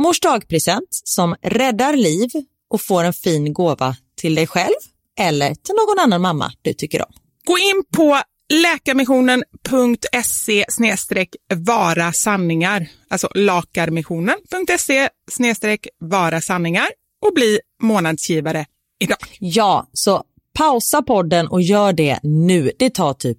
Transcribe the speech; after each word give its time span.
mors 0.00 0.20
dagpresent 0.20 0.88
som 0.90 1.36
räddar 1.42 1.96
liv 1.96 2.30
och 2.70 2.82
får 2.82 3.04
en 3.04 3.12
fin 3.12 3.52
gåva 3.52 3.96
till 4.16 4.34
dig 4.34 4.46
själv 4.46 4.74
eller 5.18 5.54
till 5.54 5.74
någon 5.74 5.98
annan 6.04 6.20
mamma 6.20 6.52
du 6.62 6.72
tycker 6.72 7.02
om. 7.02 7.12
Gå 7.44 7.58
in 7.58 7.84
på 7.96 8.20
läkarmissionen.se 8.52 10.64
vara 11.54 12.12
sanningar, 12.12 12.88
alltså 13.08 13.28
lakarmissionen.se 13.34 15.08
vara 15.98 16.40
sanningar 16.40 16.88
och 17.26 17.34
bli 17.34 17.60
månadsgivare 17.82 18.66
idag. 19.00 19.18
Ja, 19.38 19.88
så 19.92 20.24
pausa 20.58 21.02
podden 21.02 21.48
och 21.48 21.62
gör 21.62 21.92
det 21.92 22.18
nu. 22.22 22.72
Det 22.78 22.90
tar 22.90 23.14
typ 23.14 23.38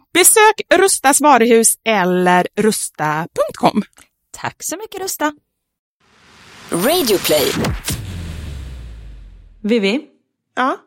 Besök 0.13 0.61
Rustas 0.73 1.21
varuhus 1.21 1.77
eller 1.83 2.47
rusta.com. 2.55 3.81
Tack 4.31 4.63
så 4.63 4.77
mycket 4.77 5.01
Rusta. 5.01 5.33
Radioplay. 6.71 7.51
Vivi, 9.61 10.07
Ja. 10.55 10.77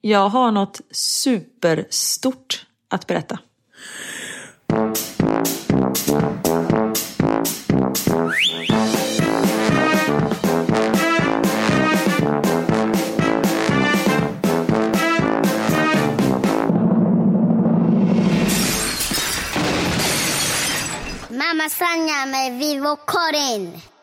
jag 0.00 0.28
har 0.28 0.50
något 0.50 0.80
superstort 0.90 2.66
att 2.90 3.06
berätta. 3.06 3.38
Mamma 21.64 21.70
Sanja 21.70 22.26
med 22.26 22.58
Vivo 22.58 22.96
Karin. 22.96 23.93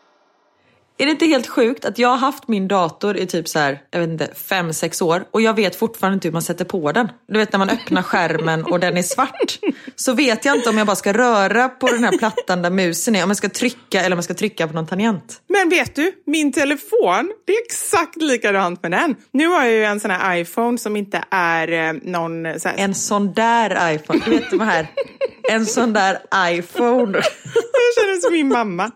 Är 1.01 1.05
det 1.05 1.11
inte 1.11 1.25
helt 1.25 1.47
sjukt 1.47 1.85
att 1.85 1.99
jag 1.99 2.09
har 2.09 2.17
haft 2.17 2.47
min 2.47 2.67
dator 2.67 3.17
i 3.17 3.25
typ 3.25 3.47
så 3.47 3.59
här, 3.59 3.81
jag 3.91 3.99
vet 3.99 4.09
inte, 4.09 4.29
fem, 4.35 4.73
sex 4.73 5.01
år 5.01 5.23
och 5.31 5.41
jag 5.41 5.55
vet 5.55 5.75
fortfarande 5.75 6.13
inte 6.13 6.27
hur 6.27 6.33
man 6.33 6.41
sätter 6.41 6.65
på 6.65 6.91
den. 6.91 7.11
Du 7.27 7.39
vet 7.39 7.51
när 7.51 7.59
man 7.59 7.69
öppnar 7.69 8.01
skärmen 8.01 8.63
och 8.63 8.79
den 8.79 8.97
är 8.97 9.01
svart. 9.01 9.59
Så 9.95 10.13
vet 10.13 10.45
jag 10.45 10.55
inte 10.55 10.69
om 10.69 10.77
jag 10.77 10.87
bara 10.87 10.95
ska 10.95 11.13
röra 11.13 11.69
på 11.69 11.87
den 11.87 12.03
här 12.03 12.17
plattan 12.17 12.61
där 12.61 12.69
musen 12.69 13.15
är, 13.15 13.23
om 13.23 13.29
jag 13.29 13.37
ska 13.37 13.49
trycka 13.49 13.99
eller 13.99 14.11
om 14.11 14.17
jag 14.17 14.23
ska 14.23 14.33
trycka 14.33 14.67
på 14.67 14.73
någon 14.73 14.87
tangent. 14.87 15.41
Men 15.49 15.69
vet 15.69 15.95
du, 15.95 16.11
min 16.25 16.51
telefon, 16.53 17.31
det 17.47 17.53
är 17.53 17.61
exakt 17.65 18.21
likadant 18.21 18.83
med 18.83 18.91
den. 18.91 19.15
Nu 19.31 19.47
har 19.47 19.63
jag 19.63 19.73
ju 19.73 19.83
en 19.83 19.99
sån 19.99 20.11
här 20.11 20.37
iPhone 20.37 20.77
som 20.77 20.95
inte 20.95 21.23
är 21.31 21.71
eh, 21.71 21.93
någon... 22.01 22.59
Så 22.59 22.69
här, 22.69 22.77
En 22.77 22.95
sån 22.95 23.33
där 23.33 23.93
iPhone, 23.93 24.21
du 24.25 24.31
vet 24.31 24.49
de 24.51 24.59
här, 24.59 24.87
en 25.49 25.65
sån 25.65 25.93
där 25.93 26.19
iPhone. 26.35 27.17
Jag 27.53 28.03
känner 28.03 28.21
som 28.21 28.33
min 28.33 28.47
mamma. 28.47 28.91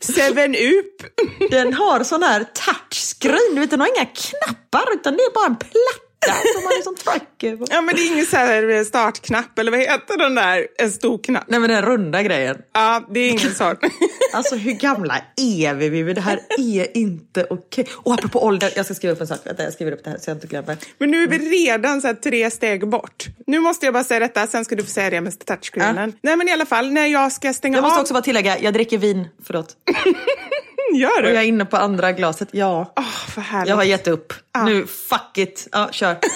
Seven 0.00 0.54
up. 0.54 1.02
Den 1.50 1.74
har 1.74 2.04
sån 2.04 2.22
här 2.22 2.44
touchscreen, 2.44 3.54
du 3.54 3.60
vet 3.60 3.70
den 3.70 3.80
har 3.80 3.88
inga 3.96 4.06
knappar 4.06 4.94
utan 4.94 5.16
det 5.16 5.22
är 5.22 5.34
bara 5.34 5.46
en 5.46 5.56
platta 5.56 6.42
som 6.54 6.64
man 6.64 6.72
liksom 6.76 6.94
trycker 6.94 7.56
på. 7.56 7.64
Ja, 7.70 7.80
men 7.80 7.94
det 7.94 8.00
är 8.00 8.12
ingen 8.12 8.26
så 8.26 8.36
här 8.36 8.84
startknapp, 8.84 9.58
eller 9.58 9.70
vad 9.70 9.80
heter 9.80 10.18
den 10.18 10.34
där? 10.34 10.66
En 10.78 10.90
stor 10.90 11.18
knapp. 11.18 11.44
Nej 11.48 11.60
men 11.60 11.70
den 11.70 11.82
runda 11.82 12.22
grejen. 12.22 12.56
Ja, 12.72 13.06
det 13.10 13.20
är 13.20 13.30
ingen 13.30 13.54
sån. 13.54 13.76
Alltså 14.32 14.56
hur 14.56 14.72
gamla 14.72 15.20
är 15.36 15.74
vi 15.74 15.88
Vivi? 15.88 16.12
Det 16.14 16.20
här 16.20 16.40
är 16.58 16.96
inte 16.96 17.46
okej. 17.50 17.86
Och 17.92 18.14
apropå 18.14 18.42
ålder, 18.44 18.72
jag 18.76 18.84
ska 18.84 18.94
skriva 18.94 19.12
upp 19.14 19.20
en 19.20 19.26
sak. 19.26 19.38
Vänta, 19.44 19.62
jag 19.62 19.72
skriver 19.72 19.92
upp 19.92 20.04
det 20.04 20.10
här 20.10 20.18
så 20.18 20.30
jag 20.30 20.36
inte 20.36 20.46
glömmer. 20.46 20.76
Men 20.98 21.10
nu 21.10 21.22
är 21.22 21.28
vi 21.28 21.38
redan 21.38 22.00
så 22.00 22.14
tre 22.14 22.50
steg 22.50 22.88
bort. 22.88 23.26
Nu 23.46 23.60
måste 23.60 23.86
jag 23.86 23.92
bara 23.94 24.04
säga 24.04 24.20
detta, 24.20 24.46
sen 24.46 24.64
ska 24.64 24.76
du 24.76 24.82
få 24.82 24.90
säga 24.90 25.10
det 25.10 25.20
med 25.20 25.46
touchscreenen. 25.46 26.12
Nej 26.22 26.36
men 26.36 26.48
i 26.48 26.52
alla 26.52 26.66
fall, 26.66 26.90
när 26.90 27.06
jag 27.06 27.32
ska 27.32 27.52
stänga 27.52 27.76
Jag 27.76 27.82
måste 27.82 27.96
av... 27.96 28.02
också 28.02 28.14
bara 28.14 28.22
tillägga, 28.22 28.58
jag 28.58 28.74
dricker 28.74 28.98
vin. 28.98 29.28
Förlåt. 29.46 29.76
Gör 30.94 31.16
Och 31.16 31.22
du? 31.22 31.28
jag 31.28 31.42
är 31.42 31.46
inne 31.46 31.64
på 31.64 31.76
andra 31.76 32.12
glaset. 32.12 32.48
Ja, 32.52 32.92
Åh, 32.96 33.04
vad 33.36 33.44
härligt. 33.44 33.68
jag 33.68 33.76
har 33.76 33.84
gett 33.84 34.08
upp. 34.08 34.32
Nu, 34.64 34.86
fuck 34.86 35.38
it. 35.38 35.68
Ja, 35.72 35.88
kör. 35.92 36.16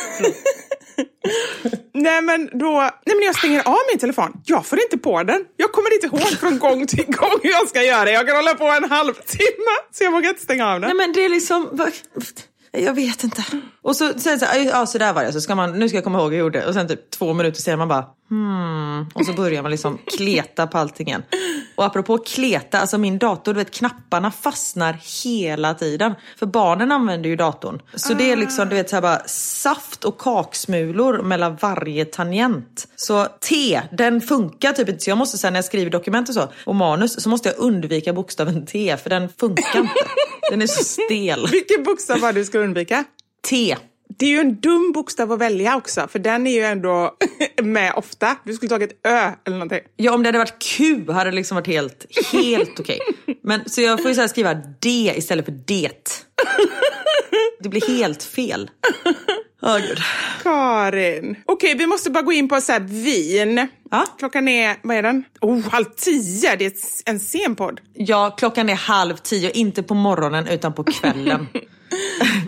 Nej 1.95 2.23
men 2.23 2.51
då, 2.59 2.73
nej 3.07 3.17
men 3.17 3.23
jag 3.27 3.39
stänger 3.39 3.69
av 3.69 3.77
min 3.93 3.99
telefon. 3.99 4.33
Jag 4.45 4.67
får 4.67 4.81
inte 4.83 4.99
på 4.99 5.23
den. 5.23 5.45
Jag 5.57 5.73
kommer 5.73 5.95
inte 5.95 6.07
ihåg 6.07 6.39
från 6.41 6.59
gång 6.59 6.87
till 6.87 7.05
gång 7.07 7.31
hur 7.43 7.51
jag 7.51 7.69
ska 7.69 7.83
göra. 7.83 8.11
Jag 8.11 8.27
kan 8.27 8.37
hålla 8.37 8.55
på 8.55 8.65
en 8.65 8.85
halvtimme 8.91 9.75
så 9.93 10.05
jag 10.05 10.13
vågar 10.13 10.29
inte 10.29 10.43
stänga 10.43 10.69
av 10.75 10.81
den. 10.81 10.89
Nej 10.89 10.95
men 10.97 11.13
det 11.13 11.25
är 11.25 11.29
liksom... 11.29 11.81
Jag 12.73 12.95
vet 12.95 13.25
inte. 13.25 13.45
Och 13.83 13.97
så 13.97 14.19
säger 14.19 14.39
så, 14.39 14.45
här, 14.45 14.65
ja 14.65 14.87
så 14.87 14.99
där 14.99 15.13
var 15.13 15.25
det. 15.25 15.33
Så 15.33 15.41
ska 15.41 15.55
man, 15.55 15.79
nu 15.79 15.89
ska 15.89 15.97
jag 15.97 16.05
komma 16.05 16.19
ihåg 16.19 16.31
hur 16.31 16.39
jag 16.39 16.45
gjorde. 16.45 16.67
Och 16.67 16.75
sen 16.75 16.89
typ 16.89 17.11
två 17.11 17.33
minuter 17.33 17.61
senare 17.61 17.79
man 17.79 17.89
bara 17.89 18.07
hmm. 18.31 19.07
Och 19.15 19.27
så 19.27 19.33
börjar 19.33 19.63
man 19.63 19.71
liksom 19.71 19.99
kleta 20.17 20.67
på 20.67 20.79
allting 20.79 21.09
igen. 21.09 21.23
Och 21.75 21.85
apropå 21.85 22.19
kleta, 22.19 22.81
alltså 22.81 22.99
min 22.99 23.19
dator, 23.19 23.55
du 23.55 23.59
vet 23.59 23.71
knapparna 23.71 24.31
fastnar 24.31 24.99
hela 25.25 25.75
tiden. 25.75 26.15
För 26.39 26.47
barnen 26.47 26.93
använder 26.93 27.31
ju 27.31 27.37
datorn. 27.37 27.83
Så 27.95 28.15
det 28.15 28.33
är 28.33 28.37
liksom 28.37 28.69
du 28.69 28.75
vet 28.75 28.91
så 28.91 28.97
här 28.97 29.03
bara 29.03 29.23
saft 29.27 30.05
och 30.05 30.19
kaksmulor 30.19 31.23
mellan 31.23 31.57
varje 31.57 32.05
tangent. 32.05 32.89
Så 32.97 33.25
T, 33.25 33.81
den 33.93 34.21
funkar 34.21 34.73
typ 34.73 34.89
inte. 34.89 35.05
Så 35.05 35.11
jag 35.11 35.19
måste 35.19 35.39
säga 35.39 35.51
när 35.51 35.59
jag 35.59 35.65
skriver 35.65 35.91
dokument 35.91 36.29
och 36.29 36.35
så 36.35 36.49
och 36.65 36.75
manus 36.75 37.23
så 37.23 37.29
måste 37.29 37.49
jag 37.49 37.59
undvika 37.59 38.13
bokstaven 38.13 38.67
T 38.67 38.97
för 39.03 39.11
den 39.11 39.29
funkar 39.29 39.79
inte. 39.79 39.93
Den 40.51 40.63
är 40.63 40.67
så 40.67 40.85
stel. 40.85 41.47
Vilken 41.53 41.83
bokstav 41.85 42.21
var 42.21 42.33
det 42.33 42.41
du 42.41 42.45
skulle 42.45 42.62
undvika? 42.63 43.05
T. 43.51 43.77
Det 44.19 44.27
är 44.27 44.31
ju 44.31 44.39
en 44.41 44.61
dum 44.61 44.93
bokstav 44.95 45.33
att 45.33 45.39
välja 45.39 45.77
också, 45.77 46.09
för 46.09 46.19
den 46.19 46.47
är 46.47 46.53
ju 46.53 46.63
ändå 46.65 47.17
med 47.63 47.93
ofta. 47.97 48.37
Du 48.45 48.55
skulle 48.55 48.69
tagit 48.69 49.01
Ö 49.07 49.31
eller 49.45 49.57
någonting. 49.57 49.81
Ja, 49.97 50.15
om 50.15 50.23
det 50.23 50.29
hade 50.29 50.39
varit 50.39 50.63
Q 50.63 51.11
hade 51.11 51.31
det 51.31 51.37
liksom 51.37 51.55
varit 51.55 51.67
helt, 51.67 52.07
helt 52.33 52.81
okej. 52.81 52.99
Men 53.43 53.69
så 53.69 53.81
jag 53.81 54.03
får 54.03 54.09
ju 54.09 54.15
så 54.15 54.29
skriva 54.29 54.55
D 54.55 55.15
istället 55.17 55.45
för 55.45 55.53
det. 55.67 56.25
Det 57.61 57.69
blir 57.69 57.89
helt 57.89 58.23
fel. 58.23 58.71
Gud. 59.63 59.99
Karin. 60.43 61.37
Okej, 61.47 61.75
vi 61.79 61.87
måste 61.87 62.11
bara 62.11 62.23
gå 62.23 62.33
in 62.33 62.49
på 62.49 62.61
så 62.61 62.79
vin. 62.81 63.69
Ja. 63.91 64.07
Klockan 64.19 64.49
är, 64.49 64.77
vad 64.83 64.97
är 64.97 65.03
den? 65.03 65.25
Oh, 65.41 65.61
halv 65.69 65.85
tio. 65.85 66.57
Det 66.57 66.65
är 66.65 66.73
en 67.11 67.21
sen 67.21 67.57
podd. 67.57 67.81
Ja, 67.95 68.31
klockan 68.39 68.69
är 68.69 68.75
halv 68.75 69.17
tio, 69.17 69.51
inte 69.51 69.83
på 69.83 69.95
morgonen 69.95 70.47
utan 70.47 70.73
på 70.73 70.85
kvällen. 70.85 71.47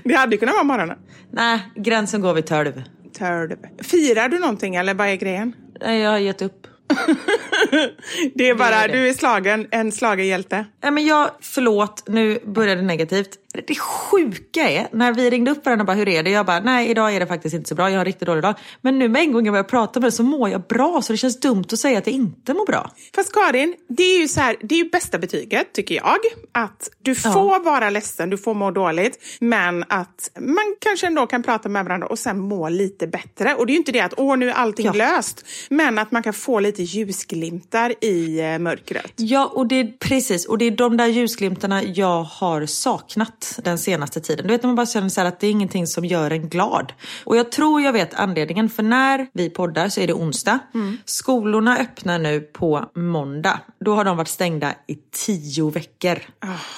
Det 0.05 0.15
hade 0.15 0.37
kunnat 0.37 0.55
vara 0.55 0.65
morgonen. 0.65 0.99
Nej, 1.33 1.61
gränsen 1.77 2.21
går 2.21 2.35
vid 2.35 2.47
tolv. 2.47 2.83
third. 3.19 3.59
Firar 3.83 4.29
du 4.29 4.39
någonting 4.39 4.75
eller 4.77 4.95
vad 4.95 5.09
är 5.09 5.15
grejen? 5.17 5.53
Nej, 5.81 6.01
jag 6.01 6.11
har 6.11 6.19
gett 6.19 6.43
upp. 6.43 6.67
Det 8.35 8.49
är 8.49 8.55
bara, 8.55 8.69
Det 8.71 8.75
är 8.77 8.89
det. 8.89 8.95
du 8.95 9.09
är 9.09 9.13
slagen, 9.13 9.67
en 9.71 9.93
slagen 9.93 10.27
hjälte. 10.27 10.65
Nej, 10.83 10.93
men 10.93 11.07
jag, 11.07 11.31
förlåt, 11.41 12.03
nu 12.09 12.39
började 12.47 12.81
det 12.81 12.87
negativt. 12.87 13.29
Det 13.67 13.75
sjuka 13.79 14.71
är, 14.71 14.89
när 14.93 15.13
vi 15.13 15.31
ringde 15.31 15.51
upp 15.51 15.67
varandra 15.67 15.83
och 15.83 15.87
bara, 15.87 15.97
hur 15.97 16.09
är 16.09 16.23
det? 16.23 16.31
Jag 16.31 16.47
bara, 16.47 16.61
nej 16.61 16.91
idag 16.91 17.15
är 17.15 17.21
det 17.21 17.27
faktiskt 17.27 17.55
inte 17.55 17.69
så 17.69 17.75
bra, 17.75 17.89
jag 17.91 17.95
har 17.95 17.99
en 17.99 18.05
riktigt 18.05 18.27
dålig 18.27 18.43
dag. 18.43 18.55
Men 18.81 18.99
nu 18.99 19.09
med 19.09 19.23
en 19.23 19.33
gång 19.33 19.45
jag 19.47 19.53
börjar 19.53 19.65
prata 19.65 20.01
med 20.01 20.05
dig 20.05 20.13
så 20.13 20.23
mår 20.23 20.49
jag 20.49 20.63
bra, 20.67 21.03
så 21.03 21.13
det 21.13 21.17
känns 21.17 21.41
dumt 21.41 21.65
att 21.73 21.79
säga 21.79 21.99
att 21.99 22.07
jag 22.07 22.15
inte 22.15 22.55
mår 22.55 22.67
bra. 22.67 22.91
Fast 23.15 23.33
Karin, 23.33 23.75
det 23.89 24.03
är 24.03 24.21
ju 24.21 24.29
så 24.29 24.41
här, 24.41 24.57
det 24.61 24.75
är 24.75 24.85
ju 24.85 24.91
bästa 24.91 25.19
betyget 25.19 25.73
tycker 25.73 25.95
jag. 25.95 26.19
Att 26.53 26.91
du 27.03 27.15
får 27.15 27.65
vara 27.65 27.91
ledsen, 27.91 28.31
du 28.31 28.39
får 28.39 28.55
må 28.55 28.71
dåligt, 28.71 29.19
men 29.41 29.85
att 29.89 30.31
man 30.41 30.77
kanske 30.81 31.07
ändå 31.07 31.27
kan 31.27 31.43
prata 31.43 31.69
med 31.69 31.85
varandra 31.85 32.07
och 32.07 32.19
sen 32.19 32.39
må 32.39 32.69
lite 32.69 33.07
bättre. 33.07 33.55
Och 33.55 33.67
det 33.67 33.71
är 33.71 33.75
ju 33.75 33.79
inte 33.79 33.93
det 33.93 34.01
att 34.01 34.15
åh 34.17 34.37
nu 34.37 34.49
är 34.51 34.55
allting 34.55 34.87
Ja. 34.87 34.93
löst, 34.93 35.47
men 35.71 35.99
att 35.99 36.11
man 36.13 36.23
kan 36.23 36.33
få 36.33 36.61
lite 36.61 36.83
ljusglimtar 36.83 37.95
i 38.05 38.41
eh, 38.41 38.59
mörkret. 38.59 39.13
Ja, 39.17 39.47
och 39.55 39.67
det 39.67 39.81
är 39.81 39.93
precis. 39.99 40.47
Och 40.47 40.59
det 40.59 40.65
är 40.65 40.71
de 40.71 40.97
där 40.97 41.07
ljusglimtarna 41.07 41.83
jag 41.85 42.23
har 42.23 42.67
saknat 42.67 43.44
den 43.63 43.79
senaste 43.79 44.21
tiden. 44.21 44.47
Du 44.47 44.53
vet 44.53 44.63
när 44.63 44.69
man 44.69 44.77
bara 44.77 44.87
känner 44.87 45.09
så 45.09 45.21
att 45.21 45.41
det 45.41 45.47
är 45.47 45.51
ingenting 45.51 45.87
som 45.87 46.05
gör 46.05 46.31
en 46.31 46.49
glad. 46.49 46.93
Och 47.25 47.37
jag 47.37 47.53
tror 47.53 47.81
jag 47.81 47.93
vet 47.93 48.15
anledningen. 48.15 48.69
För 48.69 48.83
när 48.83 49.27
vi 49.33 49.51
poddar 49.51 49.89
så 49.89 50.01
är 50.01 50.07
det 50.07 50.13
onsdag. 50.13 50.59
Skolorna 51.05 51.79
öppnar 51.79 52.19
nu 52.19 52.41
på 52.41 52.91
måndag. 52.95 53.61
Då 53.85 53.95
har 53.95 54.05
de 54.05 54.17
varit 54.17 54.29
stängda 54.29 54.75
i 54.87 54.95
tio 55.27 55.71
veckor. 55.71 56.19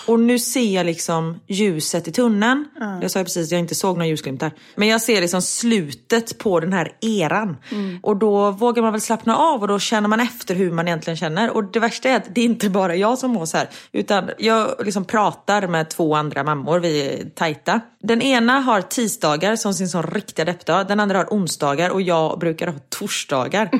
Och 0.06 0.20
nu 0.20 0.38
ser 0.38 0.74
jag 0.74 0.86
liksom 0.86 1.40
ljuset 1.46 2.08
i 2.08 2.12
tunneln. 2.12 2.64
Jag 3.02 3.10
sa 3.10 3.18
ju 3.18 3.24
precis 3.24 3.46
att 3.46 3.52
jag 3.52 3.60
inte 3.60 3.74
såg 3.74 3.96
några 3.96 4.08
ljusglimtar. 4.08 4.50
Men 4.74 4.88
jag 4.88 5.02
ser 5.02 5.20
liksom 5.20 5.42
slutet 5.42 6.38
på 6.38 6.60
den 6.60 6.72
här 6.72 6.92
eran. 7.00 7.56
Och 8.02 8.16
då 8.16 8.50
vågar 8.50 8.82
man 8.82 8.92
väl 8.92 9.00
slappna 9.00 9.36
av 9.36 9.62
och 9.62 9.68
då 9.68 9.78
känner 9.78 10.08
man 10.08 10.20
efter 10.20 10.54
hur 10.54 10.72
man 10.72 10.88
egentligen 10.88 11.16
känner. 11.16 11.50
Och 11.50 11.64
det 11.64 11.80
värsta 11.80 12.08
är 12.08 12.16
att 12.16 12.34
det 12.34 12.40
är 12.40 12.44
inte 12.44 12.70
bara 12.70 12.96
jag 12.96 13.18
som 13.18 13.30
mår 13.30 13.46
så 13.46 13.56
här. 13.56 13.68
Utan 13.92 14.30
jag 14.38 14.74
liksom 14.84 15.04
pratar 15.04 15.68
med 15.68 15.88
två 15.88 16.14
andra 16.14 16.44
mammor, 16.44 16.55
vi 16.80 17.06
är 17.06 17.30
tajta. 17.30 17.80
Den 18.02 18.22
ena 18.22 18.60
har 18.60 18.80
tisdagar 18.80 19.56
som 19.56 19.74
sin 19.74 19.88
sån 19.88 20.02
riktiga 20.02 20.44
deppdag. 20.44 20.88
Den 20.88 21.00
andra 21.00 21.18
har 21.18 21.24
onsdagar 21.24 21.90
och 21.90 22.02
jag 22.02 22.38
brukar 22.38 22.66
ha 22.66 22.78
torsdagar. 22.88 23.70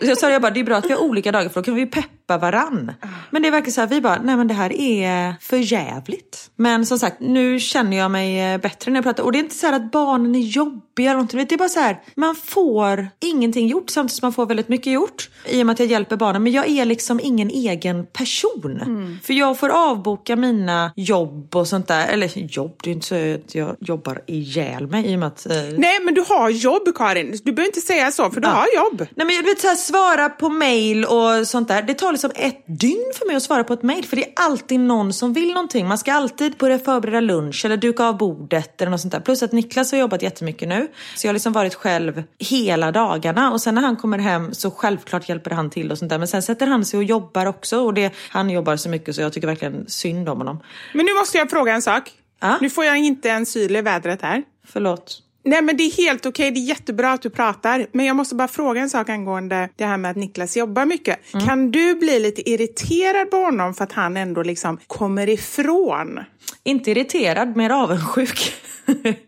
så 0.00 0.06
jag 0.06 0.18
sa 0.18 0.30
jag 0.30 0.42
bara, 0.42 0.50
det 0.50 0.60
är 0.60 0.64
bra 0.64 0.76
att 0.76 0.84
vi 0.84 0.92
har 0.92 1.00
olika 1.00 1.32
dagar 1.32 1.48
för 1.48 1.60
då 1.60 1.64
kan 1.64 1.74
vi 1.74 1.86
peppa 1.86 2.38
varann. 2.38 2.92
Men 3.30 3.42
det 3.42 3.50
verkar 3.50 3.70
så 3.70 3.80
här, 3.80 3.88
vi 3.88 4.00
bara, 4.00 4.20
nej 4.22 4.36
men 4.36 4.48
det 4.48 4.54
här 4.54 4.72
är 4.72 5.34
för 5.40 5.56
jävligt. 5.56 6.50
Men 6.56 6.86
som 6.86 6.98
sagt, 6.98 7.20
nu 7.20 7.60
känner 7.60 7.96
jag 7.96 8.10
mig 8.10 8.52
eh, 8.52 8.60
bättre 8.60 8.90
när 8.90 8.98
jag 8.98 9.04
pratar. 9.04 9.22
Och 9.22 9.32
det 9.32 9.38
är 9.38 9.42
inte 9.42 9.54
så 9.54 9.66
här 9.66 9.72
att 9.72 9.90
barnen 9.90 10.34
är 10.34 10.40
jobbiga 10.40 10.89
eller 11.04 11.14
någonting. 11.14 11.46
Det 11.48 11.54
är 11.54 11.58
bara 11.58 11.68
så 11.68 11.80
här, 11.80 12.00
man 12.14 12.34
får 12.34 13.08
ingenting 13.20 13.68
gjort 13.68 13.90
samtidigt 13.90 14.16
som 14.18 14.26
man 14.26 14.32
får 14.32 14.46
väldigt 14.46 14.68
mycket 14.68 14.92
gjort. 14.92 15.30
I 15.46 15.62
och 15.62 15.66
med 15.66 15.72
att 15.72 15.78
jag 15.80 15.88
hjälper 15.88 16.16
barnen. 16.16 16.42
Men 16.42 16.52
jag 16.52 16.68
är 16.68 16.84
liksom 16.84 17.20
ingen 17.22 17.50
egen 17.50 18.06
person. 18.06 19.18
För 19.22 19.34
jag 19.34 19.58
får 19.58 19.68
avboka 19.68 20.36
mina 20.36 20.92
jobb 20.96 21.56
och 21.56 21.68
sånt 21.68 21.88
där. 21.88 22.08
Eller 22.08 22.30
jobb, 22.38 22.74
det 22.84 22.90
är 22.90 22.94
inte 22.94 23.06
så 23.06 23.14
att 23.14 23.54
jag 23.54 23.76
jobbar 23.80 24.22
ihjäl 24.26 24.86
mig 24.86 25.06
i 25.12 25.14
och 25.14 25.18
med 25.18 25.26
att... 25.28 25.46
Eh, 25.46 25.56
Nej, 25.78 26.00
men 26.04 26.14
du 26.14 26.24
har 26.28 26.50
jobb 26.50 26.82
Karin. 26.94 27.38
Du 27.44 27.52
behöver 27.52 27.68
inte 27.68 27.80
säga 27.80 28.10
så, 28.10 28.30
för 28.30 28.40
du 28.40 28.48
Ja. 28.48 28.54
har 28.54 28.66
jobb. 28.84 28.98
Nej 29.16 29.26
men 29.26 29.36
du 29.36 29.42
vet 29.42 29.60
så 29.60 29.68
här, 29.68 29.74
svara 29.76 30.28
på 30.28 30.48
mail 30.48 31.04
och 31.04 31.46
sånt 31.48 31.68
där. 31.68 31.82
Det 31.82 31.94
tar 31.94 32.12
liksom 32.12 32.30
ett 32.34 32.64
dygn 32.66 33.12
för 33.18 33.26
mig 33.26 33.36
att 33.36 33.42
svara 33.42 33.64
på 33.64 33.72
ett 33.72 33.82
mail. 33.82 34.04
För 34.04 34.16
det 34.16 34.24
är 34.24 34.32
alltid 34.36 34.80
någon 34.80 35.12
som 35.12 35.32
vill 35.32 35.48
någonting. 35.52 35.88
Man 35.88 35.98
ska 35.98 36.12
alltid 36.12 36.52
börja 36.56 36.78
förbereda 36.78 37.20
lunch 37.20 37.64
eller 37.64 37.76
duka 37.76 38.04
av 38.04 38.16
bordet 38.18 38.80
eller 38.82 38.90
något 38.90 39.00
sånt 39.00 39.12
där. 39.12 39.20
Plus 39.20 39.42
att 39.42 39.52
Niklas 39.52 39.92
har 39.92 39.98
jobbat 39.98 40.22
jättemycket 40.22 40.68
nu. 40.68 40.88
Så 41.16 41.26
jag 41.26 41.28
har 41.28 41.34
liksom 41.34 41.52
varit 41.52 41.74
själv 41.74 42.22
hela 42.38 42.92
dagarna. 42.92 43.52
Och 43.52 43.60
sen 43.60 43.74
när 43.74 43.82
han 43.82 43.96
kommer 43.96 44.18
hem 44.18 44.54
så 44.54 44.70
självklart 44.70 45.28
hjälper 45.28 45.50
han 45.50 45.70
till 45.70 45.92
och 45.92 45.98
sånt 45.98 46.10
där. 46.10 46.18
Men 46.18 46.28
sen 46.28 46.42
sätter 46.42 46.66
han 46.66 46.84
sig 46.84 46.98
och 46.98 47.04
jobbar 47.04 47.46
också. 47.46 47.80
Och 47.80 47.94
det, 47.94 48.14
han 48.28 48.50
jobbar 48.50 48.76
så 48.76 48.88
mycket 48.88 49.14
så 49.14 49.20
jag 49.20 49.32
tycker 49.32 49.46
verkligen 49.48 49.84
synd 49.88 50.28
om 50.28 50.38
honom. 50.38 50.60
Men 50.94 51.06
nu 51.06 51.14
måste 51.14 51.38
jag 51.38 51.50
fråga 51.50 51.74
en 51.74 51.82
sak. 51.82 52.12
Ja? 52.40 52.58
Nu 52.60 52.70
får 52.70 52.84
jag 52.84 52.98
inte 52.98 53.30
en 53.30 53.46
syl 53.46 53.76
i 53.76 53.82
vädret 53.82 54.22
här. 54.22 54.42
Förlåt. 54.66 55.22
Nej 55.44 55.62
men 55.62 55.76
det 55.76 55.82
är 55.82 55.96
helt 55.96 56.26
okej, 56.26 56.50
det 56.50 56.60
är 56.60 56.64
jättebra 56.64 57.12
att 57.12 57.22
du 57.22 57.30
pratar. 57.30 57.86
Men 57.92 58.06
jag 58.06 58.16
måste 58.16 58.34
bara 58.34 58.48
fråga 58.48 58.80
en 58.80 58.90
sak 58.90 59.08
angående 59.08 59.68
det 59.76 59.84
här 59.84 59.96
med 59.96 60.10
att 60.10 60.16
Niklas 60.16 60.56
jobbar 60.56 60.84
mycket. 60.84 61.34
Mm. 61.34 61.46
Kan 61.46 61.70
du 61.70 61.94
bli 61.94 62.20
lite 62.20 62.50
irriterad 62.50 63.30
på 63.30 63.36
honom 63.36 63.74
för 63.74 63.84
att 63.84 63.92
han 63.92 64.16
ändå 64.16 64.42
liksom 64.42 64.78
kommer 64.86 65.28
ifrån? 65.28 66.20
Inte 66.64 66.90
irriterad, 66.90 67.56
mer 67.56 67.70
avundsjuk. 67.70 68.54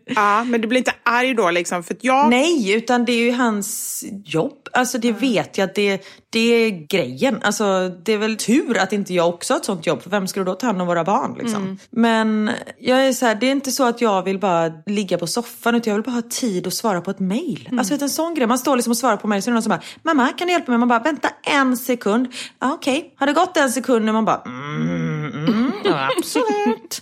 Ja, 0.05 0.43
men 0.43 0.61
du 0.61 0.67
blir 0.67 0.77
inte 0.77 0.93
arg 1.03 1.33
då 1.33 1.51
liksom? 1.51 1.83
För 1.83 1.93
att 1.93 2.03
jag... 2.03 2.29
Nej, 2.29 2.73
utan 2.73 3.05
det 3.05 3.11
är 3.11 3.25
ju 3.25 3.31
hans 3.31 4.03
jobb. 4.25 4.69
Alltså 4.73 4.97
det 4.97 5.11
vet 5.11 5.57
jag 5.57 5.69
det, 5.75 6.05
det 6.33 6.39
är 6.39 6.87
grejen. 6.87 7.39
Alltså 7.43 7.91
det 8.03 8.13
är 8.13 8.17
väl 8.17 8.37
tur 8.37 8.77
att 8.77 8.93
inte 8.93 9.13
jag 9.13 9.29
också 9.29 9.53
har 9.53 9.59
ett 9.59 9.65
sånt 9.65 9.85
jobb. 9.87 10.01
För 10.01 10.09
vem 10.09 10.27
skulle 10.27 10.45
då 10.45 10.53
ta 10.53 10.67
hand 10.67 10.81
om 10.81 10.87
våra 10.87 11.03
barn 11.03 11.35
liksom? 11.39 11.77
Men 11.89 12.51
jag 12.79 13.07
är 13.07 13.13
så 13.13 13.25
här, 13.25 13.35
det 13.35 13.47
är 13.47 13.51
inte 13.51 13.71
så 13.71 13.83
att 13.83 14.01
jag 14.01 14.23
vill 14.23 14.39
bara 14.39 14.71
ligga 14.85 15.17
på 15.17 15.27
soffan. 15.27 15.75
Utan 15.75 15.91
jag 15.91 15.95
vill 15.95 16.03
bara 16.03 16.11
ha 16.11 16.21
tid 16.21 16.67
att 16.67 16.73
svara 16.73 17.01
på 17.01 17.11
ett 17.11 17.19
mail. 17.19 17.69
Alltså 17.77 17.93
vet, 17.93 18.01
en 18.01 18.09
sån 18.09 18.33
grej. 18.33 18.47
Man 18.47 18.57
står 18.57 18.75
liksom 18.75 18.91
och 18.91 18.97
svarar 18.97 19.17
på 19.17 19.27
mail. 19.27 19.43
Så 19.43 19.49
är 19.49 19.51
det 19.51 19.53
någon 19.53 19.63
som 19.63 19.69
bara, 19.69 19.81
mamma 20.01 20.27
kan 20.27 20.47
du 20.47 20.53
hjälpa 20.53 20.71
mig? 20.71 20.77
Man 20.77 20.87
bara, 20.87 20.99
vänta 20.99 21.29
en 21.43 21.77
sekund. 21.77 22.27
Ah, 22.59 22.71
Okej, 22.73 23.13
har 23.17 23.27
det 23.27 23.33
gått 23.33 23.57
en 23.57 23.71
sekund? 23.71 24.09
Och 24.09 24.13
man 24.13 24.25
bara, 24.25 24.41
mm, 24.45 25.25
mm, 25.33 25.62
ja, 25.85 26.09
absolut. 26.17 27.01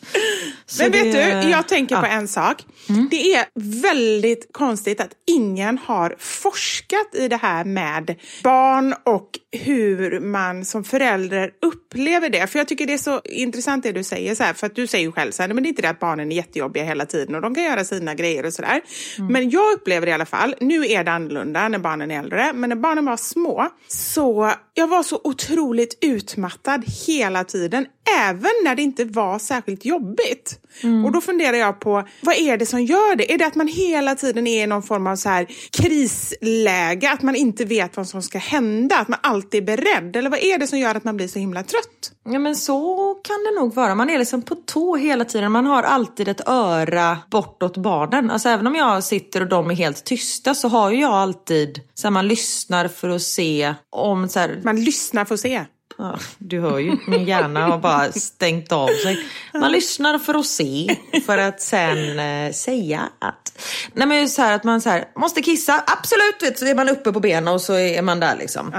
Så 0.65 0.83
Men 0.83 0.91
vet 0.91 1.11
det- 1.13 1.41
du, 1.41 1.50
jag 1.50 1.67
tänker 1.67 1.95
på 1.95 2.05
ja. 2.05 2.11
en 2.11 2.27
sak. 2.27 2.65
Det 3.11 3.33
är 3.35 3.45
väldigt 3.81 4.50
konstigt 4.51 5.01
att 5.01 5.09
ingen 5.27 5.77
har 5.77 6.15
forskat 6.19 7.15
i 7.15 7.27
det 7.27 7.35
här 7.38 7.63
med 7.65 8.15
barn 8.43 8.95
och 9.05 9.29
hur 9.51 10.19
man 10.19 10.65
som 10.65 10.83
förälder 10.83 11.51
upplever 11.65 12.29
det. 12.29 12.47
För 12.47 12.59
jag 12.59 12.67
tycker 12.67 12.85
det 12.88 12.93
är 12.93 12.97
så 12.97 13.21
intressant 13.25 13.83
det 13.83 13.91
du 13.91 14.03
säger, 14.03 14.35
så 14.35 14.43
här, 14.43 14.53
för 14.53 14.67
att 14.67 14.75
du 14.75 14.88
säger 14.88 15.05
ju 15.05 15.11
själv 15.11 15.31
så 15.31 15.43
här, 15.43 15.53
men 15.53 15.63
det 15.63 15.67
är 15.67 15.69
inte 15.69 15.81
det 15.81 15.89
att 15.89 16.00
barnen 16.00 16.31
är 16.31 16.35
jättejobbiga 16.35 16.83
hela 16.83 17.05
tiden 17.05 17.35
och 17.35 17.41
de 17.41 17.55
kan 17.55 17.63
göra 17.63 17.83
sina 17.83 18.13
grejer 18.15 18.45
och 18.45 18.53
sådär. 18.53 18.81
Men 19.29 19.50
jag 19.50 19.73
upplever 19.73 20.07
i 20.07 20.11
alla 20.11 20.25
fall, 20.25 20.55
nu 20.59 20.85
är 20.88 21.03
det 21.03 21.11
annorlunda 21.11 21.67
när 21.67 21.79
barnen 21.79 22.11
är 22.11 22.19
äldre, 22.19 22.53
men 22.53 22.69
när 22.69 22.75
barnen 22.77 23.05
var 23.05 23.17
små 23.17 23.67
så 23.88 24.51
jag 24.73 24.88
var 24.88 25.03
så 25.03 25.21
otroligt 25.23 25.97
utmattad 26.01 26.83
hela 27.07 27.43
tiden, 27.43 27.85
även 28.19 28.51
när 28.63 28.71
det 28.75 28.82
inte 28.82 29.06
var 29.06 29.40
särskilt 29.40 29.86
jobbigt. 29.86 30.60
Och 31.06 31.12
då 31.12 31.22
funderar 31.22 31.58
jag 31.58 31.80
på, 31.80 32.08
vad 32.22 32.36
är 32.36 32.58
det 32.58 32.66
som 32.66 32.84
gör 32.84 33.16
det? 33.16 33.34
Är 33.34 33.38
det 33.38 33.46
att 33.46 33.56
man 33.56 33.68
hela 33.68 34.16
tiden 34.16 34.48
är 34.48 34.63
i 34.63 34.68
någon 34.68 34.84
form 34.84 35.08
av 35.08 35.16
så 35.16 35.30
här 35.30 35.48
krisläge, 35.82 37.12
att 37.12 37.22
man 37.22 37.36
inte 37.36 37.66
vet 37.66 37.98
vad 37.98 38.08
som 38.08 38.22
ska 38.22 38.38
hända, 38.38 38.98
att 38.98 39.08
man 39.08 39.20
alltid 39.24 39.70
är 39.70 39.78
beredd? 39.78 40.16
Eller 40.16 40.30
vad 40.30 40.40
är 40.40 40.58
det 40.58 40.68
som 40.68 40.80
gör 40.80 40.96
att 40.96 41.04
man 41.04 41.18
blir 41.18 41.28
så 41.28 41.40
himla 41.40 41.63
trött? 41.63 42.12
Ja 42.24 42.40
men 42.40 42.56
så 42.56 43.16
kan 43.24 43.36
det 43.44 43.62
nog 43.62 43.74
vara. 43.74 43.96
Man 43.96 44.10
är 44.10 44.20
liksom 44.20 44.42
på 44.42 44.56
tå 44.56 44.96
hela 44.96 45.25
tiden. 45.25 45.51
Man 45.51 45.66
har 45.66 45.84
alltid 45.84 46.28
ett 46.28 46.48
öra 46.48 47.18
bortåt 47.32 47.78
barnen. 47.78 48.32
Alltså 48.32 48.50
även 48.50 48.68
om 48.68 48.75
jag 48.75 49.04
sitter 49.04 49.42
och 49.42 49.50
de 49.50 49.70
är 49.70 49.75
helt 49.75 50.04
tysta 50.04 50.56
så 50.56 50.68
har 50.68 50.92
ju 50.92 51.01
jag 51.01 51.13
alltid, 51.13 51.82
så 51.94 52.08
här, 52.08 52.12
man 52.12 52.28
lyssnar 52.28 52.88
för 52.88 53.10
att 53.10 53.22
se 53.22 53.74
om 53.90 54.30
så 54.30 54.40
här, 54.40 54.62
Man 54.63 54.84
lyssnar 54.84 55.25
för 55.25 55.34
att 55.34 55.40
se. 55.40 55.66
Ja, 55.98 56.19
du 56.38 56.60
hör 56.60 56.79
ju, 56.79 56.98
min 57.07 57.25
hjärna 57.25 57.67
har 57.67 57.77
bara 57.77 58.12
stängt 58.12 58.71
av 58.71 58.88
sig. 58.88 59.25
Man 59.53 59.71
lyssnar 59.71 60.19
för 60.19 60.33
att 60.33 60.45
se, 60.45 60.95
för 61.25 61.38
att 61.38 61.62
sen 61.62 62.19
eh, 62.19 62.51
säga 62.51 63.10
att... 63.19 63.62
Nej 63.93 64.07
men 64.07 64.29
så 64.29 64.41
här 64.41 64.55
att 64.55 64.63
man 64.63 64.81
så 64.81 64.89
här, 64.89 65.05
måste 65.15 65.41
kissa, 65.41 65.83
absolut, 65.88 66.36
vet, 66.41 66.60
så 66.60 66.65
är 66.65 66.75
man 66.75 66.89
uppe 66.89 67.12
på 67.12 67.19
benen 67.19 67.53
och 67.53 67.62
så 67.62 67.74
är 67.74 68.01
man 68.01 68.19
där 68.19 68.38
liksom. 68.38 68.74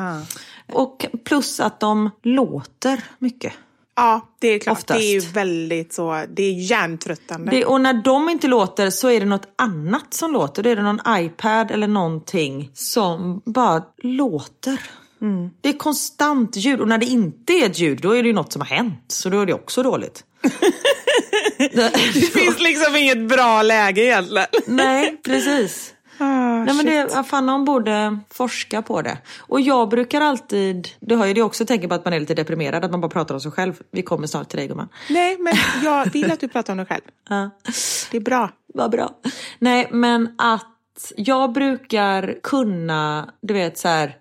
Och 0.73 1.07
plus 1.25 1.61
att 1.61 1.81
de 1.81 2.11
låter 2.23 3.05
mycket. 3.19 3.53
Ja, 3.95 4.29
det 4.39 4.49
är 4.49 4.59
klart. 4.59 4.79
Oftast. 4.79 5.01
Det 5.01 5.07
är 5.07 5.13
ju 5.13 5.21
väldigt 5.21 5.93
så, 5.93 6.25
det 6.29 6.43
är 6.43 6.53
hjärntröttande. 6.53 7.51
Det, 7.51 7.65
och 7.65 7.81
när 7.81 7.93
de 7.93 8.29
inte 8.29 8.49
låter 8.49 8.91
så 8.91 9.09
är 9.09 9.21
det 9.21 9.27
något 9.27 9.49
annat 9.59 10.15
som 10.15 10.33
låter. 10.33 10.63
Då 10.63 10.71
är 10.71 10.77
det 10.77 10.83
någon 10.83 11.01
iPad 11.09 11.71
eller 11.71 11.87
någonting 11.87 12.71
som 12.75 13.43
bara 13.45 13.83
låter. 14.03 14.81
Det 15.61 15.69
är 15.69 15.73
konstant 15.79 16.57
ljud 16.57 16.81
och 16.81 16.89
när 16.89 16.99
det 16.99 17.07
inte 17.07 17.53
är 17.53 17.67
ett 17.67 17.79
ljud 17.79 18.01
då 18.01 18.11
är 18.17 18.23
det 18.23 18.27
ju 18.29 18.33
något 18.35 18.53
som 18.53 18.61
har 18.63 18.67
hänt. 18.69 19.05
Så 19.09 19.29
då 19.29 19.41
är 19.41 19.47
det 19.47 19.55
också 19.55 19.83
dåligt. 19.83 20.25
Det 21.59 22.31
finns 22.33 22.61
liksom 22.61 22.97
inget 22.97 23.29
bra 23.29 23.63
läge 23.63 24.01
egentligen. 24.05 24.47
Nej, 24.67 25.21
precis. 25.25 25.95
Nej, 26.19 26.75
men 26.75 26.87
det, 26.87 27.25
fan, 27.25 27.47
någon 27.47 27.65
borde 27.65 28.19
forska 28.31 28.83
på 28.83 29.03
det. 29.03 29.19
Och 29.39 29.61
jag 29.61 29.89
brukar 29.89 30.21
alltid, 30.21 30.89
du 31.01 31.17
har 31.17 31.27
ju 31.27 31.35
det 31.35 31.43
också 31.43 31.67
tänker 31.67 31.89
på 31.89 31.95
att 31.95 32.05
man 32.05 32.15
är 32.15 32.21
lite 32.21 32.35
deprimerad, 32.35 32.85
att 32.85 32.91
man 32.91 33.01
bara 33.01 33.09
pratar 33.11 33.35
om 33.35 33.41
sig 33.41 33.51
själv. 33.53 33.75
Vi 33.91 34.03
kommer 34.03 34.27
snart 34.27 34.49
till 34.49 34.59
dig 34.59 34.69
gumman. 34.69 34.89
Nej, 35.11 35.37
men 35.41 35.55
jag 35.85 36.13
vill 36.13 36.33
att 36.33 36.41
du 36.41 36.49
pratar 36.49 36.73
om 36.73 36.77
dig 36.77 36.87
själv. 36.87 37.03
Ja. 37.29 37.51
Det 38.11 38.17
är 38.17 38.21
bra. 38.21 38.51
Vad 38.75 38.91
bra. 38.91 39.11
Nej, 39.59 39.89
men 39.93 40.35
att 40.39 41.13
jag 41.17 41.53
brukar 41.53 42.35
kunna, 42.43 43.31
du 43.43 43.55
vet 43.55 43.79
så 43.79 43.89
här, 43.89 44.07
"Äh, 44.07 44.13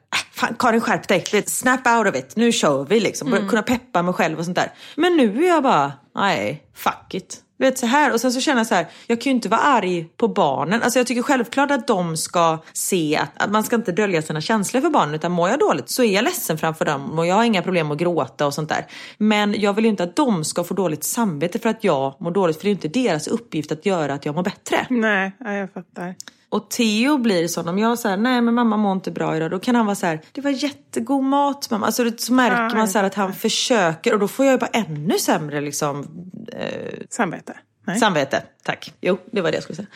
Fan, 0.42 0.56
Karin 0.60 0.82
skärp 0.82 1.08
dig, 1.08 1.44
snap 1.48 1.88
out 1.88 2.08
of 2.08 2.16
it, 2.16 2.36
nu 2.36 2.52
kör 2.52 2.86
vi 2.86 3.00
liksom. 3.00 3.30
Börja 3.30 3.48
Kunna 3.48 3.62
peppa 3.62 4.02
mig 4.02 4.14
själv 4.14 4.40
och 4.40 4.46
sånt 4.46 4.58
där. 4.58 4.72
Men 4.96 5.18
nu 5.18 5.44
är 5.44 5.48
jag 5.48 5.64
bara, 5.64 5.94
nej, 6.16 6.64
fuck 6.76 7.14
it. 7.14 7.38
Du 7.58 7.66
vet 7.66 7.78
så 7.78 7.86
här. 7.86 8.14
Och 8.14 8.22
sen 8.22 8.32
så 8.32 8.42
känner 8.42 8.60
jag 8.60 8.68
så 8.68 8.76
här, 8.76 8.88
jag 9.08 9.22
kan 9.22 9.32
ju 9.32 9.36
inte 9.36 9.50
vara 9.50 9.62
arg 9.62 10.08
på 10.18 10.28
barnen. 10.28 10.82
Alltså 10.82 11.00
jag 11.00 11.08
tycker 11.08 11.22
självklart 11.22 11.72
att 11.72 11.88
de 11.88 12.18
ska 12.18 12.58
se 12.74 13.18
att, 13.18 13.44
att 13.44 13.52
man 13.52 13.64
ska 13.64 13.76
inte 13.76 13.92
dölja 13.92 14.22
sina 14.22 14.42
känslor 14.42 14.82
för 14.82 14.90
barnen. 14.90 15.16
Utan 15.16 15.32
mår 15.32 15.50
jag 15.50 15.60
dåligt 15.60 15.90
så 15.90 16.04
är 16.04 16.14
jag 16.14 16.24
ledsen 16.24 16.58
framför 16.58 16.86
dem 16.86 17.20
och 17.20 17.28
jag 17.28 17.36
har 17.36 17.44
inga 17.44 17.62
problem 17.62 17.92
att 17.92 17.98
gråta 17.98 18.46
och 18.46 18.54
sånt 18.54 18.70
där. 18.70 18.86
Men 19.18 19.62
jag 19.62 19.74
vill 19.74 19.86
ju 19.86 19.92
inte 19.92 20.04
att 20.04 20.16
de 20.16 20.44
ska 20.44 20.64
få 20.64 20.74
dåligt 20.74 21.04
samvete 21.04 21.60
för 21.60 21.70
att 21.70 21.84
jag 21.84 22.16
mår 22.20 22.32
dåligt. 22.32 22.58
För 22.58 22.64
det 22.64 22.70
är 22.70 22.72
inte 22.72 22.88
deras 22.88 23.28
uppgift 23.28 23.72
att 23.72 23.86
göra 23.86 24.14
att 24.14 24.26
jag 24.26 24.36
mår 24.36 24.44
bättre. 24.44 24.86
Nej, 24.90 25.32
ja, 25.40 25.54
jag 25.54 25.74
fattar. 25.74 26.16
Och 26.52 26.70
Theo 26.70 27.18
blir 27.18 27.48
sån, 27.48 27.68
om 27.68 27.80
jag 27.80 28.00
säger 28.00 28.18
nej 28.18 28.42
men 28.42 28.54
mamma 28.54 28.78
mår 28.78 28.92
inte 28.92 29.12
bra 29.12 29.38
idag, 29.38 29.52
då 29.52 29.60
kan 29.60 29.76
han 29.76 29.86
vara 29.86 29.96
så 29.96 30.06
här, 30.06 30.22
det 30.32 30.42
var 30.42 30.52
jättegod 30.52 31.24
mat 31.24 31.70
mamma. 31.70 31.86
Alltså 31.86 32.12
så 32.18 32.34
märker 32.34 32.78
man 32.78 32.88
så 32.88 33.00
att 33.00 33.16
han 33.16 33.34
försöker 33.34 34.14
och 34.14 34.20
då 34.20 34.28
får 34.28 34.46
jag 34.46 34.54
ju 34.54 34.58
bara 34.58 34.70
ännu 34.74 35.18
sämre 35.18 35.62
liksom 35.62 36.06
eh, 36.48 36.94
Samvete. 37.10 37.58
Nej. 37.88 38.00
Samvete, 38.00 38.44
tack. 38.64 38.94
Jo, 39.02 39.18
det 39.32 39.42
var 39.42 39.52
det 39.52 39.56
jag 39.56 39.64
skulle 39.64 39.76
säga. 39.76 39.88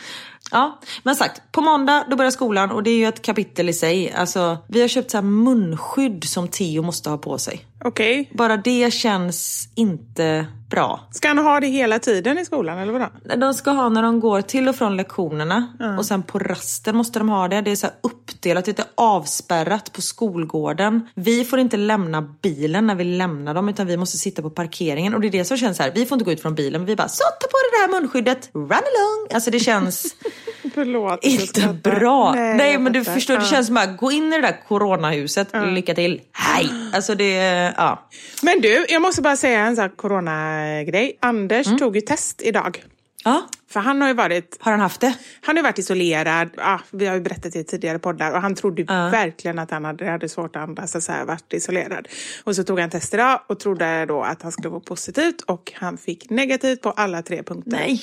Ja, 0.52 0.80
men 1.04 1.16
sagt, 1.16 1.42
på 1.52 1.62
måndag 1.62 2.06
då 2.10 2.16
börjar 2.16 2.32
skolan 2.32 2.72
och 2.72 2.84
det 2.84 2.90
är 2.90 2.98
ju 2.98 3.06
ett 3.06 3.22
kapitel 3.22 3.70
i 3.70 3.74
sig. 3.74 4.12
Alltså, 4.12 4.58
vi 4.68 4.82
har 4.82 4.88
köpt 4.88 5.12
så 5.12 5.18
här 5.18 5.22
munskydd 5.22 6.24
som 6.24 6.48
Theo 6.48 6.82
måste 6.82 7.10
ha 7.10 7.18
på 7.18 7.38
sig. 7.38 7.66
Okej. 7.86 8.30
Bara 8.34 8.58
det 8.58 8.94
känns 8.94 9.70
inte 9.76 10.46
bra. 10.70 11.08
Ska 11.12 11.28
han 11.28 11.38
ha 11.38 11.60
det 11.60 11.68
hela 11.68 12.00
tiden 12.00 12.38
i 12.38 12.46
skolan 12.46 12.78
eller 12.78 12.94
vadå? 12.94 13.10
De 13.38 13.54
ska 13.54 13.72
ha 13.72 13.90
när 13.90 14.04
de 14.04 14.20
går 14.20 14.42
till 14.42 14.68
och 14.68 14.76
från 14.76 14.98
lektionerna 14.98 15.68
och 15.98 16.06
sen 16.06 16.24
på 16.24 16.40
rasten 16.40 16.96
måste 16.98 17.20
de 17.20 17.30
ha 17.30 17.48
det. 17.48 17.62
Det 17.62 17.72
är 17.72 17.76
så 17.76 17.88
uppdelat, 18.04 18.66
det 18.66 18.80
är 18.80 18.86
avspärrat 18.96 19.94
på 19.94 20.02
skolgården. 20.02 21.08
Vi 21.16 21.46
får 21.46 21.60
inte 21.60 21.78
lämna 21.78 22.22
bilen 22.22 22.88
när 22.88 22.96
vi 22.96 23.04
lämnar 23.04 23.54
dem 23.54 23.70
utan 23.70 23.88
vi 23.88 23.98
måste 23.98 24.18
sitta 24.18 24.42
på 24.42 24.50
parkeringen. 24.50 25.14
Och 25.14 25.22
det 25.22 25.28
är 25.28 25.32
det 25.32 25.46
som 25.46 25.58
känns 25.58 25.78
så 25.78 25.84
här, 25.84 25.92
vi 25.96 26.06
får 26.06 26.16
inte 26.16 26.26
gå 26.26 26.32
ut 26.32 26.42
från 26.42 26.56
bilen 26.56 26.82
men 26.82 26.86
vi 26.86 26.96
bara 26.96 27.08
så 27.08 27.24
ta 27.24 27.48
på 27.48 27.58
dig 27.58 27.72
det 27.72 27.94
här 27.94 28.02
munskyddet, 28.02 28.50
run 28.54 28.72
along. 28.72 29.28
Alltså 29.34 29.52
det 29.52 29.60
känns 29.60 30.16
Förlåt. 30.74 31.24
inte 31.24 31.80
bra. 31.84 32.34
Nej, 32.34 32.72
jag 32.72 32.82
men 32.82 32.94
du 32.94 33.04
förstår, 33.04 33.38
det 33.38 33.46
känns 33.46 33.68
som 33.68 33.78
att 33.78 33.98
gå 33.98 34.12
in 34.12 34.34
i 34.34 34.36
det 34.36 34.42
där 34.42 34.62
coronahuset, 34.68 35.48
lycka 35.68 35.94
till, 35.94 36.22
hej. 36.32 36.70
Alltså 36.94 37.16
det, 37.16 37.74
ja. 37.78 38.10
Men 38.42 38.62
du, 38.62 38.86
jag 38.90 39.02
måste 39.02 39.22
bara 39.22 39.36
säga 39.36 39.60
en 39.60 39.76
sån 39.76 39.82
här 39.82 39.90
coronagrej. 39.96 41.18
Anders 41.20 41.68
Mm. 41.68 41.80
tog 41.80 41.96
ju 41.96 42.02
test 42.02 42.42
idag. 42.42 42.84
ja. 43.24 43.48
För 43.70 43.80
han 43.80 44.02
har 44.02 44.08
ju 44.08 44.14
varit 44.14 44.58
Har 44.60 44.72
han 44.72 44.82
haft 44.82 45.02
det? 45.02 45.18
Han 45.42 45.56
har 45.58 45.64
varit 45.64 45.80
isolerad, 45.80 46.50
ah, 46.58 46.80
vi 46.92 47.06
har 47.06 47.16
ju 47.16 47.22
berättat 47.22 47.54
det 47.54 47.60
i 47.60 47.64
tidigare 47.64 48.00
poddar, 48.00 48.32
och 48.32 48.42
han 48.42 48.56
trodde 48.56 48.84
verkligen 48.84 49.60
att 49.60 49.72
han 49.72 49.86
hade, 49.86 50.10
hade 50.10 50.30
svårt 50.30 50.56
att 50.56 50.62
andas 50.62 50.96
och 50.96 51.04
så 51.04 51.12
här, 51.12 51.26
varit 51.26 51.54
isolerad. 51.54 52.08
Och 52.44 52.56
så 52.56 52.64
tog 52.64 52.80
han 52.80 52.90
test 52.90 53.14
idag 53.14 53.42
och 53.48 53.60
trodde 53.60 54.06
då 54.06 54.22
att 54.22 54.42
han 54.42 54.52
skulle 54.52 54.70
vara 54.70 54.80
positivt 54.80 55.42
och 55.42 55.72
han 55.76 55.98
fick 55.98 56.30
negativt 56.30 56.82
på 56.82 56.92
alla 56.92 57.22
tre 57.22 57.44
punkter. 57.44 57.72
Nej. 57.72 58.02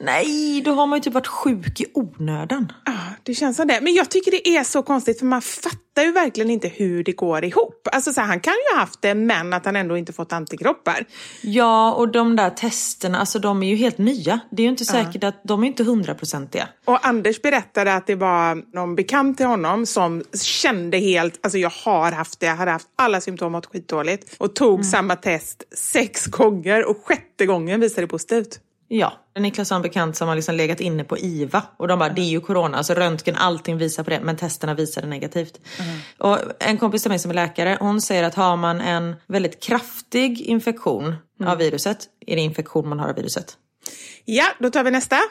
Nej, 0.00 0.62
då 0.64 0.72
har 0.72 0.86
man 0.86 0.96
ju 0.96 1.02
typ 1.02 1.14
varit 1.14 1.26
sjuk 1.26 1.80
i 1.80 1.86
onödan. 1.94 2.72
Ja, 2.84 2.92
det 3.22 3.34
känns 3.34 3.56
som 3.56 3.66
det. 3.66 3.80
Men 3.82 3.94
jag 3.94 4.10
tycker 4.10 4.30
det 4.30 4.48
är 4.48 4.64
så 4.64 4.82
konstigt 4.82 5.18
för 5.18 5.26
man 5.26 5.42
fattar 5.42 6.02
ju 6.02 6.12
verkligen 6.12 6.50
inte 6.50 6.68
hur 6.68 7.04
det 7.04 7.12
går 7.12 7.44
ihop. 7.44 7.88
Alltså 7.92 8.12
så 8.12 8.20
här, 8.20 8.28
han 8.28 8.40
kan 8.40 8.52
ju 8.52 8.74
ha 8.74 8.80
haft 8.80 9.02
det 9.02 9.14
men 9.14 9.52
att 9.52 9.64
han 9.64 9.76
ändå 9.76 9.96
inte 9.96 10.12
fått 10.12 10.32
antikroppar. 10.32 11.04
Ja, 11.42 11.92
och 11.92 12.12
de 12.12 12.36
där 12.36 12.50
testerna, 12.50 13.20
alltså 13.20 13.38
de 13.38 13.62
är 13.62 13.68
ju 13.68 13.76
helt 13.76 13.98
nya. 13.98 14.40
Det 14.50 14.62
är 14.62 14.64
ju 14.64 14.70
inte 14.80 14.92
säkert 14.92 15.24
att 15.24 15.40
de 15.44 15.62
är 15.62 15.66
inte 15.66 15.84
hundraprocentiga. 15.84 16.68
Och 16.84 17.06
Anders 17.06 17.42
berättade 17.42 17.94
att 17.94 18.06
det 18.06 18.14
var 18.14 18.74
någon 18.74 18.94
bekant 18.94 19.36
till 19.36 19.46
honom 19.46 19.86
som 19.86 20.22
kände 20.42 20.98
helt, 20.98 21.38
alltså 21.42 21.58
jag 21.58 21.72
har 21.84 22.12
haft 22.12 22.40
det, 22.40 22.46
jag 22.46 22.56
hade 22.56 22.70
haft 22.70 22.88
alla 22.96 23.20
symptom 23.20 23.54
och 23.54 23.66
skitdåligt. 23.72 24.36
Och 24.38 24.54
tog 24.54 24.84
samma 24.84 25.16
test 25.16 25.62
sex 25.74 26.26
gånger 26.26 26.90
och 26.90 26.96
sjätte 27.04 27.46
gången 27.46 27.80
visade 27.80 28.02
det 28.02 28.06
positivt. 28.06 28.60
Ja, 28.90 29.12
Niklas 29.38 29.70
har 29.70 29.76
en 29.76 29.82
bekant 29.82 30.16
som 30.16 30.28
har 30.28 30.36
liksom 30.36 30.54
legat 30.54 30.80
inne 30.80 31.04
på 31.04 31.18
IVA 31.18 31.62
och 31.76 31.88
de 31.88 31.98
bara, 31.98 32.08
det 32.08 32.20
är 32.20 32.30
ju 32.30 32.40
corona, 32.40 32.76
alltså 32.76 32.94
röntgen, 32.94 33.36
allting 33.36 33.78
visar 33.78 34.04
på 34.04 34.10
det, 34.10 34.20
men 34.20 34.36
testerna 34.36 34.74
visade 34.74 35.06
negativt. 35.06 35.60
Och 36.18 36.38
en 36.58 36.78
kompis 36.78 37.02
till 37.02 37.10
mig 37.10 37.18
som 37.18 37.30
är 37.30 37.34
läkare, 37.34 37.76
hon 37.80 38.00
säger 38.00 38.22
att 38.22 38.34
har 38.34 38.56
man 38.56 38.80
en 38.80 39.16
väldigt 39.26 39.62
kraftig 39.62 40.40
infektion 40.40 41.14
av 41.44 41.58
viruset, 41.58 41.98
är 42.26 42.36
det 42.36 42.42
infektion 42.42 42.88
man 42.88 43.00
har 43.00 43.08
av 43.08 43.14
viruset? 43.14 43.56
Ja, 44.24 44.44
då 44.58 44.70
tar 44.70 44.84
vi 44.84 44.90
nästa. 44.90 45.16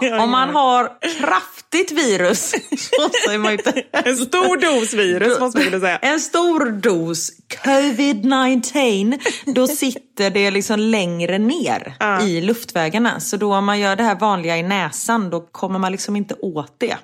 Ja, 0.00 0.22
om 0.22 0.30
man 0.30 0.48
har 0.50 0.90
kraftigt 1.20 1.92
virus, 1.92 2.50
så 2.70 3.10
säger 3.26 3.38
man 3.38 3.52
inte. 3.52 3.82
En 3.92 4.16
stor 4.16 4.56
dos 4.56 4.94
virus 4.94 5.40
måste 5.40 5.58
man 5.58 5.64
kunna 5.66 5.80
säga. 5.80 5.98
En 6.02 6.20
stor 6.20 6.70
dos 6.70 7.30
covid-19, 7.64 9.18
då 9.46 9.66
sitter 9.66 10.30
det 10.30 10.50
liksom 10.50 10.78
längre 10.80 11.38
ner 11.38 11.94
i 12.22 12.40
luftvägarna. 12.40 13.20
Så 13.20 13.36
då 13.36 13.54
om 13.54 13.64
man 13.64 13.80
gör 13.80 13.96
det 13.96 14.02
här 14.02 14.14
vanliga 14.14 14.56
i 14.56 14.62
näsan, 14.62 15.30
då 15.30 15.40
kommer 15.40 15.78
man 15.78 15.92
liksom 15.92 16.16
inte 16.16 16.34
åt 16.34 16.74
det. 16.78 16.96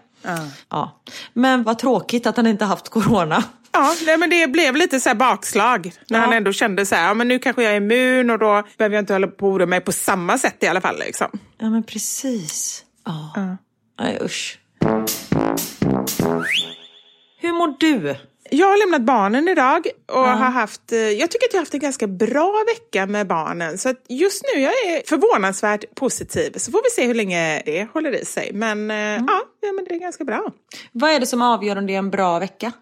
Ja. 0.71 1.01
Men 1.33 1.63
vad 1.63 1.79
tråkigt 1.79 2.27
att 2.27 2.37
han 2.37 2.47
inte 2.47 2.65
haft 2.65 2.89
corona. 2.89 3.45
Ja, 3.73 3.95
nej, 4.07 4.19
men 4.19 4.31
det 4.31 4.47
blev 4.47 4.77
lite 4.77 5.01
så 5.01 5.15
bakslag 5.15 5.93
när 6.09 6.19
han 6.19 6.33
ändå 6.33 6.53
kände 6.53 6.87
så 6.87 6.95
här, 6.95 7.09
ja, 7.09 7.15
men 7.15 7.29
nu 7.29 7.39
kanske 7.39 7.63
jag 7.63 7.73
är 7.73 7.77
immun 7.77 8.31
och 8.31 8.39
då 8.39 8.63
behöver 8.79 8.97
jag 8.97 9.03
inte 9.03 9.13
hålla 9.13 9.27
på 9.27 9.49
oroa 9.49 9.67
mig 9.67 9.81
på 9.81 9.93
samma 9.93 10.39
sätt 10.39 10.63
i 10.63 10.67
alla 10.67 10.81
fall. 10.81 10.99
Liksom. 10.99 11.29
Ja 11.59 11.71
men 11.71 11.83
precis. 11.83 12.85
Ja. 13.05 13.57
Nej 14.01 14.19
usch. 14.23 14.59
Hur 17.39 17.53
mår 17.53 17.77
du? 17.81 18.17
Jag 18.51 18.67
har 18.67 18.79
lämnat 18.79 19.03
barnen 19.03 19.49
idag 19.49 19.87
och 20.13 20.29
har 20.29 20.51
haft, 20.51 20.93
eh, 20.93 20.99
jag 20.99 21.31
tycker 21.31 21.47
att 21.47 21.53
jag 21.53 21.59
har 21.59 21.63
haft 21.63 21.75
en 21.75 21.81
ganska 21.81 22.07
bra 22.07 22.65
vecka 22.67 23.07
med 23.07 23.27
barnen. 23.27 23.79
Så 23.79 23.95
just 24.09 24.43
nu 24.55 24.61
jag 24.61 24.73
är 24.73 25.09
förvånansvärt 25.09 25.95
positiv. 25.95 26.53
Så 26.57 26.71
får 26.71 26.81
vi 26.85 26.91
se 26.91 27.07
hur 27.07 27.15
länge 27.15 27.63
det 27.65 27.89
håller 27.93 28.13
i 28.23 28.25
sig. 28.25 28.51
Men, 28.55 28.91
eh, 28.91 28.97
ja, 28.97 29.43
ja, 29.61 29.73
men 29.73 29.85
det 29.85 29.95
är 29.95 29.99
ganska 29.99 30.25
bra. 30.25 30.53
Vad 30.93 31.11
är 31.11 31.21
det 31.21 31.27
som 31.27 31.43
avgör 31.43 31.77
om 31.77 31.87
det 31.87 31.95
är 31.95 31.99
en 31.99 32.11
bra 32.11 32.39
vecka? 32.39 32.73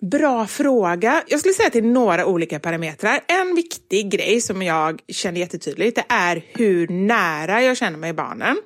Bra 0.00 0.46
fråga. 0.46 1.22
Jag 1.26 1.40
skulle 1.40 1.54
säga 1.54 1.66
att 1.66 1.72
det 1.72 1.78
är 1.78 1.82
några 1.82 2.26
olika 2.26 2.60
parametrar. 2.60 3.20
En 3.26 3.54
viktig 3.54 4.10
grej 4.10 4.40
som 4.40 4.62
jag 4.62 5.00
känner 5.08 5.40
jättetydligt 5.40 5.96
det 5.96 6.04
är 6.08 6.44
hur 6.54 6.88
nära 6.88 7.62
jag 7.62 7.76
känner 7.76 7.98
mig 7.98 8.12
barnen. 8.12 8.56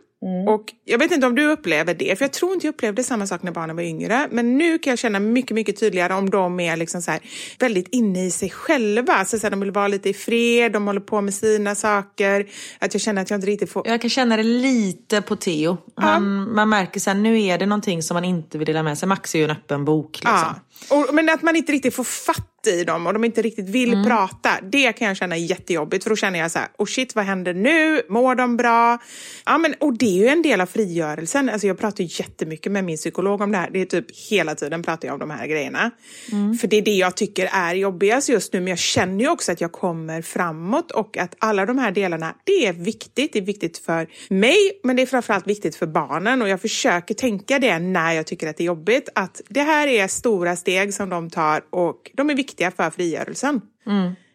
Och 0.48 0.64
Jag 0.84 0.98
vet 0.98 1.12
inte 1.12 1.26
om 1.26 1.34
du 1.34 1.46
upplever 1.46 1.94
det, 1.94 2.18
för 2.18 2.24
jag 2.24 2.32
tror 2.32 2.52
inte 2.54 2.66
jag 2.66 2.72
upplevde 2.72 3.04
samma 3.04 3.26
sak 3.26 3.42
när 3.42 3.52
barnen 3.52 3.76
var 3.76 3.82
yngre. 3.82 4.28
Men 4.30 4.58
nu 4.58 4.78
kan 4.78 4.90
jag 4.90 4.98
känna 4.98 5.20
mycket, 5.20 5.54
mycket 5.54 5.80
tydligare 5.80 6.14
om 6.14 6.30
de 6.30 6.60
är 6.60 6.76
liksom 6.76 7.02
så 7.02 7.10
här, 7.10 7.20
väldigt 7.58 7.88
inne 7.88 8.26
i 8.26 8.30
sig 8.30 8.50
själva. 8.50 9.12
Alltså 9.12 9.38
så 9.38 9.42
här, 9.42 9.50
de 9.50 9.60
vill 9.60 9.70
vara 9.70 9.88
lite 9.88 10.08
i 10.08 10.14
fred, 10.14 10.72
de 10.72 10.86
håller 10.86 11.00
på 11.00 11.20
med 11.20 11.34
sina 11.34 11.74
saker. 11.74 12.46
Att 12.78 12.94
jag 12.94 13.00
känner 13.00 13.22
att 13.22 13.30
jag 13.30 13.36
inte 13.36 13.46
riktigt 13.46 13.70
får... 13.70 13.88
Jag 13.88 14.00
kan 14.00 14.10
känna 14.10 14.36
det 14.36 14.42
lite 14.42 15.22
på 15.22 15.36
Theo. 15.36 15.76
Han, 15.94 16.54
Man 16.54 16.68
märker 16.68 17.00
sen 17.00 17.22
nu 17.22 17.42
är 17.42 17.58
det 17.58 17.66
någonting 17.66 18.02
som 18.02 18.14
man 18.14 18.24
inte 18.24 18.58
vill 18.58 18.66
dela 18.66 18.82
med 18.82 18.98
sig. 18.98 19.08
Max 19.08 19.34
är 19.34 19.38
ju 19.38 19.44
en 19.44 19.50
öppen 19.50 19.84
bok. 19.84 20.10
Liksom. 20.12 20.32
Ja. 20.32 20.54
Och, 20.90 21.14
men 21.14 21.28
att 21.28 21.42
man 21.42 21.56
inte 21.56 21.72
riktigt 21.72 21.94
får 21.94 22.04
fatt 22.04 22.52
i 22.66 22.84
dem 22.84 23.06
och 23.06 23.12
de 23.12 23.24
inte 23.24 23.42
riktigt 23.42 23.68
vill 23.68 23.92
Mm. 23.92 24.04
prata, 24.06 24.50
det 24.62 24.92
kan 24.92 25.08
jag 25.08 25.16
känna 25.16 25.36
är 25.36 25.40
jättejobbigt. 25.40 26.02
För 26.04 26.10
då 26.10 26.16
känner 26.16 26.38
jag 26.38 26.50
så 26.50 26.58
här, 26.58 26.68
oh 26.78 26.86
shit, 26.86 27.14
vad 27.14 27.24
händer 27.24 27.54
nu? 27.54 28.02
Mår 28.08 28.34
de 28.34 28.56
bra? 28.56 28.98
Ja, 29.44 29.58
men, 29.58 29.74
och 29.80 29.98
det 29.98 30.06
är 30.06 30.22
ju 30.22 30.28
en 30.28 30.42
del 30.42 30.60
av 30.60 30.66
frigörelsen. 30.66 31.48
Alltså, 31.48 31.66
jag 31.66 31.78
pratar 31.78 32.04
jättemycket 32.20 32.72
med 32.72 32.84
min 32.84 32.96
psykolog 32.96 33.40
om 33.40 33.52
det 33.52 33.58
här. 33.58 33.70
Det 33.72 33.80
är 33.80 33.84
typ 33.84 34.16
hela 34.30 34.54
tiden 34.54 34.82
pratar 34.82 35.08
jag 35.08 35.12
om 35.12 35.18
de 35.20 35.30
här 35.30 35.46
grejerna. 35.46 35.90
Mm. 36.32 36.58
För 36.58 36.68
det 36.68 36.76
är 36.76 36.82
det 36.82 36.94
jag 36.94 37.16
tycker 37.16 37.48
är 37.52 37.74
jobbigast 37.74 38.28
just 38.28 38.52
nu. 38.52 38.60
Men 38.60 38.68
jag 38.68 38.78
känner 38.78 39.24
ju 39.24 39.30
också 39.30 39.52
att 39.52 39.60
jag 39.60 39.72
kommer 39.72 40.22
framåt 40.22 40.90
och 40.90 41.16
att 41.16 41.34
alla 41.38 41.66
de 41.66 41.78
här 41.78 41.90
delarna, 41.90 42.34
det 42.44 42.66
är 42.66 42.72
viktigt. 42.72 43.32
Det 43.32 43.38
är 43.38 43.42
viktigt 43.42 43.78
för 43.78 44.08
mig, 44.28 44.80
men 44.82 44.96
det 44.96 45.02
är 45.02 45.06
framförallt 45.06 45.46
viktigt 45.46 45.76
för 45.76 45.86
barnen. 45.86 46.42
Och 46.42 46.48
jag 46.48 46.60
försöker 46.60 47.14
tänka 47.14 47.58
det 47.58 47.78
när 47.78 48.12
jag 48.12 48.26
tycker 48.26 48.48
att 48.48 48.56
det 48.56 48.62
är 48.62 48.66
jobbigt. 48.66 49.08
Att 49.14 49.40
det 49.48 49.62
här 49.62 49.86
är 49.86 50.08
stora 50.08 50.56
steg 50.66 50.94
som 50.94 51.08
de 51.08 51.30
tar 51.30 51.62
och 51.70 52.10
de 52.14 52.30
är 52.30 52.34
viktiga 52.34 52.70
för 52.70 52.90
frigörelsen. 52.90 53.60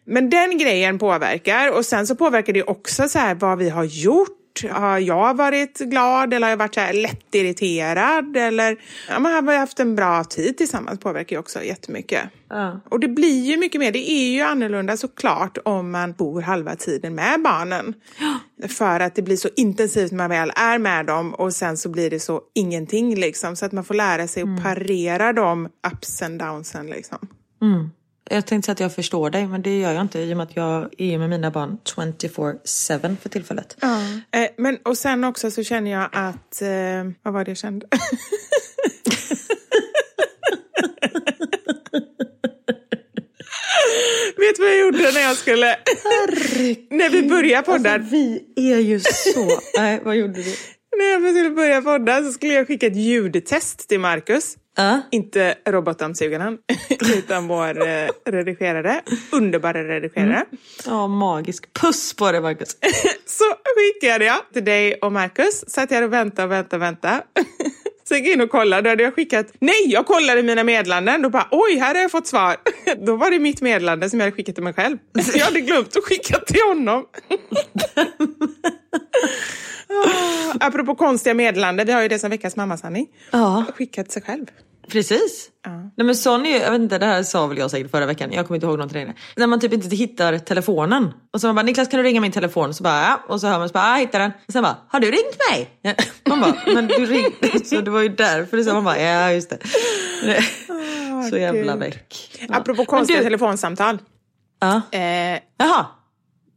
Men 0.04 0.30
den 0.30 0.58
grejen 0.58 0.98
påverkar 0.98 1.76
och 1.76 1.84
sen 1.86 2.06
så 2.06 2.14
påverkar 2.16 2.52
det 2.52 2.62
också 2.62 3.08
så 3.08 3.18
här 3.18 3.34
vad 3.34 3.58
vi 3.58 3.68
har 3.70 3.84
gjort. 3.84 4.38
Har 4.70 4.98
jag 4.98 5.36
varit 5.36 5.78
glad 5.78 6.34
eller 6.34 6.46
har 6.46 6.50
jag 6.50 6.56
varit 6.56 6.74
så 6.74 6.80
här 6.80 6.92
lättirriterad? 6.92 8.36
Eller 8.36 8.76
ja, 9.08 9.18
man 9.18 9.32
har 9.32 9.42
vi 9.42 9.56
haft 9.56 9.80
en 9.80 9.94
bra 9.96 10.24
tid 10.24 10.56
tillsammans 10.56 11.00
påverkar 11.00 11.36
ju 11.36 11.40
också 11.40 11.62
jättemycket. 11.62 12.22
Och 12.90 13.00
det 13.00 13.08
blir 13.08 13.44
ju 13.44 13.56
mycket 13.56 13.78
mer, 13.80 13.92
det 13.92 14.10
är 14.10 14.32
ju 14.32 14.40
annorlunda 14.40 14.96
såklart 14.96 15.58
om 15.64 15.90
man 15.90 16.12
bor 16.12 16.40
halva 16.42 16.76
tiden 16.76 17.14
med 17.14 17.42
barnen. 17.42 17.94
För 18.68 19.00
att 19.00 19.14
det 19.14 19.22
blir 19.22 19.36
så 19.36 19.48
intensivt 19.56 20.10
när 20.10 20.18
man 20.18 20.30
väl 20.30 20.52
är 20.56 20.78
med 20.78 21.06
dem 21.06 21.34
och 21.34 21.52
sen 21.52 21.76
så 21.76 21.88
blir 21.88 22.10
det 22.10 22.20
så 22.20 22.40
ingenting 22.54 23.14
liksom. 23.14 23.56
Så 23.56 23.66
att 23.66 23.72
man 23.72 23.84
får 23.84 23.94
lära 23.94 24.28
sig 24.28 24.42
att 24.42 24.62
parera 24.62 25.32
de 25.32 25.68
ups 25.92 26.22
and 26.22 26.38
downsen 26.38 26.86
liksom. 26.86 27.18
Jag 28.32 28.46
tänkte 28.46 28.66
säga 28.66 28.72
att 28.72 28.80
jag 28.80 28.94
förstår 28.94 29.30
dig, 29.30 29.46
men 29.46 29.62
det 29.62 29.78
gör 29.78 29.92
jag 29.92 30.02
inte 30.02 30.18
i 30.20 30.32
och 30.32 30.36
med 30.36 30.44
att 30.44 30.56
jag 30.56 30.88
är 30.98 31.18
med 31.18 31.30
mina 31.30 31.50
barn 31.50 31.78
24-7 31.84 33.16
för 33.16 33.28
tillfället. 33.28 33.76
Eh, 34.30 34.48
men 34.58 34.76
och 34.76 34.98
sen 34.98 35.24
också 35.24 35.50
så 35.50 35.64
känner 35.64 35.90
jag 35.90 36.08
att, 36.12 36.62
eh, 36.62 36.68
vad 37.22 37.34
var 37.34 37.44
det 37.44 37.50
jag 37.50 37.58
kände? 37.58 37.86
Vet 44.36 44.56
du 44.56 44.62
vad 44.62 44.72
jag 44.72 44.80
gjorde 44.80 44.98
när 44.98 45.20
jag 45.20 45.36
skulle... 45.36 45.76
när 46.90 47.10
vi 47.10 47.28
började 47.28 47.62
podda? 47.66 47.92
Alltså, 47.92 48.10
vi 48.10 48.44
är 48.56 48.78
ju 48.78 49.00
så... 49.00 49.60
Nej, 49.78 50.00
vad 50.04 50.16
gjorde 50.16 50.42
du? 50.42 50.54
När 50.96 51.04
jag 51.04 51.34
skulle 51.34 51.50
börja 51.50 51.82
podda 51.82 52.22
så 52.22 52.32
skulle 52.32 52.52
jag 52.52 52.66
skicka 52.66 52.86
ett 52.86 52.96
ljudtest 52.96 53.88
till 53.88 54.00
Marcus. 54.00 54.56
Ja. 54.76 55.02
Inte 55.10 55.54
robotdammsugaren, 55.68 56.58
utan 57.16 57.48
vår 57.48 57.88
eh, 57.88 58.08
redigerare. 58.24 59.00
Underbara 59.32 59.84
redigerare. 59.88 60.44
Ja, 60.86 61.06
magisk. 61.06 61.72
Puss 61.72 62.14
på 62.16 62.32
dig, 62.32 62.40
Marcus. 62.40 62.76
Så 63.26 63.44
skickade 63.76 64.24
jag 64.24 64.38
till 64.52 64.64
dig 64.64 64.94
och 64.94 65.12
Marcus. 65.12 65.64
Satt 65.70 65.90
jag 65.90 66.04
och 66.04 66.12
väntade 66.12 66.44
och 66.44 66.52
väntade 66.52 66.76
och 66.76 66.82
väntade. 66.82 67.22
Så 68.08 68.14
gick 68.14 68.26
jag 68.26 68.32
in 68.32 68.40
och 68.40 68.50
kollade. 68.50 68.82
Då 68.82 68.88
hade 68.88 69.02
jag 69.02 69.14
skickat... 69.14 69.46
Nej, 69.58 69.86
jag 69.86 70.06
kollade 70.06 70.42
mina 70.42 70.64
meddelanden. 70.64 71.22
Då 71.22 71.30
bara, 71.30 71.48
oj, 71.50 71.76
här 71.78 71.94
har 71.94 72.02
jag 72.02 72.10
fått 72.10 72.26
svar. 72.26 72.56
Då 73.06 73.16
var 73.16 73.30
det 73.30 73.38
mitt 73.38 73.60
meddelande 73.60 74.10
som 74.10 74.20
jag 74.20 74.26
hade 74.26 74.36
skickat 74.36 74.54
till 74.54 74.64
mig 74.64 74.74
själv. 74.74 74.98
Jag 75.34 75.44
hade 75.44 75.60
glömt 75.60 75.96
att 75.96 76.04
skicka 76.04 76.38
till 76.38 76.62
honom. 76.68 77.06
Apropå 80.60 80.94
konstiga 80.94 81.34
meddelanden, 81.34 81.86
vi 81.86 81.92
har 81.92 82.02
ju 82.02 82.08
det 82.08 82.18
som 82.18 82.30
veckans 82.30 82.56
mammasanning. 82.56 83.06
Ja. 83.30 83.64
Skickat 83.76 84.10
sig 84.10 84.22
själv. 84.22 84.46
Precis. 84.88 85.48
Nej 85.96 86.06
men 86.06 86.14
sån 86.16 86.46
är 86.46 86.60
jag 86.60 86.70
vet 86.70 86.80
inte, 86.80 86.98
det 86.98 87.06
här 87.06 87.22
sa 87.22 87.46
väl 87.46 87.58
jag 87.58 87.70
säkert 87.70 87.90
förra 87.90 88.06
veckan, 88.06 88.32
jag 88.32 88.46
kommer 88.46 88.56
inte 88.56 88.66
ihåg 88.66 88.76
någonting 88.78 88.98
längre. 88.98 89.14
När 89.36 89.46
man 89.46 89.60
typ 89.60 89.72
inte 89.72 89.96
hittar 89.96 90.38
telefonen. 90.38 91.12
Och 91.32 91.40
så 91.40 91.46
man 91.46 91.56
bara, 91.56 91.62
Niklas 91.62 91.88
kan 91.88 91.98
du 91.98 92.04
ringa 92.04 92.20
min 92.20 92.32
telefon? 92.32 92.74
Så 92.74 92.82
bara, 92.82 93.02
ja. 93.02 93.20
Och 93.28 93.40
så 93.40 93.46
hör 93.46 93.58
man 93.58 93.68
så 93.68 93.72
bara, 93.72 93.88
ja, 93.88 93.94
hittar 94.00 94.18
den. 94.18 94.32
Och 94.46 94.52
sen 94.52 94.62
bara, 94.62 94.76
har 94.88 95.00
du 95.00 95.10
ringt 95.10 95.36
mig? 95.50 95.70
Ja. 95.82 95.94
Man 96.28 96.40
bara, 96.40 96.54
men 96.74 96.86
du 96.86 97.06
ringde. 97.06 97.64
Så 97.64 97.80
det 97.80 97.90
var 97.90 98.00
ju 98.02 98.08
därför 98.08 98.56
det 98.56 98.64
sa 98.64 98.74
man 98.74 98.84
bara, 98.84 99.00
ja 99.00 99.32
just 99.32 99.50
det. 99.50 99.58
så 101.30 101.36
jävla 101.38 101.76
väck. 101.76 102.38
Ja. 102.48 102.56
Apropå 102.56 102.84
konstiga 102.84 103.18
du- 103.18 103.24
telefonsamtal. 103.24 103.98
Ja. 104.60 104.80
Eh, 104.98 105.40
Jaha. 105.58 105.86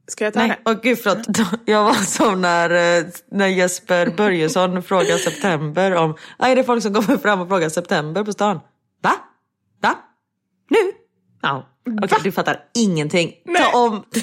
Ska 0.07 0.23
jag 0.23 0.33
ta 0.33 0.39
Nej, 0.39 0.49
det? 0.49 0.71
åh 0.71 0.77
gud 0.83 0.99
förlåt. 1.03 1.27
Jag 1.65 1.83
var 1.83 1.93
som 1.93 2.41
när, 2.41 2.97
eh, 2.99 3.05
när 3.31 3.47
Jesper 3.47 4.07
Börjesson 4.17 4.83
frågar 4.87 5.17
September 5.17 5.95
om, 5.95 6.15
ah, 6.37 6.47
är 6.47 6.55
det 6.55 6.63
folk 6.63 6.83
som 6.83 6.93
kommer 6.93 7.17
fram 7.17 7.41
och 7.41 7.47
frågar 7.47 7.69
September 7.69 8.23
på 8.23 8.31
stan? 8.33 8.59
Va? 9.03 9.11
Va? 9.81 9.95
Nu? 10.69 10.77
Ja, 11.41 11.69
okej 12.03 12.17
du 12.23 12.31
fattar 12.31 12.59
ingenting. 12.75 13.33
Ta 13.57 13.77
om. 13.79 14.03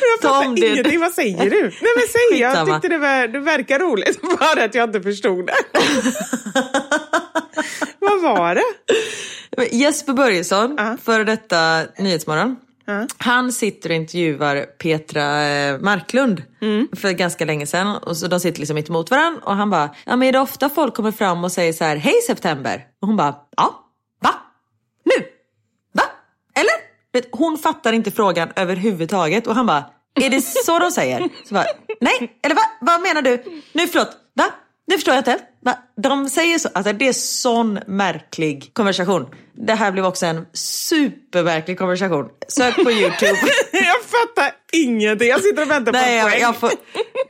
Jag 0.00 0.20
Ta 0.22 0.28
fattar 0.28 0.48
om 0.48 0.54
det. 0.54 0.66
ingenting. 0.68 1.00
Vad 1.00 1.12
säger 1.12 1.50
du? 1.50 1.62
Nej 1.62 1.92
men 1.96 2.06
säg, 2.12 2.40
jag 2.40 2.66
tyckte 2.66 2.88
det, 2.88 2.98
var, 2.98 3.28
det 3.28 3.38
verkar 3.38 3.78
roligt. 3.78 4.20
Bara 4.40 4.64
att 4.64 4.74
jag 4.74 4.88
inte 4.88 5.00
förstod 5.02 5.46
det. 5.46 5.54
Vad 7.98 8.20
var 8.22 8.54
det? 8.54 8.62
Jesper 9.72 10.12
Börjesson, 10.12 10.74
Ja. 10.78 10.96
före 11.02 11.24
detta 11.24 11.82
Nyhetsmorgon. 11.98 12.56
Ja. 12.86 13.06
Han 13.18 13.52
sitter 13.52 13.90
och 13.90 13.96
intervjuar 13.96 14.60
Petra 14.62 15.44
eh, 15.46 15.78
Marklund 15.80 16.42
Mm. 16.60 16.88
för 16.96 17.10
ganska 17.12 17.44
länge 17.44 17.66
sedan. 17.66 17.96
Och 17.96 18.16
så 18.16 18.26
de 18.26 18.40
sitter 18.40 18.60
liksom 18.60 18.74
mitt 18.74 18.88
emot 18.88 19.10
varandra 19.10 19.40
och 19.44 19.56
han 19.56 19.70
bara, 19.70 19.90
ja 20.04 20.16
men 20.16 20.28
är 20.28 20.32
det 20.32 20.38
ofta 20.40 20.68
folk 20.68 20.94
kommer 20.94 21.12
fram 21.12 21.44
och 21.44 21.52
säger 21.52 21.72
så 21.72 21.84
här, 21.84 21.96
hej 21.96 22.14
September? 22.26 22.84
Och 23.00 23.08
hon 23.08 23.16
bara, 23.16 23.34
ja, 23.56 23.84
va? 24.22 24.34
Nu? 25.04 25.26
Va? 25.92 26.02
Eller? 26.54 26.72
Vet, 27.12 27.28
hon 27.32 27.58
fattar 27.58 27.92
inte 27.92 28.10
frågan 28.10 28.48
överhuvudtaget 28.56 29.46
och 29.46 29.54
han 29.54 29.66
bara, 29.66 29.84
är 30.20 30.30
det 30.30 30.40
så 30.42 30.78
de 30.78 30.90
säger? 30.90 31.28
Så 31.48 31.54
bara, 31.54 31.64
Nej, 32.00 32.38
eller 32.42 32.54
va? 32.54 32.62
Vad 32.80 33.00
menar 33.00 33.22
du? 33.22 33.44
Nu 33.72 33.86
förlåt, 33.86 34.16
va? 34.34 34.44
Nu 34.86 34.94
förstår 34.94 35.14
jag 35.14 35.20
inte. 35.20 35.38
De 35.96 36.28
säger 36.28 36.58
så, 36.58 36.68
alltså 36.74 36.92
det 36.92 37.08
är 37.08 37.12
sån 37.12 37.78
märklig 37.86 38.70
konversation. 38.72 39.26
Det 39.54 39.74
här 39.74 39.92
blev 39.92 40.06
också 40.06 40.26
en 40.26 40.46
supermärklig 40.52 41.78
konversation. 41.78 42.28
Sök 42.48 42.74
på 42.74 42.90
YouTube. 42.90 43.38
jag 43.72 44.02
fattar 44.02 44.52
ingenting. 44.82 45.28
Jag 45.28 45.42
sitter 45.42 45.62
och 45.62 45.70
väntar 45.70 45.92
på 45.92 45.98
Nej, 45.98 46.12
en 46.12 46.18
jag, 46.18 46.30
poäng. 46.30 46.40
jag 46.40 46.56
får, 46.56 46.70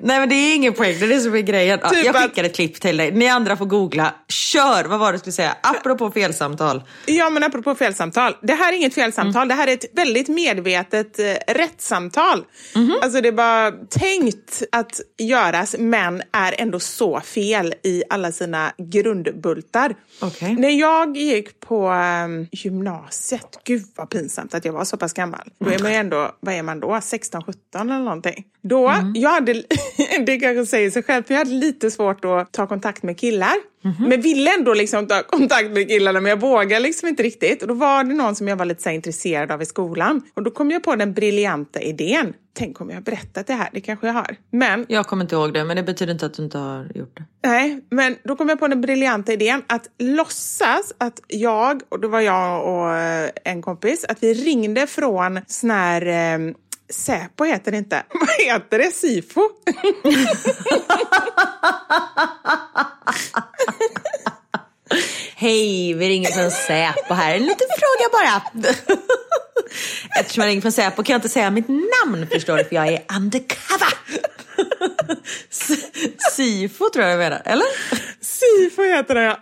nej 0.01 0.21
men 0.21 0.29
det 0.29 0.35
är 0.35 0.55
ingen 0.55 0.73
poäng, 0.73 0.97
det 0.99 1.05
är 1.05 1.09
det 1.09 1.21
som 1.21 1.35
är 1.35 1.41
grejen. 1.41 1.79
Ja, 1.83 1.91
Typ 1.91 2.05
jag 2.05 2.17
att- 2.17 2.23
skickar 2.23 2.45
ett 2.45 2.55
klipp 2.55 2.81
till 2.81 2.97
dig, 2.97 3.13
ni 3.13 3.29
andra 3.29 3.57
får 3.57 3.67
googla. 3.67 4.15
Kör, 4.29 4.85
vad 4.85 4.99
var 4.99 5.07
det 5.07 5.13
du 5.13 5.19
skulle 5.19 5.33
säga? 5.33 5.57
Apropå 5.63 6.11
felsamtal. 6.11 6.83
Ja, 7.07 7.31
men 7.31 7.43
apropå 7.43 7.75
felsamtal. 7.75 8.37
Det 8.43 8.53
här 8.55 8.73
är 8.73 8.77
inget 8.77 8.95
felsamtal. 8.95 9.37
Mm. 9.43 9.49
Det 9.49 9.55
här 9.55 9.69
är 9.69 9.73
ett 9.73 9.85
väldigt 9.93 10.29
medvetet 10.29 11.19
eh, 11.19 11.25
rättssamtal. 11.55 12.45
Mhm. 12.75 12.95
Alltså 13.03 13.21
det 13.21 13.33
bara 13.33 13.71
tänkt 13.71 14.63
att 14.73 15.01
göras, 15.19 15.77
men 15.79 16.23
är 16.33 16.55
ändå 16.61 16.81
så 16.81 17.21
fel 17.21 17.75
i 17.83 18.03
alla 18.11 18.33
sina 18.33 18.73
grundbultar. 18.79 19.95
Okej. 20.21 20.53
När 20.57 20.71
jag 20.71 21.17
gick 21.17 21.61
på 21.61 21.89
eh, 21.91 22.47
gymnasiet, 22.53 23.59
gud 23.65 23.83
vad 23.97 24.11
pinsamt 24.11 24.55
att 24.55 24.65
jag 24.65 24.73
var 24.73 24.85
så 24.85 24.97
pass 24.97 25.13
gammal. 25.13 25.41
Då 25.59 25.71
är 25.71 25.79
man 25.79 25.91
ju 25.93 25.97
ändå, 25.97 26.31
vad 26.41 26.55
är 26.55 26.63
man 26.63 26.81
då, 26.81 27.01
16, 27.03 27.36
17 27.43 27.91
eller 27.91 27.99
någonting. 28.05 28.45
Då, 28.63 28.89
Mm. 28.89 29.13
jag 29.17 29.31
hade, 29.31 29.53
det 30.27 30.37
kanske 30.39 30.67
säger 30.67 30.91
sig 30.91 31.03
själv, 31.03 31.23
för 31.23 31.35
jag 31.35 31.39
hade 31.39 31.51
lite 31.51 31.91
svårt 31.91 32.25
att 32.25 32.53
ta 32.53 32.67
kontakt 32.67 33.03
med 33.03 33.19
killar. 33.19 33.55
Mhm. 33.85 34.09
Men 34.09 34.21
ville 34.21 34.55
ändå 34.55 34.75
liksom 34.75 35.07
ta 35.07 35.23
kontakt 35.23 35.71
med 35.71 35.89
killarna, 35.89 36.21
men 36.21 36.31
jag 36.31 36.41
vågade 36.41 36.81
liksom 36.81 37.09
inte 37.09 37.23
riktigt. 37.23 37.63
Och 37.63 37.69
då 37.69 37.75
var 37.75 38.05
det 38.05 38.15
någon 38.15 38.35
som 38.37 38.49
jag 38.49 38.57
var 38.57 38.65
lite 38.65 38.83
så 38.83 38.91
intresserad 38.91 39.51
av 39.53 39.63
i 39.63 39.67
skolan. 39.67 40.23
Och 40.35 40.43
då 40.43 40.51
kom 40.51 40.71
jag 40.71 40.83
på 40.83 40.97
den 40.97 41.13
briljanta 41.15 41.81
idén. 41.81 42.33
Tänk 42.59 42.81
om 42.81 42.89
jag 42.91 42.97
har 42.97 43.03
berättat 43.03 43.47
det 43.47 43.53
här, 43.53 43.69
det 43.73 43.81
kanske 43.81 44.07
jag 44.07 44.15
har. 44.15 44.37
Men 44.53 44.87
Jag 44.89 45.07
kommer 45.07 45.25
inte 45.25 45.35
ihåg 45.35 45.53
det, 45.55 45.65
men 45.65 45.77
det 45.77 45.83
betyder 45.83 46.13
inte 46.13 46.27
att 46.27 46.35
du 46.35 46.43
inte 46.45 46.59
har 46.59 46.87
gjort 46.95 47.17
det. 47.17 47.25
Nej, 47.49 47.81
men 47.91 48.17
då 48.25 48.37
kom 48.37 48.49
jag 48.49 48.59
på 48.59 48.69
den 48.69 48.81
briljanta 48.81 49.33
idén 49.33 49.63
att 49.67 49.87
låtsas 49.99 50.93
att 50.99 51.21
jag, 51.29 51.83
och 51.89 52.01
då 52.01 52.09
var 52.09 52.21
jag 52.21 52.65
och 52.75 52.95
eh, 52.97 53.31
en 53.45 53.63
kompis, 53.63 54.05
att 54.09 54.23
vi 54.23 54.35
ringde 54.35 54.87
från 54.87 55.41
sån 55.47 55.71
här 55.71 56.07
eh, 56.07 56.55
Säpo 56.91 57.45
heter 57.45 57.73
det 57.73 57.79
inte. 57.79 58.03
Vad 58.21 58.29
heter 58.47 58.79
det? 58.79 58.95
Sifo? 58.95 59.41
Hej, 65.35 65.95
vi 65.95 66.09
ringer 66.09 66.31
från 66.31 66.51
Säpo 66.51 67.15
här. 67.15 67.35
En 67.35 67.43
liten 67.43 67.69
fråga 67.79 68.09
bara. 68.13 68.43
Eftersom 70.21 70.43
jag 70.43 70.49
ringer 70.51 70.63
från 70.63 70.73
Säpo 70.73 71.03
kan 71.03 71.13
jag 71.15 71.19
inte 71.19 71.29
säga 71.29 71.51
mitt 71.51 71.69
namn 71.69 72.27
förstår 72.33 72.57
du, 72.57 72.65
för 72.65 72.75
jag 72.75 72.89
är 72.89 73.03
undercover. 73.17 73.93
Sifo 76.31 76.91
tror 76.91 77.05
jag 77.05 77.13
jag 77.13 77.19
menar, 77.19 77.43
eller? 77.45 77.67
Sifo 78.21 78.83
heter 78.83 79.15
det, 79.15 79.37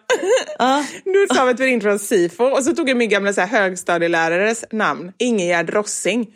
ja. 0.59 0.85
Nu 1.05 1.27
sa 1.35 1.45
vi 1.45 1.51
att 1.51 1.61
vi 1.61 1.67
ringde 1.67 1.83
från 1.83 1.99
Sifo 1.99 2.45
och 2.45 2.65
så 2.65 2.75
tog 2.75 2.89
jag 2.89 2.97
min 2.97 3.09
gamla 3.09 3.33
så 3.33 3.41
här, 3.41 3.49
högstadielärares 3.49 4.65
namn, 4.73 5.13
Ingegärd 5.19 5.71
Rossing. 5.71 6.27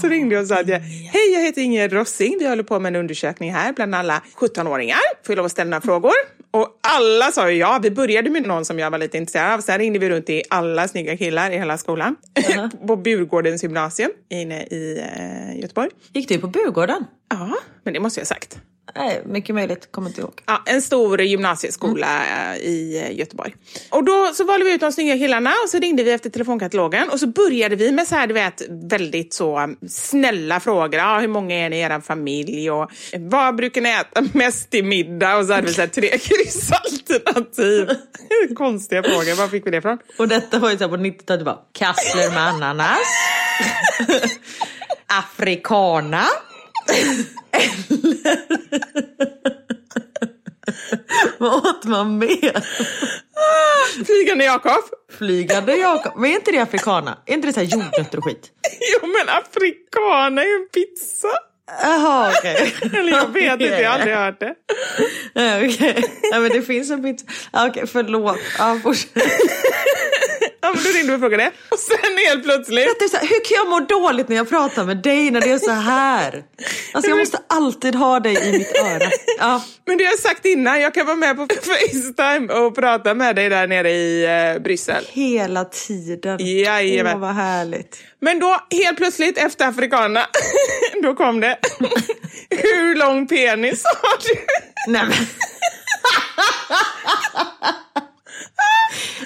Så 0.00 0.08
ringde 0.08 0.34
jag 0.34 0.42
och 0.42 0.48
sa 0.48 0.60
att 0.60 0.68
jag, 0.68 0.78
hej 0.80 1.32
jag 1.32 1.40
heter 1.40 1.62
Ingegärd 1.62 1.92
Rossing, 1.92 2.36
vi 2.38 2.48
håller 2.48 2.62
på 2.62 2.78
med 2.78 2.94
en 2.94 3.00
undersökning 3.00 3.52
här 3.52 3.72
bland 3.72 3.94
alla 3.94 4.22
17-åringar. 4.36 4.98
Får 5.22 5.32
jag 5.32 5.36
lov 5.36 5.46
att 5.46 5.52
ställa 5.52 5.70
några 5.70 5.80
frågor? 5.80 6.12
Och 6.50 6.78
alla 6.80 7.32
sa 7.32 7.50
ju 7.50 7.58
ja, 7.58 7.80
vi 7.82 7.90
började 7.90 8.30
med 8.30 8.46
någon 8.46 8.64
som 8.64 8.78
jag 8.78 8.90
var 8.90 8.98
lite 8.98 9.18
intresserad 9.18 9.52
av, 9.52 9.60
sen 9.60 9.78
ringde 9.78 9.98
vi 9.98 10.10
runt 10.10 10.26
till 10.26 10.42
alla 10.50 10.88
snygga 10.88 11.16
killar 11.16 11.50
i 11.50 11.58
hela 11.58 11.78
skolan. 11.78 12.16
på 12.86 12.96
Burgårdens 12.96 13.62
gymnasium 13.62 14.10
inne 14.30 14.62
i 14.62 14.98
eh, 14.98 15.60
Göteborg. 15.60 15.90
Gick 16.12 16.28
du 16.28 16.38
på 16.38 16.46
Burgården? 16.46 17.04
Ja, 17.30 17.56
men 17.84 17.94
det 17.94 18.00
måste 18.00 18.20
jag 18.20 18.24
ha 18.24 18.34
sagt. 18.34 18.60
Nej, 18.94 19.22
mycket 19.26 19.54
möjligt, 19.54 19.92
kommer 19.92 20.08
inte 20.08 20.20
ihåg. 20.20 20.40
Ja, 20.46 20.62
en 20.66 20.82
stor 20.82 21.20
gymnasieskola 21.20 22.06
eh, 22.24 22.56
i 22.56 23.02
eh, 23.04 23.18
Göteborg. 23.18 23.54
Och 23.90 24.04
då 24.04 24.30
så 24.34 24.44
valde 24.44 24.64
vi 24.64 24.74
ut 24.74 24.80
de 24.80 24.92
snygga 24.92 25.14
killarna 25.14 25.50
och 25.64 25.70
så 25.70 25.78
ringde 25.78 26.02
vi 26.02 26.12
efter 26.12 26.30
telefonkatalogen 26.30 27.08
och 27.08 27.20
så 27.20 27.26
började 27.26 27.76
vi 27.76 27.92
med 27.92 28.08
så 28.08 28.14
här, 28.14 28.26
du 28.26 28.34
vet, 28.34 28.62
väldigt 28.70 29.34
så 29.34 29.60
um, 29.60 29.76
snälla 29.88 30.60
frågor. 30.60 30.94
Ja, 30.94 31.18
hur 31.18 31.28
många 31.28 31.54
är 31.54 31.70
ni 31.70 31.76
i 31.76 31.80
er 31.80 32.00
familj 32.00 32.70
och 32.70 32.90
eh, 33.12 33.20
vad 33.20 33.56
brukar 33.56 33.80
ni 33.80 33.90
äta 33.90 34.24
mest 34.32 34.70
till 34.70 34.84
middag? 34.84 35.36
Och 35.36 35.46
så 35.46 35.52
hade 35.52 35.66
vi 35.66 35.72
så 35.72 35.80
här 35.80 35.88
tre 35.88 36.08
kryssalternativ. 36.18 37.88
Konstiga 38.56 39.02
frågor, 39.02 39.34
var 39.34 39.48
fick 39.48 39.66
vi 39.66 39.70
det 39.70 39.76
ifrån? 39.76 39.98
Och 40.18 40.28
detta 40.28 40.58
var 40.58 40.70
ju 40.70 40.78
så 40.78 40.84
här 40.84 40.90
på 40.90 40.96
90-talet, 40.96 41.40
du 41.40 41.44
bara 41.44 41.58
kassler 41.72 42.30
med 42.30 42.48
ananas. 42.48 42.98
Afrikana. 45.06 46.24
Vad 51.38 51.66
åt 51.66 51.84
man 51.84 52.18
mer? 52.18 52.66
Flygande 54.04 54.44
Jakob. 54.44 54.82
Flygande 55.18 55.76
Jakob. 55.76 56.12
Men 56.16 56.30
är 56.30 56.34
inte 56.34 56.52
det 56.52 56.58
afrikana? 56.58 57.18
Är 57.26 57.34
inte 57.34 57.48
det 57.48 57.52
så 57.52 57.60
här 57.60 57.66
jordnötter 57.66 58.18
och 58.18 58.24
skit? 58.24 58.50
Jo, 58.92 59.08
men 59.08 59.28
afrikana 59.28 60.42
är 60.42 60.60
en 60.60 60.68
pizza. 60.68 61.28
Jaha 61.70 62.32
okej. 62.38 62.74
Eller 62.98 63.12
jag 63.12 63.32
vet 63.32 63.52
inte, 63.52 63.64
jag 63.64 63.90
har 63.90 63.98
aldrig 63.98 64.16
hört 64.16 64.40
det. 64.40 64.54
Okej, 65.66 66.04
ja, 66.32 66.40
men 66.40 66.50
det 66.50 66.62
finns 66.62 66.90
en. 66.90 67.18
Ja, 67.52 67.68
Okej, 67.68 67.86
förlåt. 67.86 68.38
Ja, 68.58 68.80
fortsätt. 68.82 69.10
Ja, 70.64 70.72
men 70.74 70.84
då 70.84 70.90
ringde 70.90 71.14
och 71.14 71.20
frågade. 71.20 71.50
Och 71.70 71.78
sen 71.78 72.16
helt 72.26 72.44
plötsligt. 72.44 73.10
Så 73.10 73.16
här, 73.16 73.26
hur 73.26 73.44
kan 73.44 73.56
jag 73.56 73.68
må 73.68 73.80
dåligt 73.80 74.28
när 74.28 74.36
jag 74.36 74.48
pratar 74.48 74.84
med 74.84 74.96
dig 74.96 75.30
när 75.30 75.40
det 75.40 75.50
är 75.50 75.58
så 75.58 75.70
här? 75.70 76.44
Alltså 76.92 77.10
jag 77.10 77.18
måste 77.18 77.38
alltid 77.46 77.94
ha 77.94 78.20
dig 78.20 78.48
i 78.48 78.52
mitt 78.52 78.76
öra. 78.84 79.10
Ja. 79.38 79.62
Men 79.86 79.98
det 79.98 80.04
har 80.04 80.10
jag 80.10 80.18
sagt 80.18 80.46
innan, 80.46 80.80
jag 80.80 80.94
kan 80.94 81.06
vara 81.06 81.16
med 81.16 81.36
på 81.36 81.46
Facetime 81.62 82.52
och 82.52 82.74
prata 82.74 83.14
med 83.14 83.36
dig 83.36 83.48
där 83.48 83.66
nere 83.66 83.90
i 83.90 84.24
eh, 84.24 84.62
Bryssel. 84.62 85.04
Hela 85.12 85.64
tiden. 85.64 86.38
Jajamän. 86.40 87.14
Åh, 87.14 87.20
vad 87.20 87.34
härligt. 87.34 87.98
Men 88.20 88.38
då 88.38 88.56
helt 88.70 88.96
plötsligt 88.96 89.38
efter 89.38 89.68
afrikanerna, 89.68 90.26
då 91.02 91.14
kom 91.14 91.40
det. 91.40 91.51
Hur 92.50 92.94
lång 92.96 93.26
penis 93.28 93.84
har 93.84 94.18
du? 94.18 94.46
Nej, 94.92 95.02
men... 95.02 95.26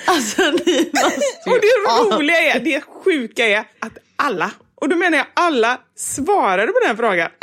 alltså 0.07 0.43
ni 0.43 0.91
måste 0.93 1.21
ju... 1.47 1.53
Och 1.53 1.61
det 1.61 2.17
roliga 2.17 2.37
är, 2.37 2.61
det 2.61 2.81
sjuka 2.81 3.47
är 3.47 3.59
att 3.59 3.99
alla, 4.17 4.51
och 4.75 4.89
då 4.89 4.97
menar 4.97 5.19
jag 5.19 5.27
alla, 5.35 5.81
svarade 5.97 6.73
på 6.73 6.81
den 6.87 6.97
frågan. 6.97 7.31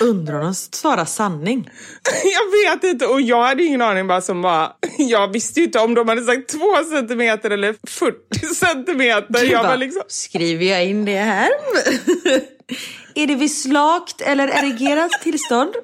Undrar 0.00 0.38
om 0.38 0.44
de 0.44 0.54
svarar 0.54 1.04
sanning. 1.04 1.70
Jag 2.24 2.70
vet 2.74 2.84
inte 2.84 3.06
och 3.06 3.20
jag 3.20 3.42
hade 3.42 3.62
ingen 3.64 3.82
aning 3.82 4.06
bara 4.06 4.20
som 4.20 4.42
bara, 4.42 4.72
jag 4.98 5.32
visste 5.32 5.60
ju 5.60 5.66
inte 5.66 5.78
om 5.78 5.94
de 5.94 6.08
hade 6.08 6.22
sagt 6.22 6.48
två 6.48 6.84
centimeter 6.90 7.50
eller 7.50 7.74
40 7.88 8.46
centimeter. 8.54 9.26
Du 9.28 9.46
Jag 9.46 9.62
bara, 9.64 9.76
liksom, 9.76 10.02
Skriver 10.08 10.64
jag 10.64 10.86
in 10.86 11.04
det 11.04 11.18
här? 11.18 11.48
är 13.14 13.26
det 13.26 13.34
vid 13.34 13.56
slakt 13.56 14.20
eller 14.20 14.48
erigerat 14.48 15.12
tillstånd? 15.22 15.74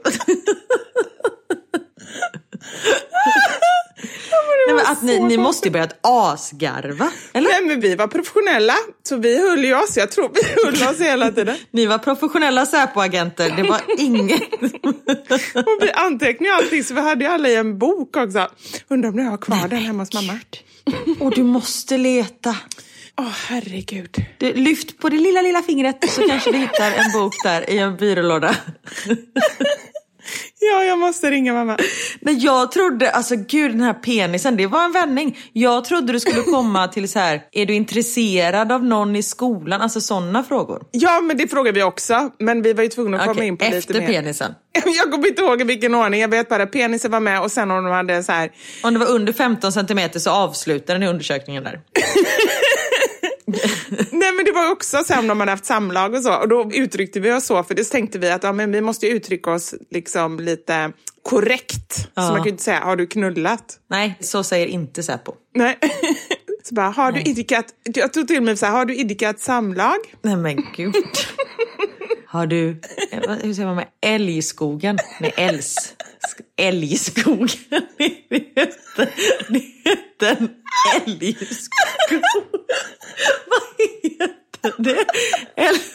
Nej, 4.66 4.76
men 4.76 4.86
att 4.86 5.02
ni, 5.02 5.20
ni 5.20 5.36
måste 5.36 5.68
ju 5.68 5.72
börjat 5.72 5.98
asgarva, 6.00 7.10
eller? 7.32 7.48
nej 7.50 7.62
men 7.62 7.80
vi 7.80 7.94
var 7.94 8.06
professionella 8.06 8.74
så 9.02 9.16
vi 9.16 9.48
höll 9.48 9.64
ju 9.64 9.74
oss, 9.74 9.96
jag 9.96 10.10
tror 10.10 10.30
vi 10.34 10.64
höll 10.64 10.94
oss 10.94 11.00
hela 11.00 11.30
tiden. 11.30 11.56
Ni 11.70 11.86
var 11.86 11.98
professionella 11.98 12.66
Säpo-agenter, 12.66 13.56
det 13.56 13.62
var 13.62 13.80
inget... 13.98 14.42
Och 15.54 15.78
vi 15.80 15.92
antecknade 15.92 16.54
allting 16.54 16.84
så 16.84 16.94
vi 16.94 17.00
hade 17.00 17.24
ju 17.24 17.30
alla 17.30 17.48
i 17.48 17.56
en 17.56 17.78
bok 17.78 18.16
också. 18.16 18.48
Undrar 18.88 19.10
om 19.10 19.18
jag 19.18 19.30
har 19.30 19.38
kvar 19.38 19.68
den 19.68 19.78
hemma 19.78 20.02
hos 20.02 20.12
mamma. 20.12 20.38
Och 21.20 21.34
du 21.34 21.42
måste 21.42 21.96
leta. 21.96 22.56
Åh 23.20 23.32
herregud. 23.48 24.24
Du, 24.38 24.52
lyft 24.52 24.98
på 24.98 25.08
det 25.08 25.16
lilla, 25.16 25.42
lilla 25.42 25.62
fingret 25.62 26.10
så 26.10 26.28
kanske 26.28 26.52
du 26.52 26.58
hittar 26.58 26.92
en 26.92 27.12
bok 27.12 27.34
där 27.44 27.70
i 27.70 27.78
en 27.78 27.96
byrålåda. 27.96 28.56
Ja, 30.60 30.84
jag 30.84 30.98
måste 30.98 31.30
ringa 31.30 31.54
mamma. 31.54 31.76
Men 32.20 32.40
jag 32.40 32.72
trodde, 32.72 33.10
alltså 33.10 33.36
gud 33.36 33.70
den 33.70 33.80
här 33.80 33.94
penisen, 33.94 34.56
det 34.56 34.66
var 34.66 34.84
en 34.84 34.92
vändning. 34.92 35.38
Jag 35.52 35.84
trodde 35.84 36.12
du 36.12 36.20
skulle 36.20 36.42
komma 36.42 36.88
till 36.88 37.08
så 37.08 37.18
här, 37.18 37.42
är 37.52 37.66
du 37.66 37.74
intresserad 37.74 38.72
av 38.72 38.84
någon 38.84 39.16
i 39.16 39.22
skolan? 39.22 39.80
Alltså 39.80 40.00
sådana 40.00 40.44
frågor. 40.44 40.82
Ja, 40.90 41.20
men 41.20 41.36
det 41.36 41.48
frågade 41.48 41.78
vi 41.78 41.82
också. 41.82 42.30
Men 42.38 42.62
vi 42.62 42.72
var 42.72 42.82
ju 42.82 42.88
tvungna 42.88 43.16
att 43.16 43.22
komma 43.22 43.32
Okej, 43.32 43.46
in 43.48 43.56
på 43.56 43.64
efter 43.64 43.94
lite 43.94 44.06
mer. 44.06 44.12
penisen. 44.20 44.54
Jag 44.84 45.10
kommer 45.10 45.28
inte 45.28 45.42
ihåg 45.42 45.60
i 45.60 45.64
vilken 45.64 45.94
ordning. 45.94 46.20
Jag 46.20 46.28
vet 46.28 46.48
bara 46.48 46.62
att 46.62 46.72
penisen 46.72 47.10
var 47.10 47.20
med 47.20 47.42
och 47.42 47.52
sen 47.52 47.70
om 47.70 47.84
de 47.84 47.92
hade 47.92 48.22
så 48.22 48.32
här. 48.32 48.50
Om 48.82 48.92
det 48.94 49.00
var 49.00 49.06
under 49.06 49.32
15 49.32 49.72
centimeter 49.72 50.20
så 50.20 50.30
avslutade 50.30 50.98
ni 50.98 51.06
undersökningen 51.08 51.64
där. 51.64 51.80
Nej 54.12 54.32
men 54.36 54.44
det 54.44 54.52
var 54.52 54.70
också 54.72 55.04
så 55.04 55.12
här 55.12 55.20
om 55.20 55.26
de 55.26 55.40
hade 55.40 55.52
haft 55.52 55.64
samlag 55.66 56.14
och 56.14 56.22
så. 56.22 56.34
Och 56.34 56.48
då 56.48 56.70
uttryckte 56.74 57.20
vi 57.20 57.32
oss 57.32 57.46
så 57.46 57.62
för 57.64 57.74
det 57.74 57.84
tänkte 57.84 58.18
vi 58.18 58.30
att 58.30 58.42
ja, 58.42 58.52
men 58.52 58.72
vi 58.72 58.80
måste 58.80 59.06
uttrycka 59.06 59.50
oss 59.52 59.74
liksom 59.90 60.40
lite 60.40 60.92
korrekt. 61.22 61.94
Så 61.96 62.06
Ja. 62.14 62.22
man 62.22 62.36
kan 62.36 62.44
ju 62.44 62.50
inte 62.50 62.62
säga 62.62 62.80
har 62.80 62.96
du 62.96 63.06
knullat? 63.06 63.78
Nej, 63.90 64.16
så 64.20 64.42
säger 64.42 64.66
inte 64.66 65.02
Säpo. 65.02 65.32
Nej. 65.54 65.78
Så 66.62 66.74
bara, 66.74 66.88
har 66.90 67.12
du 67.12 67.20
idkat, 67.20 67.64
jag 67.94 68.12
tog 68.12 68.28
till 68.28 68.42
mig 68.42 68.56
så 68.56 68.66
här, 68.66 68.72
har 68.72 68.84
du 68.84 68.94
idkat 68.96 69.40
samlag? 69.40 69.96
Nej 70.22 70.36
men 70.36 70.66
gud. 70.76 70.94
Har 72.26 72.46
du, 72.46 72.68
eh, 73.10 73.30
hur 73.42 73.54
säger 73.54 73.66
man 73.66 73.76
med 73.76 73.86
älgskogen? 74.02 74.98
Nej, 75.20 75.34
älgs. 75.36 75.74
Älgskogen. 76.56 77.48
Det 77.98 78.04
heter, 78.56 79.10
det 79.48 79.62
heter 80.18 80.36
en 80.36 80.50
älgskog. 81.06 81.68
Vad 83.46 83.62
heter 84.02 84.82
det? 84.82 85.04
Äl... 85.56 85.76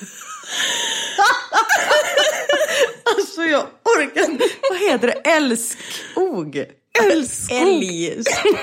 Alltså 3.16 3.42
jag 3.44 3.68
orkar 3.84 4.32
inte. 4.32 4.46
Vad 4.70 4.80
heter 4.80 5.08
det? 5.08 5.14
Älskog? 5.32 6.66
Älskog. 7.04 7.58
Älgskog. 7.58 8.58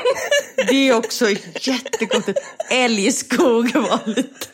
Det 0.69 0.89
är 0.89 0.97
också 0.97 1.31
jättekonstigt. 1.61 2.39
Älgskog 2.71 3.75
var 3.75 4.01
lite 4.07 4.49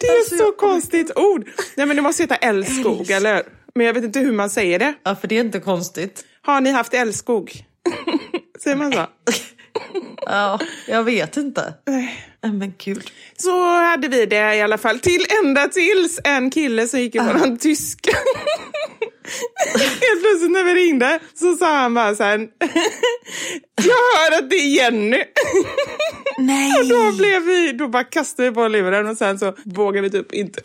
Det 0.00 0.06
är 0.06 0.36
så 0.38 0.52
konstigt 0.52 1.16
ord. 1.16 1.50
Nej 1.76 1.86
men 1.86 1.96
det 1.96 2.02
måste 2.02 2.22
heta 2.22 2.36
älskog 2.36 3.10
eller? 3.10 3.42
Men 3.74 3.86
jag 3.86 3.94
vet 3.94 4.04
inte 4.04 4.20
hur 4.20 4.32
man 4.32 4.50
säger 4.50 4.78
det. 4.78 4.94
Ja, 5.02 5.14
för 5.14 5.28
det 5.28 5.36
är 5.36 5.40
inte 5.40 5.60
konstigt. 5.60 6.24
Har 6.42 6.60
ni 6.60 6.70
haft 6.70 6.94
älskog? 6.94 7.52
Säger 8.62 8.76
man 8.76 8.92
så? 8.92 9.06
Ja, 10.16 10.58
jag 10.88 11.04
vet 11.04 11.36
inte. 11.36 11.74
Nej 11.86 12.31
men 12.52 12.74
gud. 12.78 13.10
Så 13.36 13.74
hade 13.74 14.08
vi 14.08 14.26
det 14.26 14.54
i 14.54 14.62
alla 14.62 14.78
fall. 14.78 14.98
Till 14.98 15.26
ända 15.44 15.68
tills 15.68 16.20
en 16.24 16.50
kille 16.50 16.88
som 16.88 17.00
gick 17.00 17.14
i 17.14 17.18
våran 17.18 17.58
tyska. 17.58 18.10
Helt 19.74 20.22
plötsligt 20.22 20.50
när 20.50 20.64
vi 20.64 20.74
ringde 20.74 21.20
så 21.34 21.56
sa 21.56 21.76
han 21.76 21.94
bara 21.94 22.14
så 22.14 22.22
här. 22.22 22.38
Jag 23.76 24.30
hör 24.30 24.38
att 24.38 24.50
det 24.50 24.56
är 24.56 24.76
Jenny. 24.76 25.22
Nej! 26.38 26.80
Och 26.80 26.88
då 26.88 27.16
blev 27.16 27.42
vi, 27.42 27.72
då 27.72 27.88
bara 27.88 28.04
kastade 28.04 28.48
vi 28.48 28.54
på 28.54 28.68
luren 28.68 29.06
och 29.06 29.16
sen 29.16 29.38
så 29.38 29.54
vågade 29.64 30.08
vi 30.08 30.10
typ 30.10 30.32
inte 30.32 30.60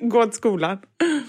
gå 0.00 0.26
till 0.26 0.36
skolan. 0.36 0.78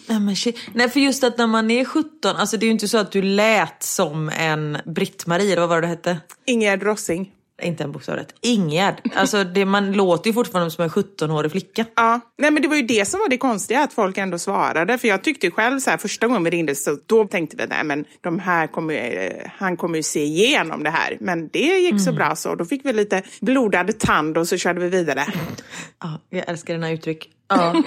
Nej, 0.07 0.19
men 0.19 0.35
shit. 0.35 0.59
Nej, 0.73 0.89
för 0.89 0.99
just 0.99 1.23
att 1.23 1.37
när 1.37 1.47
man 1.47 1.71
är 1.71 1.85
17, 1.85 2.35
alltså 2.35 2.57
det 2.57 2.63
är 2.63 2.67
ju 2.67 2.71
inte 2.71 2.87
så 2.87 2.97
att 2.97 3.11
du 3.11 3.21
lät 3.21 3.83
som 3.83 4.29
en 4.29 4.77
Britt-Marie, 4.85 5.51
eller 5.51 5.61
vad 5.61 5.69
var 5.69 5.81
det 5.81 5.87
du 5.87 5.87
hette? 5.87 6.17
Ingegerd 6.45 6.83
Rossing. 6.83 7.31
Inte 7.61 7.83
en 7.83 7.91
bokstav 7.91 8.15
rätt. 8.15 8.35
Ingegärd. 8.41 9.01
Alltså 9.15 9.43
det, 9.43 9.65
man 9.65 9.91
låter 9.91 10.29
ju 10.29 10.33
fortfarande 10.33 10.71
som 10.71 10.83
en 10.83 10.89
17-årig 10.89 11.51
flicka. 11.51 11.85
Ja, 11.95 12.19
nej 12.37 12.51
men 12.51 12.61
det 12.61 12.67
var 12.67 12.75
ju 12.75 12.81
det 12.81 13.05
som 13.05 13.19
var 13.19 13.29
det 13.29 13.37
konstiga, 13.37 13.83
att 13.83 13.93
folk 13.93 14.17
ändå 14.17 14.39
svarade. 14.39 14.97
För 14.97 15.07
jag 15.07 15.23
tyckte 15.23 15.47
ju 15.47 15.51
själv 15.51 15.79
så 15.79 15.89
här, 15.89 15.97
första 15.97 16.27
gången 16.27 16.43
vi 16.43 16.49
ringde 16.49 16.75
så 16.75 16.97
då 17.05 17.25
tänkte 17.25 17.57
vi, 17.57 17.67
nej 17.67 17.83
men 17.83 18.05
de 18.21 18.39
här 18.39 18.67
kommer, 18.67 18.93
eh, 18.93 19.51
han 19.57 19.77
kommer 19.77 19.97
ju 19.97 20.03
se 20.03 20.23
igenom 20.23 20.83
det 20.83 20.89
här. 20.89 21.17
Men 21.19 21.47
det 21.47 21.79
gick 21.79 22.01
så 22.01 22.11
bra 22.11 22.35
så, 22.35 22.55
då 22.55 22.65
fick 22.65 22.85
vi 22.85 22.93
lite 22.93 23.21
blodad 23.41 23.99
tand 23.99 24.37
och 24.37 24.47
så 24.47 24.57
körde 24.57 24.79
vi 24.79 24.89
vidare. 24.89 25.25
Ja, 26.01 26.19
jag 26.29 26.49
älskar 26.49 26.73
dina 26.73 26.91
uttryck. 26.91 27.29
Ja. 27.47 27.75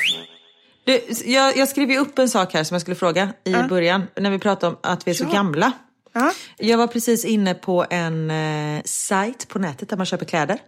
Du, 0.84 1.00
jag, 1.24 1.56
jag 1.56 1.68
skrev 1.68 1.90
ju 1.90 1.98
upp 1.98 2.18
en 2.18 2.28
sak 2.28 2.54
här 2.54 2.64
som 2.64 2.74
jag 2.74 2.80
skulle 2.80 2.94
fråga 2.94 3.32
i 3.44 3.52
början, 3.52 4.02
när 4.16 4.30
vi 4.30 4.38
pratade 4.38 4.72
om 4.72 4.78
att 4.82 5.06
vi 5.06 5.10
är 5.10 5.14
så 5.14 5.24
gamla. 5.24 5.72
Ja. 6.12 6.32
Jag 6.58 6.78
var 6.78 6.86
precis 6.86 7.24
inne 7.24 7.54
på 7.54 7.86
en 7.90 8.30
eh, 8.30 8.82
sajt 8.84 9.48
på 9.48 9.58
nätet 9.58 9.88
där 9.88 9.96
man 9.96 10.06
köper 10.06 10.24
kläder 10.26 10.58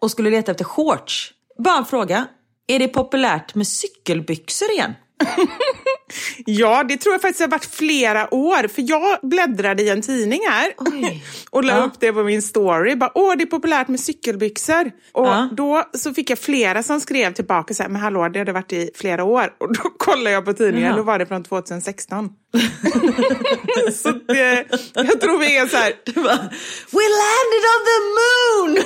och 0.00 0.10
skulle 0.10 0.30
leta 0.30 0.50
efter 0.52 0.64
shorts. 0.64 1.32
Bara 1.58 1.78
en 1.78 1.84
fråga, 1.84 2.26
är 2.66 2.78
det 2.78 2.88
populärt 2.88 3.54
med 3.54 3.66
cykelbyxor 3.66 4.70
igen? 4.70 4.94
Ja, 6.46 6.84
det 6.88 6.96
tror 6.96 7.14
jag 7.14 7.22
faktiskt 7.22 7.40
har 7.40 7.48
varit 7.48 7.64
flera 7.74 8.34
år. 8.34 8.68
För 8.68 8.84
jag 8.88 9.18
bläddrade 9.22 9.82
i 9.82 9.88
en 9.88 10.02
tidning 10.02 10.40
här 10.50 10.72
Oj. 10.78 11.24
och 11.50 11.64
la 11.64 11.72
Ja. 11.76 11.82
upp 11.84 11.92
det 12.00 12.12
på 12.12 12.22
min 12.22 12.42
story. 12.42 12.96
Bara, 12.96 13.10
Åh, 13.14 13.34
det 13.36 13.42
är 13.44 13.46
populärt 13.46 13.88
med 13.88 14.00
cykelbyxor. 14.00 14.90
Och 15.12 15.26
Ja. 15.26 15.48
då 15.52 15.84
så 15.94 16.14
fick 16.14 16.30
jag 16.30 16.38
flera 16.38 16.82
som 16.82 17.00
skrev 17.00 17.32
tillbaka 17.34 17.74
så 17.74 17.82
här, 17.82 17.90
men 17.90 18.00
hallå, 18.00 18.28
det 18.28 18.38
hade 18.38 18.52
varit 18.52 18.72
i 18.72 18.90
flera 18.94 19.24
år. 19.24 19.52
Och 19.60 19.74
då 19.76 19.82
kollade 19.98 20.30
jag 20.30 20.44
på 20.44 20.52
tidningen, 20.52 20.90
Ja. 20.90 20.96
då 20.96 21.02
var 21.02 21.18
det 21.18 21.26
från 21.26 21.44
2016. 21.44 22.28
så 24.02 24.10
det, 24.10 24.64
jag 24.94 25.20
tror 25.20 25.38
vi 25.38 25.56
är 25.56 25.66
så 25.66 25.76
här, 25.76 25.92
bara, 26.14 26.50
We 26.90 27.06
landed 27.20 27.64
on 27.72 27.82
the 27.90 27.98
moon! 28.18 28.84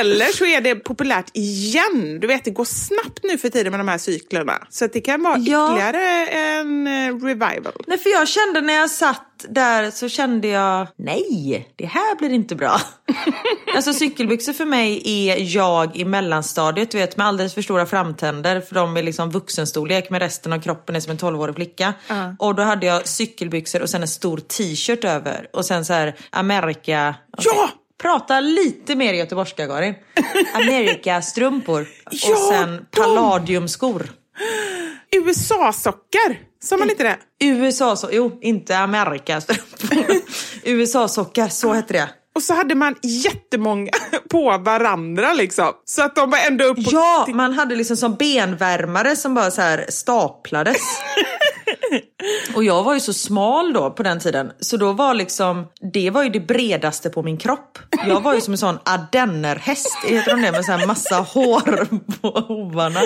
eller 0.00 0.26
så 0.26 0.44
är 0.44 0.60
det 0.60 0.74
populärt 0.74 1.30
igen. 1.34 2.18
Du 2.20 2.26
vet, 2.26 2.44
det 2.44 2.50
går 2.50 2.64
snabbt 2.64 3.20
nu 3.22 3.38
för 3.38 3.48
tiden 3.48 3.70
med 3.70 3.80
de 3.80 3.88
här 3.88 3.98
cyklerna. 3.98 4.66
Så 4.70 4.86
det 4.86 5.00
kan 5.00 5.22
vara 5.22 5.36
Ja. 5.46 5.66
ytterligare 5.66 6.26
en 6.26 6.86
eh, 6.86 7.24
revival. 7.26 7.72
Nej, 7.86 7.98
för 7.98 8.10
jag 8.10 8.28
kände 8.28 8.60
när 8.60 8.74
jag 8.74 8.90
satt 8.90 9.26
där 9.48 9.90
så 9.90 10.08
kände 10.08 10.48
jag, 10.48 10.86
nej, 10.96 11.68
det 11.76 11.86
här 11.86 12.16
blir 12.16 12.30
inte 12.30 12.54
bra. 12.56 12.80
alltså 13.76 13.92
cykelbyxor 13.92 14.52
för 14.52 14.64
mig 14.64 15.02
är 15.04 15.56
jag 15.56 15.96
i 15.96 16.04
mellanstadiet, 16.04 16.90
du 16.90 16.98
vet 16.98 17.16
med 17.16 17.26
alldeles 17.26 17.54
för 17.54 17.62
stora 17.62 17.86
framtänder 17.86 18.60
för 18.60 18.74
de 18.74 18.96
är 18.96 19.02
liksom 19.02 19.30
vuxenstorlek 19.30 20.10
men 20.10 20.20
resten 20.20 20.52
av 20.52 20.60
kroppen 20.60 20.96
är 20.96 21.00
som 21.00 21.10
en 21.10 21.18
12-årig 21.18 21.54
flicka. 21.54 21.94
Och 22.38 22.54
då 22.54 22.62
hade 22.62 22.86
jag 22.86 23.08
cykelbyxor 23.08 23.82
och 23.82 23.90
sen 23.90 24.02
en 24.02 24.08
stor 24.08 24.38
t-shirt 24.38 25.04
över 25.04 25.46
och 25.52 25.64
sen 25.64 25.84
så 25.84 25.92
här 25.92 26.14
Amerika... 26.30 27.14
Ja! 27.38 27.70
Prata 28.02 28.40
lite 28.40 28.94
mer 28.94 29.12
göteborgska 29.14 29.66
Karin. 29.66 29.94
Amerikastrumpor 30.54 31.86
Ja, 32.10 32.32
och 32.32 32.38
sen 32.38 32.86
de- 32.90 33.00
palladiumskor. 33.00 34.10
USA-sockar, 35.16 36.38
sa 36.62 36.76
man 36.76 36.90
inte 36.90 37.02
det? 37.02 37.18
USA, 37.44 37.96
så, 37.96 38.08
jo, 38.12 38.38
inte 38.42 38.78
Amerika. 38.78 39.42
USA-sockar, 40.64 41.48
så 41.48 41.72
hette 41.72 41.92
det. 41.92 42.08
Och 42.34 42.42
så 42.42 42.54
hade 42.54 42.74
man 42.74 42.96
jättemånga 43.02 43.90
på 44.30 44.58
varandra 44.58 45.32
liksom. 45.32 45.72
Så 45.84 46.02
att 46.02 46.16
de 46.16 46.30
var 46.30 46.38
ändå 46.38 46.64
upp. 46.64 46.78
Ja, 46.78 47.26
man 47.34 47.52
hade 47.52 47.76
liksom 47.76 47.96
som 47.96 48.14
benvärmare 48.14 49.16
som 49.16 49.34
bara 49.34 49.50
så 49.50 49.60
här 49.60 49.86
staplades. 49.88 50.82
Och 52.54 52.64
jag 52.64 52.82
var 52.82 52.94
ju 52.94 53.00
så 53.00 53.12
smal 53.12 53.72
då 53.72 53.90
på 53.90 54.02
den 54.02 54.20
tiden. 54.20 54.52
Så 54.60 54.76
då 54.76 54.92
var 54.92 55.14
liksom, 55.14 55.66
det 55.92 56.10
var 56.10 56.22
ju 56.22 56.30
det 56.30 56.40
bredaste 56.40 57.10
på 57.10 57.22
min 57.22 57.36
kropp. 57.36 57.78
Jag 58.06 58.20
var 58.20 58.34
ju 58.34 58.40
som 58.40 58.54
en 58.54 58.58
sån 58.58 58.78
ardennerhäst, 58.84 59.96
heter 60.06 60.30
de 60.30 60.42
det? 60.42 60.52
Med 60.52 60.64
så 60.64 60.72
här 60.72 60.86
massa 60.86 61.16
hår 61.34 61.86
på 62.20 62.40
hovarna. 62.40 63.00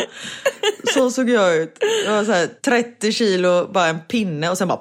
Så 0.95 1.11
såg 1.11 1.31
jag 1.31 1.57
ut. 1.57 1.79
Jag 2.05 2.13
var 2.13 2.25
så 2.25 2.33
här 2.33 2.47
30 2.65 3.13
kilo, 3.13 3.69
bara 3.73 3.87
en 3.87 4.01
pinne 4.01 4.51
och 4.51 4.59
sen 4.59 4.69
bara 4.69 4.81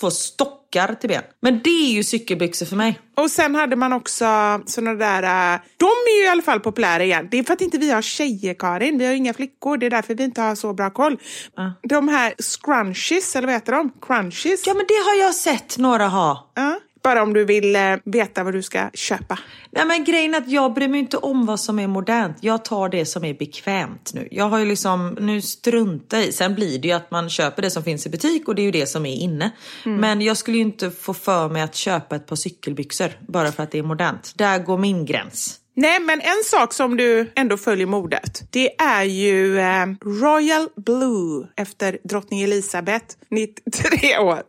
två 0.00 0.10
stopp 0.10 0.59
stockar 0.70 0.94
till 0.94 1.08
ben. 1.08 1.22
Men 1.40 1.60
det 1.64 1.70
är 1.70 1.92
ju 1.92 2.04
cykelbyxor 2.04 2.66
för 2.66 2.76
mig. 2.76 2.98
Och 3.16 3.30
sen 3.30 3.54
hade 3.54 3.76
man 3.76 3.92
också 3.92 4.24
såna 4.66 4.94
där, 4.94 5.22
äh, 5.22 5.60
de 5.76 5.86
är 5.86 6.18
ju 6.18 6.24
i 6.24 6.28
alla 6.28 6.42
fall 6.42 6.60
populära 6.60 7.04
igen. 7.04 7.28
Det 7.30 7.38
är 7.38 7.42
för 7.42 7.52
att 7.52 7.60
inte 7.60 7.78
vi 7.78 7.90
har 7.90 8.02
tjejer 8.02 8.54
Karin, 8.54 8.98
vi 8.98 9.06
har 9.06 9.12
inga 9.12 9.34
flickor, 9.34 9.76
det 9.76 9.86
är 9.86 9.90
därför 9.90 10.14
vi 10.14 10.24
inte 10.24 10.40
har 10.40 10.54
så 10.54 10.72
bra 10.72 10.90
koll. 10.90 11.18
Ja. 11.56 11.72
De 11.82 12.08
här 12.08 12.34
scrunchies, 12.38 13.36
eller 13.36 13.46
vad 13.46 13.54
heter 13.54 13.72
de? 13.72 13.90
Crunchies? 14.02 14.66
Ja 14.66 14.74
men 14.74 14.84
det 14.88 14.94
har 14.94 15.24
jag 15.24 15.34
sett 15.34 15.78
några 15.78 16.08
ha. 16.08 16.52
Ja. 16.54 16.80
Bara 17.02 17.22
om 17.22 17.32
du 17.32 17.44
vill 17.44 17.76
eh, 17.76 17.82
veta 18.04 18.44
vad 18.44 18.54
du 18.54 18.62
ska 18.62 18.90
köpa. 18.94 19.38
Nej 19.70 19.86
men 19.86 20.04
grejen 20.04 20.34
är 20.34 20.38
att 20.38 20.48
jag 20.48 20.74
bryr 20.74 20.88
mig 20.88 21.00
inte 21.00 21.16
om 21.16 21.46
vad 21.46 21.60
som 21.60 21.78
är 21.78 21.86
modernt. 21.86 22.36
Jag 22.40 22.64
tar 22.64 22.88
det 22.88 23.06
som 23.06 23.24
är 23.24 23.34
bekvämt 23.34 24.10
nu. 24.14 24.28
Jag 24.30 24.44
har 24.44 24.58
ju 24.58 24.64
liksom, 24.64 25.16
nu 25.20 25.42
strunta 25.42 26.22
i. 26.22 26.32
Sen 26.32 26.54
blir 26.54 26.78
det 26.78 26.88
ju 26.88 26.94
att 26.94 27.10
man 27.10 27.30
köper 27.30 27.62
det 27.62 27.70
som 27.70 27.82
finns 27.82 28.06
i 28.06 28.10
butik 28.10 28.48
och 28.48 28.54
det 28.54 28.62
är 28.62 28.64
ju 28.64 28.70
det 28.70 28.86
som 28.86 29.06
är 29.06 29.14
inne. 29.14 29.50
Men 29.84 30.20
jag 30.20 30.36
skulle 30.36 30.56
ju 30.56 30.62
inte 30.62 30.90
få 30.90 31.14
för 31.14 31.48
mig 31.48 31.62
att 31.62 31.74
köpa 31.74 32.16
ett 32.16 32.26
par 32.26 32.36
cykelbyxor 32.36 33.10
bara 33.28 33.52
för 33.52 33.62
att 33.62 33.70
det 33.70 33.78
är 33.78 33.82
modernt. 33.82 34.32
Där 34.36 34.58
går 34.58 34.78
min 34.78 35.06
gräns. 35.06 35.60
Nej, 35.74 36.00
men 36.00 36.20
en 36.20 36.44
sak 36.44 36.72
som 36.72 36.96
du 36.96 37.32
ändå 37.36 37.56
följer 37.56 37.86
modet, 37.86 38.42
det 38.50 38.80
är 38.80 39.04
ju 39.04 39.58
eh, 39.58 39.86
Royal 40.04 40.68
Blue 40.76 41.48
efter 41.56 41.98
drottning 42.04 42.42
Elizabeth, 42.42 43.06
93 43.28 44.18
år. 44.18 44.42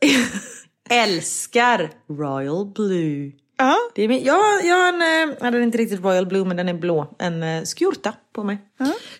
Älskar 0.90 1.90
Royal 2.08 2.66
Blue. 2.66 3.32
Ja, 3.58 3.76
Det 3.94 4.02
är 4.02 4.08
min, 4.08 4.24
jag, 4.24 4.64
jag 4.64 4.76
har 4.76 4.88
en, 4.88 5.02
eh, 5.02 5.36
ja, 5.40 5.44
den 5.50 5.54
är 5.54 5.60
inte 5.60 5.78
riktigt 5.78 6.00
Royal 6.04 6.26
Blue 6.26 6.44
men 6.44 6.56
den 6.56 6.68
är 6.68 6.74
blå. 6.74 7.14
En 7.18 7.42
eh, 7.42 7.62
skjorta 7.64 8.12
på 8.32 8.44
mig. 8.44 8.58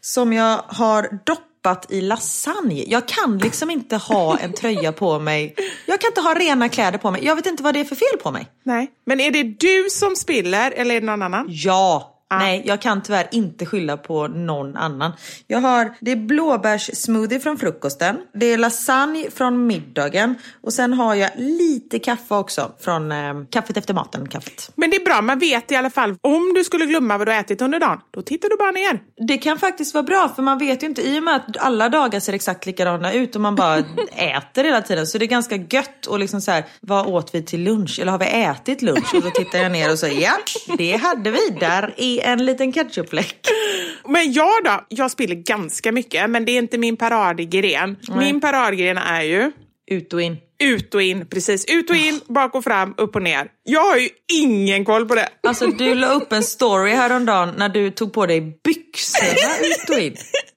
Som 0.00 0.32
jag 0.32 0.60
har 0.66 1.18
doppat 1.24 1.92
i 1.92 2.00
lasagne. 2.00 2.84
Jag 2.86 3.08
kan 3.08 3.38
liksom 3.38 3.70
inte 3.70 3.96
ha 3.96 4.38
en 4.38 4.52
tröja 4.52 4.92
på 4.92 5.18
mig. 5.18 5.54
Jag 5.86 6.00
kan 6.00 6.08
inte 6.10 6.20
ha 6.20 6.34
rena 6.34 6.68
kläder 6.68 6.98
på 6.98 7.10
mig. 7.10 7.24
Jag 7.24 7.36
vet 7.36 7.46
inte 7.46 7.62
vad 7.62 7.74
det 7.74 7.80
är 7.80 7.84
för 7.84 7.96
fel 7.96 8.18
på 8.22 8.30
mig. 8.30 8.46
nej. 8.62 8.90
Men 9.06 9.20
är 9.20 9.30
det 9.30 9.42
du 9.42 9.86
som 9.90 10.16
spiller 10.16 10.70
eller 10.70 10.94
är 10.94 11.00
det 11.00 11.06
någon 11.06 11.22
annan? 11.22 11.46
Ja. 11.48 12.16
Nej, 12.38 12.62
jag 12.64 12.80
kan 12.80 13.02
tyvärr 13.02 13.28
inte 13.32 13.66
skylla 13.66 13.96
på 13.96 14.28
någon 14.28 14.76
annan. 14.76 15.12
Jag 15.46 15.60
har, 15.60 15.94
det 16.00 16.10
är 16.10 16.16
blåbärssmoothie 16.16 17.40
från 17.40 17.58
frukosten. 17.58 18.16
Det 18.34 18.46
är 18.46 18.58
lasagne 18.58 19.30
från 19.30 19.66
middagen. 19.66 20.34
Och 20.62 20.72
sen 20.72 20.92
har 20.92 21.14
jag 21.14 21.30
lite 21.36 21.98
kaffe 21.98 22.34
också 22.34 22.72
från 22.80 23.12
eh, 23.12 23.34
kaffet 23.50 23.76
efter 23.76 23.94
maten. 23.94 24.28
Kaffet. 24.28 24.70
Men 24.74 24.90
det 24.90 24.96
är 24.96 25.04
bra, 25.04 25.22
man 25.22 25.38
vet 25.38 25.72
i 25.72 25.76
alla 25.76 25.90
fall. 25.90 26.16
Om 26.20 26.54
du 26.54 26.64
skulle 26.64 26.86
glömma 26.86 27.18
vad 27.18 27.26
du 27.26 27.32
har 27.32 27.40
ätit 27.40 27.62
under 27.62 27.80
dagen, 27.80 28.00
då 28.10 28.22
tittar 28.22 28.48
du 28.48 28.56
bara 28.56 28.70
ner. 28.70 29.00
Det 29.26 29.38
kan 29.38 29.58
faktiskt 29.58 29.94
vara 29.94 30.02
bra 30.02 30.32
för 30.36 30.42
man 30.42 30.58
vet 30.58 30.82
ju 30.82 30.86
inte 30.86 31.02
i 31.08 31.18
och 31.18 31.22
med 31.22 31.36
att 31.36 31.56
alla 31.56 31.88
dagar 31.88 32.20
ser 32.20 32.32
exakt 32.32 32.66
likadana 32.66 33.12
ut 33.12 33.34
och 33.34 33.40
man 33.40 33.56
bara 33.56 33.78
äter 34.16 34.64
hela 34.64 34.82
tiden 34.82 35.06
så 35.06 35.18
det 35.18 35.24
är 35.24 35.26
ganska 35.26 35.56
gött 35.56 36.06
och 36.06 36.18
liksom 36.18 36.40
så 36.40 36.50
här, 36.50 36.64
vad 36.80 37.06
åt 37.06 37.34
vi 37.34 37.42
till 37.42 37.62
lunch 37.62 37.98
eller 38.00 38.12
har 38.12 38.18
vi 38.18 38.42
ätit 38.42 38.82
lunch? 38.82 39.14
Och 39.14 39.22
då 39.22 39.30
tittar 39.30 39.58
jag 39.58 39.72
ner 39.72 39.92
och 39.92 39.98
säger 39.98 40.20
ja, 40.20 40.32
det 40.78 40.96
hade 40.96 41.30
vi. 41.30 41.56
Där 41.60 41.94
är 41.96 42.19
en 42.20 42.44
liten 42.44 42.72
ketchupfläck. 42.72 43.36
Men 44.08 44.32
jag 44.32 44.64
då? 44.64 44.84
Jag 44.88 45.10
spiller 45.10 45.34
ganska 45.34 45.92
mycket, 45.92 46.30
men 46.30 46.44
det 46.44 46.52
är 46.52 46.58
inte 46.58 46.78
min 46.78 46.96
paradgren. 46.96 47.96
Min 48.18 48.40
paradgren 48.40 48.98
är 48.98 49.22
ju 49.22 49.52
Ut 49.90 50.12
och 50.12 50.22
in. 50.22 50.36
ut 50.62 50.94
och 50.94 51.02
in, 51.02 51.26
precis. 51.26 51.64
Ut 51.72 51.90
och 51.90 51.96
in, 51.96 52.20
bak 52.28 52.54
och 52.54 52.64
fram, 52.64 52.94
upp 52.96 53.16
och 53.16 53.22
ner. 53.22 53.48
Jag 53.62 53.80
har 53.80 53.96
ju 53.96 54.08
ingen 54.32 54.84
koll 54.84 55.08
på 55.08 55.14
det. 55.14 55.28
Alltså 55.46 55.66
du 55.66 55.94
la 55.94 56.12
upp 56.12 56.32
en 56.32 56.42
story 56.42 56.90
häromdagen 56.92 57.54
när 57.58 57.68
du 57.68 57.90
tog 57.90 58.12
på 58.12 58.26
dig 58.26 58.40
byxorna 58.64 59.56
ut 59.62 59.90
och 59.90 59.98
in. 59.98 60.16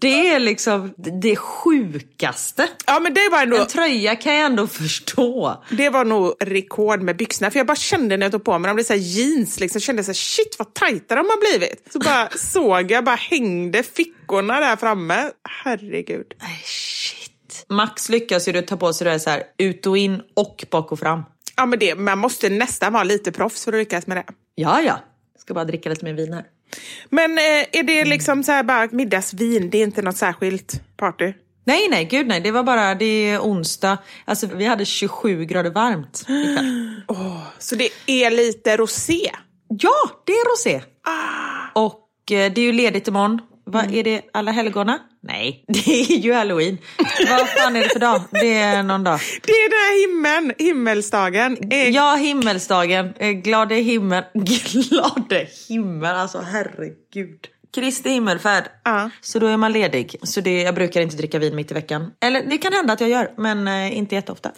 Det 0.00 0.28
är 0.28 0.40
liksom 0.40 0.94
det 1.20 1.36
sjukaste. 1.36 2.68
Ja, 2.86 3.00
men 3.00 3.14
det 3.14 3.28
var 3.30 3.42
ändå... 3.42 3.56
En 3.56 3.66
tröja 3.66 4.16
kan 4.16 4.34
jag 4.34 4.46
ändå 4.46 4.66
förstå. 4.66 5.62
Det 5.70 5.90
var 5.90 6.04
nog 6.04 6.34
rekord 6.40 7.02
med 7.02 7.16
byxorna, 7.16 7.50
för 7.50 7.58
jag 7.58 7.66
bara 7.66 7.76
kände 7.76 8.16
när 8.16 8.26
jag 8.26 8.32
tog 8.32 8.44
på 8.44 8.58
mig 8.58 8.68
dem, 8.68 8.76
det 8.76 8.84
så 8.84 8.92
här 8.92 9.00
jeans, 9.00 9.60
liksom, 9.60 9.80
kände 9.80 10.04
så 10.04 10.08
här, 10.08 10.14
shit 10.14 10.56
vad 10.58 10.74
tajta 10.74 11.14
de 11.14 11.26
har 11.26 11.58
blivit. 11.58 11.92
Så 11.92 11.98
bara 11.98 12.28
såg 12.36 12.90
jag, 12.90 13.04
bara 13.04 13.16
hängde 13.16 13.82
fickorna 13.82 14.60
där 14.60 14.76
framme. 14.76 15.30
Herregud. 15.64 16.34
Nej, 16.40 16.62
shit. 16.64 17.66
Max 17.68 18.08
lyckas 18.08 18.48
ju 18.48 18.62
ta 18.62 18.76
på 18.76 18.92
sig 18.92 19.04
det 19.04 19.20
så 19.20 19.30
här 19.30 19.42
ut 19.58 19.86
och 19.86 19.98
in 19.98 20.22
och 20.34 20.64
bak 20.70 20.92
och 20.92 20.98
fram. 20.98 21.22
Ja, 21.56 21.66
men 21.66 21.78
det, 21.78 21.94
man 21.94 22.18
måste 22.18 22.48
nästan 22.48 22.92
vara 22.92 23.04
lite 23.04 23.32
proffs 23.32 23.64
för 23.64 23.72
att 23.72 23.78
lyckas 23.78 24.06
med 24.06 24.16
det. 24.16 24.24
Ja, 24.54 24.82
ja. 24.82 24.98
Ska 25.38 25.54
bara 25.54 25.64
dricka 25.64 25.88
lite 25.88 26.04
mer 26.04 26.12
vin 26.12 26.32
här. 26.32 26.44
Men 27.10 27.38
eh, 27.38 27.66
är 27.72 27.82
det 27.82 28.04
liksom 28.04 28.44
så 28.44 28.52
här 28.52 28.62
bara 28.62 28.88
middagsvin, 28.92 29.70
det 29.70 29.78
är 29.78 29.82
inte 29.82 30.02
något 30.02 30.16
särskilt 30.16 30.80
party? 30.96 31.32
Nej, 31.64 31.88
nej, 31.90 32.04
gud 32.04 32.26
nej. 32.26 32.40
Det 32.40 32.50
var 32.50 32.62
bara, 32.62 32.94
det 32.94 33.04
är 33.04 33.38
onsdag. 33.40 33.98
Alltså 34.24 34.46
vi 34.46 34.64
hade 34.64 34.84
27 34.84 35.44
grader 35.44 35.70
varmt 35.70 36.24
ikväll. 36.28 37.02
Så 37.58 37.74
det 37.74 37.88
är 38.06 38.30
lite 38.30 38.76
rosé? 38.76 39.30
Ja, 39.68 40.22
det 40.24 40.32
är 40.32 40.52
rosé. 40.52 40.82
Och 41.72 42.32
eh, 42.32 42.52
det 42.52 42.60
är 42.60 42.64
ju 42.64 42.72
ledigt 42.72 43.08
imorgon. 43.08 43.40
Vad 43.70 43.94
Är 43.94 44.04
det 44.04 44.22
alla 44.32 44.52
helgona? 44.52 44.98
Nej, 45.22 45.64
det 45.68 45.90
är 45.90 46.16
ju 46.18 46.32
halloween. 46.32 46.78
Vad 47.28 47.48
fan 47.48 47.76
är 47.76 47.80
det 47.82 47.88
för 47.88 47.98
dag? 48.00 48.22
Det 48.30 48.54
är 48.58 48.82
någon 48.82 49.04
dag. 49.04 49.20
Det 49.42 49.52
är 49.52 49.70
den 49.70 49.78
här 49.78 50.00
himmeln, 50.06 50.52
himmelsdagen. 50.58 51.56
Eh, 51.70 51.88
Ja, 51.88 52.14
himmelsdagen. 52.14 53.14
Eh, 53.18 53.30
Glade 53.30 53.74
himmel. 53.74 54.24
Glade 54.72 55.46
himmel, 55.68 56.16
alltså 56.16 56.38
herregud. 56.40 57.40
Kristi 57.80 58.10
himmelfärd. 58.10 58.64
Ja. 58.84 59.10
Så 59.20 59.38
då 59.38 59.46
är 59.46 59.56
man 59.56 59.72
ledig. 59.72 60.16
Så 60.22 60.40
det, 60.40 60.62
jag 60.62 60.74
brukar 60.74 61.00
inte 61.00 61.16
dricka 61.16 61.38
vin 61.38 61.56
mitt 61.56 61.70
i 61.70 61.74
veckan. 61.74 62.12
Eller 62.20 62.42
det 62.46 62.58
kan 62.58 62.72
hända 62.72 62.92
att 62.92 63.00
jag 63.00 63.10
gör, 63.10 63.30
men 63.36 63.68
eh, 63.68 63.98
inte 63.98 64.14
jätteofta. 64.14 64.52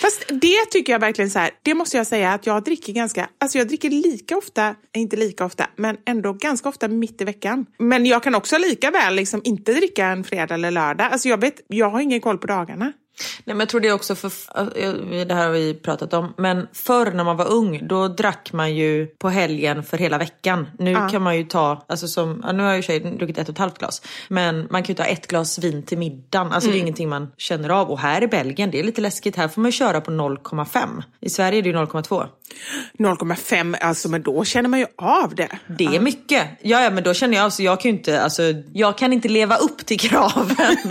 Fast 0.00 0.24
det 0.28 0.70
tycker 0.70 0.92
jag 0.92 1.00
verkligen 1.00 1.30
så 1.30 1.38
här, 1.38 1.50
det 1.62 1.74
måste 1.74 1.96
jag 1.96 2.06
säga 2.06 2.32
att 2.32 2.46
jag 2.46 2.64
dricker 2.64 2.92
ganska, 2.92 3.28
alltså 3.40 3.58
jag 3.58 3.68
dricker 3.68 3.90
lika 3.90 4.36
ofta, 4.36 4.74
inte 4.96 5.16
lika 5.16 5.44
ofta, 5.44 5.66
men 5.76 5.96
ändå 6.06 6.32
ganska 6.32 6.68
ofta 6.68 6.88
mitt 6.88 7.20
i 7.20 7.24
veckan. 7.24 7.66
Men 7.78 8.06
jag 8.06 8.22
kan 8.22 8.34
också 8.34 8.58
lika 8.58 8.90
väl 8.90 9.14
liksom 9.14 9.40
inte 9.44 9.72
dricka 9.72 10.06
en 10.06 10.24
fredag 10.24 10.54
eller 10.54 10.70
lördag. 10.70 11.12
Alltså 11.12 11.28
jag 11.28 11.40
vet, 11.40 11.54
jag 11.68 11.90
har 11.90 12.00
ingen 12.00 12.20
koll 12.20 12.38
på 12.38 12.46
dagarna. 12.46 12.92
Nej, 13.44 13.56
men 13.56 13.60
jag 13.60 13.68
tror 13.68 13.80
det 13.80 13.88
är 13.88 13.92
också 13.92 14.14
för, 14.14 14.30
eh, 14.74 14.92
det 15.26 15.34
här 15.34 15.46
har 15.46 15.52
vi 15.52 15.74
pratat 15.74 16.12
om, 16.14 16.34
men 16.36 16.68
förr 16.72 17.10
när 17.10 17.24
man 17.24 17.36
var 17.36 17.48
ung 17.52 17.88
då 17.88 18.08
drack 18.08 18.50
man 18.52 18.74
ju 18.74 19.06
på 19.06 19.28
helgen 19.28 19.82
för 19.82 19.98
hela 19.98 20.18
veckan. 20.18 20.66
Nu 20.78 20.96
kan 21.10 21.22
man 21.22 21.36
ju 21.36 21.44
ta, 21.44 21.84
alltså 21.88 22.08
som, 22.08 22.40
ja, 22.46 22.52
nu 22.52 22.62
har 22.62 22.70
jag 22.70 22.76
ju 22.76 22.82
tjej 22.82 23.00
druckit 23.00 23.38
ett 23.38 23.48
och 23.48 23.52
ett 23.52 23.58
halvt 23.58 23.78
glas, 23.78 24.02
men 24.28 24.66
man 24.70 24.82
kan 24.82 24.92
ju 24.92 24.94
ta 24.94 25.04
ett 25.04 25.26
glas 25.26 25.58
vin 25.58 25.82
till 25.82 25.98
middagen. 25.98 26.52
Alltså 26.52 26.70
det 26.70 26.76
är 26.76 26.80
ingenting 26.80 27.08
man 27.08 27.32
känner 27.36 27.68
av. 27.68 27.90
Och 27.90 27.98
här 27.98 28.22
i 28.22 28.26
Belgien, 28.26 28.70
det 28.70 28.80
är 28.80 28.84
lite 28.84 29.00
läskigt, 29.00 29.36
här 29.36 29.48
får 29.48 29.60
man 29.60 29.68
ju 29.68 29.72
köra 29.72 30.00
på 30.00 30.10
0,5. 30.10 31.02
I 31.20 31.30
Sverige 31.30 31.58
är 31.58 31.62
det 31.62 31.68
ju 31.68 31.74
0,2. 31.76 32.26
0,5, 32.98 33.76
alltså 33.80 34.08
men 34.08 34.22
då 34.22 34.44
känner 34.44 34.68
man 34.68 34.80
ju 34.80 34.86
av 34.96 35.34
det. 35.34 35.48
Det 35.78 35.84
är 35.84 36.00
mycket. 36.00 36.48
Ja, 36.62 36.82
ja, 36.82 36.90
men 36.90 37.04
då 37.04 37.14
känner 37.14 37.36
jag, 37.36 37.44
alltså, 37.44 37.62
jag 37.62 37.80
kan 37.80 37.90
ju 37.90 37.96
inte, 37.96 38.22
alltså, 38.22 38.42
jag 38.72 38.98
kan 38.98 39.12
inte 39.12 39.28
leva 39.28 39.56
upp 39.56 39.86
till 39.86 40.00
kraven. 40.00 40.76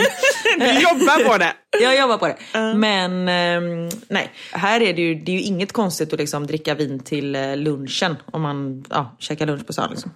Du 0.58 0.80
jobbar 0.80 1.28
på 1.28 1.38
det. 1.38 1.52
Jag 1.80 1.98
jobbar 1.98 2.18
på 2.18 2.26
det. 2.26 2.36
Men 2.74 3.28
ehm, 3.28 3.88
nej, 4.08 4.32
här 4.52 4.80
är 4.80 4.94
det 4.94 5.02
ju, 5.02 5.14
det 5.14 5.32
är 5.32 5.36
ju 5.36 5.42
inget 5.42 5.72
konstigt 5.72 6.12
att 6.12 6.18
liksom 6.18 6.46
dricka 6.46 6.74
vin 6.74 7.00
till 7.00 7.34
eh, 7.34 7.56
lunchen 7.56 8.16
om 8.32 8.42
man 8.42 8.84
ja, 8.90 9.16
käkar 9.18 9.46
lunch 9.46 9.66
på 9.66 9.72
stan. 9.72 9.90
Liksom. 9.90 10.10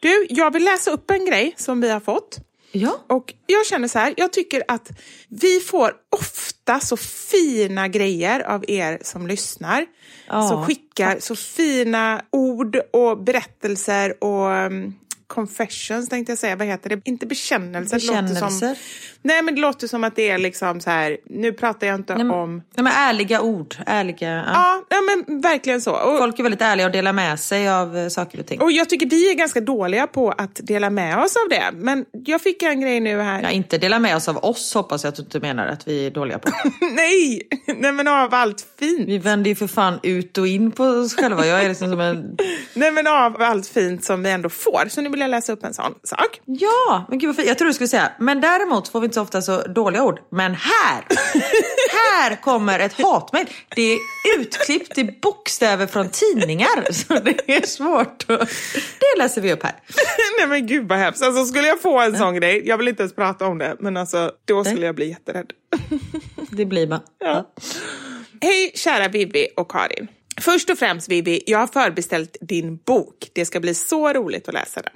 Du, 0.00 0.26
jag 0.30 0.52
vill 0.52 0.64
läsa 0.64 0.90
upp 0.90 1.10
en 1.10 1.26
grej 1.26 1.54
som 1.56 1.80
vi 1.80 1.90
har 1.90 2.00
fått. 2.00 2.38
Ja. 2.72 3.04
Och 3.06 3.34
jag 3.46 3.66
känner 3.66 3.88
så 3.88 3.98
här, 3.98 4.14
jag 4.16 4.32
tycker 4.32 4.62
att 4.68 4.90
vi 5.28 5.60
får 5.60 5.92
ofta 6.16 6.80
så 6.80 6.96
fina 6.96 7.88
grejer 7.88 8.40
av 8.40 8.64
er 8.68 8.98
som 9.02 9.26
lyssnar. 9.26 9.86
Ja, 10.28 10.48
som 10.48 10.66
skickar 10.66 11.18
så 11.20 11.36
fina 11.36 12.22
ord 12.32 12.76
och 12.92 13.24
berättelser 13.24 14.24
och 14.24 14.66
um, 14.66 14.94
confessions 15.26 16.08
tänkte 16.08 16.32
jag 16.32 16.38
säga. 16.38 16.56
Vad 16.56 16.66
heter 16.66 16.90
det? 16.90 17.00
Inte 17.04 17.26
bekännelser. 17.26 17.96
det 17.96 18.06
Bekännelser? 18.06 18.48
Som, 18.48 18.74
nej 19.22 19.42
men 19.42 19.54
det 19.54 19.60
låter 19.60 19.86
som 19.86 20.04
att 20.04 20.16
det 20.16 20.30
är 20.30 20.38
liksom 20.38 20.80
så 20.80 20.90
här, 20.90 21.18
nu 21.24 21.52
pratar 21.52 21.86
jag 21.86 21.94
inte 21.96 22.14
Nej, 22.16 22.30
om... 22.30 22.62
nej, 22.74 22.84
men 22.84 22.92
ärliga 22.92 23.40
ord. 23.40 23.76
Ärliga, 23.86 24.28
ja. 24.28 24.44
Ja, 24.46 24.82
ja 24.88 24.96
men 25.26 25.40
verkligen 25.40 25.80
så. 25.80 25.92
Och, 25.92 26.18
Folk 26.18 26.38
är 26.38 26.42
väldigt 26.42 26.62
ärliga 26.62 26.86
och 26.86 26.92
delar 26.92 27.12
med 27.12 27.40
sig 27.40 27.70
av 27.70 27.96
eh, 27.96 28.08
saker 28.08 28.40
och 28.40 28.46
ting. 28.46 28.60
och 28.60 28.72
jag 28.72 28.88
tycker 28.88 29.06
vi 29.06 29.30
är 29.30 29.34
ganska 29.34 29.60
dåliga 29.60 30.06
på 30.06 30.30
att 30.30 30.60
dela 30.62 30.90
med 30.90 31.18
oss 31.18 31.36
av 31.36 31.48
det. 31.50 31.70
Men 31.74 32.04
jag 32.12 32.42
fick 32.42 32.62
en 32.62 32.80
grej 32.80 33.00
nu 33.00 33.20
här. 33.20 33.42
Ja, 33.42 33.50
inte 33.50 33.78
dela 33.78 33.98
med 33.98 34.16
oss 34.16 34.28
av 34.28 34.44
oss 34.44 34.74
hoppas 34.74 35.04
jag 35.04 35.08
att 35.08 35.16
du 35.16 35.22
inte 35.22 35.40
menar 35.40 35.66
att 35.66 35.88
vi 35.88 36.06
är 36.06 36.10
dåliga 36.10 36.38
på. 36.38 36.50
nej! 36.80 37.42
Nej 37.66 37.92
men 37.92 38.08
av 38.08 38.34
allt 38.34 38.66
fint. 38.78 39.08
Vi 39.08 39.18
vänder 39.18 39.48
ju 39.48 39.54
för 39.54 39.66
fan 39.66 40.00
ut 40.02 40.38
och 40.38 40.46
in 40.46 40.72
på 40.72 40.84
oss 40.84 41.14
själva. 41.14 41.46
Jag 41.46 41.64
är 41.64 41.68
liksom 41.68 41.90
som 41.90 42.00
en... 42.00 42.36
Nej 42.74 42.90
men 42.90 43.06
av 43.06 43.42
allt 43.42 43.66
fint 43.66 44.04
som 44.04 44.22
vi 44.22 44.30
ändå 44.30 44.48
får. 44.48 44.88
Så 44.88 45.00
nu 45.00 45.10
vill 45.16 45.20
jag 45.20 45.30
läsa 45.30 45.52
upp 45.52 45.64
en 45.64 45.74
sån 45.74 45.94
sak. 46.02 46.40
Ja, 46.44 47.06
men 47.08 47.18
gud 47.18 47.28
vad 47.28 47.36
fint. 47.36 47.48
Jag 47.48 47.58
tror 47.58 47.68
du 47.68 47.74
skulle 47.74 47.88
säga, 47.88 48.12
men 48.18 48.40
däremot 48.40 48.88
får 48.88 49.00
vi 49.00 49.04
inte 49.04 49.14
så 49.14 49.22
ofta 49.22 49.42
så 49.42 49.62
dåliga 49.62 50.04
ord. 50.04 50.20
Men 50.30 50.54
här! 50.54 51.04
här 52.20 52.36
kommer 52.36 52.78
ett 52.78 53.02
hatmejl. 53.02 53.46
Det 53.76 53.92
är 53.92 53.98
utklippt 54.38 54.98
i 54.98 55.04
bokstäver 55.22 55.86
från 55.86 56.08
tidningar. 56.08 56.92
Så 56.92 57.14
det 57.14 57.56
är 57.56 57.66
svårt 57.66 58.30
att... 58.30 58.48
Det 59.00 59.18
läser 59.18 59.40
vi 59.40 59.52
upp 59.52 59.62
här. 59.62 59.74
Nej 60.38 60.48
men 60.48 60.66
gud 60.66 60.88
vad 60.88 60.98
hemskt. 60.98 61.22
Alltså 61.22 61.44
skulle 61.44 61.68
jag 61.68 61.80
få 61.80 62.00
en 62.00 62.18
sån 62.18 62.34
grej, 62.34 62.62
jag 62.64 62.78
vill 62.78 62.88
inte 62.88 63.02
ens 63.02 63.14
prata 63.14 63.46
om 63.46 63.58
det, 63.58 63.76
men 63.80 63.96
alltså 63.96 64.32
då 64.44 64.64
skulle 64.64 64.86
jag 64.86 64.94
bli 64.94 65.08
jätterädd. 65.08 65.52
Det 66.50 66.64
blir 66.64 66.86
bara... 66.86 67.00
Ja. 67.18 67.52
Hej 68.40 68.72
kära 68.74 69.08
Vivi 69.08 69.48
och 69.56 69.70
Karin. 69.70 70.08
Först 70.40 70.70
och 70.70 70.78
främst 70.78 71.08
Vivi, 71.08 71.42
jag 71.46 71.58
har 71.58 71.66
förbeställt 71.66 72.36
din 72.40 72.76
bok. 72.76 73.30
Det 73.32 73.44
ska 73.44 73.60
bli 73.60 73.74
så 73.74 74.12
roligt 74.12 74.48
att 74.48 74.54
läsa 74.54 74.82
den. 74.82 74.92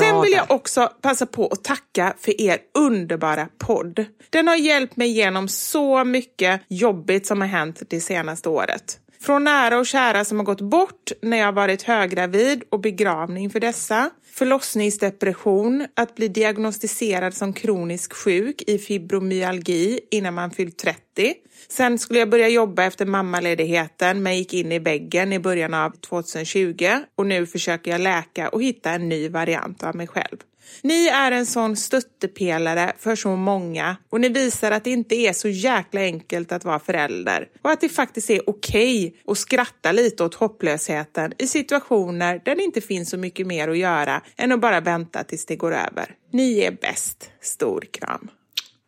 Sen 0.00 0.22
vill 0.22 0.32
jag 0.32 0.50
också 0.50 0.92
passa 1.02 1.26
på 1.26 1.46
att 1.46 1.64
tacka 1.64 2.14
för 2.20 2.40
er 2.40 2.58
underbara 2.78 3.48
podd. 3.58 4.04
Den 4.30 4.48
har 4.48 4.56
hjälpt 4.56 4.96
mig 4.96 5.08
igenom 5.08 5.48
så 5.48 6.04
mycket 6.04 6.60
jobbigt 6.68 7.26
som 7.26 7.40
har 7.40 7.48
hänt 7.48 7.82
det 7.88 8.00
senaste 8.00 8.48
året. 8.48 8.98
Från 9.24 9.44
nära 9.44 9.78
och 9.78 9.86
kära 9.86 10.24
som 10.24 10.38
har 10.38 10.44
gått 10.44 10.60
bort 10.60 11.12
när 11.22 11.36
jag 11.36 11.52
varit 11.52 11.82
höggravid 11.82 12.62
och 12.70 12.80
begravning 12.80 13.50
för 13.50 13.60
dessa. 13.60 14.10
Förlossningsdepression, 14.32 15.86
att 15.96 16.14
bli 16.14 16.28
diagnostiserad 16.28 17.34
som 17.34 17.52
kronisk 17.52 18.12
sjuk 18.12 18.62
i 18.66 18.78
fibromyalgi 18.78 20.00
innan 20.10 20.34
man 20.34 20.50
fyllt 20.50 20.78
30. 20.78 21.34
Sen 21.68 21.98
skulle 21.98 22.18
jag 22.18 22.30
börja 22.30 22.48
jobba 22.48 22.84
efter 22.84 23.06
mammaledigheten 23.06 24.22
men 24.22 24.38
gick 24.38 24.54
in 24.54 24.72
i 24.72 24.78
väggen 24.78 25.32
i 25.32 25.38
början 25.38 25.74
av 25.74 25.90
2020 25.90 26.88
och 27.14 27.26
nu 27.26 27.46
försöker 27.46 27.90
jag 27.90 28.00
läka 28.00 28.48
och 28.48 28.62
hitta 28.62 28.90
en 28.90 29.08
ny 29.08 29.28
variant 29.28 29.82
av 29.82 29.96
mig 29.96 30.06
själv. 30.06 30.36
Ni 30.82 31.06
är 31.06 31.32
en 31.32 31.46
sån 31.46 31.76
stöttepelare 31.76 32.92
för 32.98 33.16
så 33.16 33.36
många 33.36 33.96
och 34.10 34.20
ni 34.20 34.28
visar 34.28 34.70
att 34.70 34.84
det 34.84 34.90
inte 34.90 35.14
är 35.14 35.32
så 35.32 35.48
jäkla 35.48 36.00
enkelt 36.00 36.52
att 36.52 36.64
vara 36.64 36.78
förälder 36.78 37.48
och 37.62 37.70
att 37.70 37.80
det 37.80 37.88
faktiskt 37.88 38.30
är 38.30 38.50
okej 38.50 39.06
okay 39.06 39.20
att 39.32 39.38
skratta 39.38 39.92
lite 39.92 40.24
åt 40.24 40.34
hopplösheten 40.34 41.32
i 41.38 41.46
situationer 41.46 42.42
där 42.44 42.56
det 42.56 42.62
inte 42.62 42.80
finns 42.80 43.10
så 43.10 43.16
mycket 43.16 43.46
mer 43.46 43.68
att 43.68 43.78
göra 43.78 44.22
än 44.36 44.52
att 44.52 44.60
bara 44.60 44.80
vänta 44.80 45.24
tills 45.24 45.46
det 45.46 45.56
går 45.56 45.74
över. 45.74 46.14
Ni 46.32 46.60
är 46.60 46.70
bäst. 46.70 47.30
Stor 47.40 47.84
kram. 47.90 48.28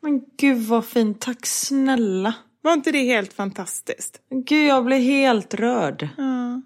Men 0.03 0.21
gud 0.39 0.59
vad 0.59 0.87
fint. 0.87 1.21
Tack 1.21 1.47
snälla. 1.47 2.35
Var 2.63 2.73
inte 2.73 2.93
det 2.93 3.03
helt 3.03 3.33
fantastiskt? 3.33 4.21
Gud, 4.31 4.67
jag 4.67 4.85
blir 4.85 4.99
helt 4.99 5.55
rörd. 5.55 6.09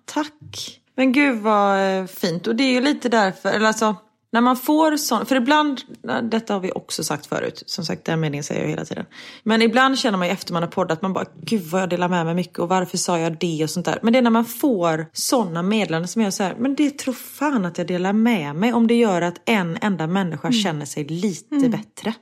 Tack. 0.05 0.81
Men 0.95 1.13
gud 1.13 1.39
vad 1.39 1.99
eh, 1.99 2.07
fint. 2.07 2.47
Och 2.47 2.57
det 2.57 2.65
är 2.65 2.73
ju 2.73 2.81
lite 2.81 3.09
därför, 3.09 3.49
eller 3.49 3.67
alltså, 3.67 3.97
när 4.33 4.41
man 4.41 4.57
får 4.57 4.97
sån, 4.97 5.27
för 5.27 5.37
ibland, 5.37 5.81
detta 6.23 6.55
har 6.55 6.61
vi 6.61 6.73
också 6.73 7.05
sagt 7.05 7.27
förut, 7.27 7.63
som 7.67 7.85
sagt 7.85 8.05
den 8.05 8.21
meningen 8.21 8.45
säger 8.45 8.61
jag 8.61 8.69
hela 8.69 8.85
tiden. 8.85 9.05
Men 9.43 9.63
ibland 9.63 9.99
känner 9.99 10.19
man 10.19 10.27
ju 10.29 10.33
efter 10.33 10.53
man 10.53 10.63
har 10.63 10.71
poddat, 10.71 11.03
man 11.03 11.13
bara, 11.13 11.25
gud 11.43 11.63
vad 11.63 11.83
jag 11.83 11.89
delar 11.89 12.09
med 12.09 12.27
mig 12.27 12.35
mycket 12.35 12.59
och 12.59 12.69
varför 12.69 12.99
sa 12.99 13.19
jag 13.19 13.39
det 13.39 13.65
och 13.65 13.71
sånt 13.71 13.87
där. 13.87 13.99
Men 14.03 14.13
det 14.13 14.19
är 14.19 14.23
när 14.23 14.31
man 14.31 14.45
får 14.45 15.07
sådana 15.13 15.63
meddelanden 15.63 16.09
som 16.09 16.23
jag 16.23 16.35
säger, 16.35 16.55
men 16.55 16.75
det 16.75 16.99
tror 16.99 17.15
fan 17.15 17.65
att 17.65 17.79
jag 17.79 17.87
delar 17.87 18.13
med 18.13 18.57
mig 18.57 18.73
om 18.73 18.87
det 18.87 18.95
gör 18.95 19.23
att 19.23 19.41
en 19.45 19.79
enda 19.81 20.07
människa 20.07 20.53
känner 20.53 20.87
sig 20.87 21.05
lite 21.05 21.69
bättre. 21.69 22.15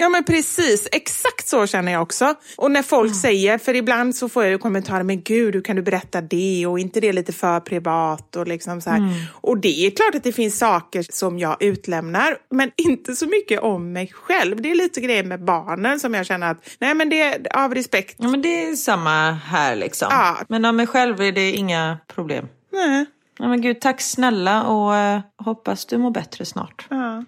Ja 0.00 0.08
men 0.08 0.24
precis, 0.24 0.88
exakt 0.92 1.48
så 1.48 1.66
känner 1.66 1.92
jag 1.92 2.02
också. 2.02 2.34
Och 2.56 2.70
när 2.70 2.82
folk 2.82 3.14
säger, 3.14 3.58
för 3.58 3.76
ibland 3.76 4.16
så 4.16 4.28
får 4.28 4.42
jag 4.42 4.52
ju 4.52 4.58
kommentarer, 4.58 5.02
men 5.02 5.22
gud 5.22 5.54
hur 5.54 5.62
kan 5.62 5.76
du 5.76 5.82
berätta 5.82 6.20
det 6.20 6.66
och 6.66 6.78
inte 6.78 7.00
det 7.00 7.12
lite 7.12 7.32
för 7.32 7.60
privat 7.60 8.36
och 8.36 8.48
liksom 8.48 8.80
så 8.80 8.90
här. 8.90 8.98
Och 9.32 9.58
det 9.58 9.86
är 9.86 9.90
klart 9.90 10.14
att 10.14 10.22
det 10.22 10.32
finns 10.32 10.58
saker 10.58 11.04
som 11.10 11.38
jag 11.38 11.62
utlämnar, 11.62 12.36
men 12.50 12.70
inte 12.76 13.16
så 13.16 13.26
mycket 13.26 13.60
om 13.60 13.92
mig 13.92 14.12
själv. 14.14 14.62
Det 14.62 14.70
är 14.70 14.74
lite 14.74 15.00
grejer 15.00 15.24
med 15.24 15.44
barnen 15.44 16.00
som 16.00 16.14
jag 16.14 16.26
känner 16.26 16.50
att, 16.50 16.76
nej 16.78 16.94
men 16.94 17.08
det 17.08 17.20
är 17.20 17.56
av 17.64 17.74
respekt. 17.74 18.16
Ja 18.18 18.28
men 18.28 18.42
det 18.42 18.64
är 18.64 18.74
samma 18.74 19.30
här 19.30 19.76
liksom. 19.76 20.08
Ja. 20.10 20.36
Men 20.48 20.64
av 20.64 20.74
mig 20.74 20.86
själv 20.86 21.20
är 21.20 21.32
det 21.32 21.52
inga 21.52 21.98
problem. 22.06 22.48
Nej. 22.72 23.06
Ja, 23.38 23.48
men 23.48 23.60
gud, 23.60 23.80
tack 23.80 24.00
snälla 24.00 24.64
och 24.64 24.96
eh, 24.96 25.20
hoppas 25.36 25.86
du 25.86 25.98
mår 25.98 26.10
bättre 26.10 26.44
snart. 26.44 26.86
Ja. 26.90 27.24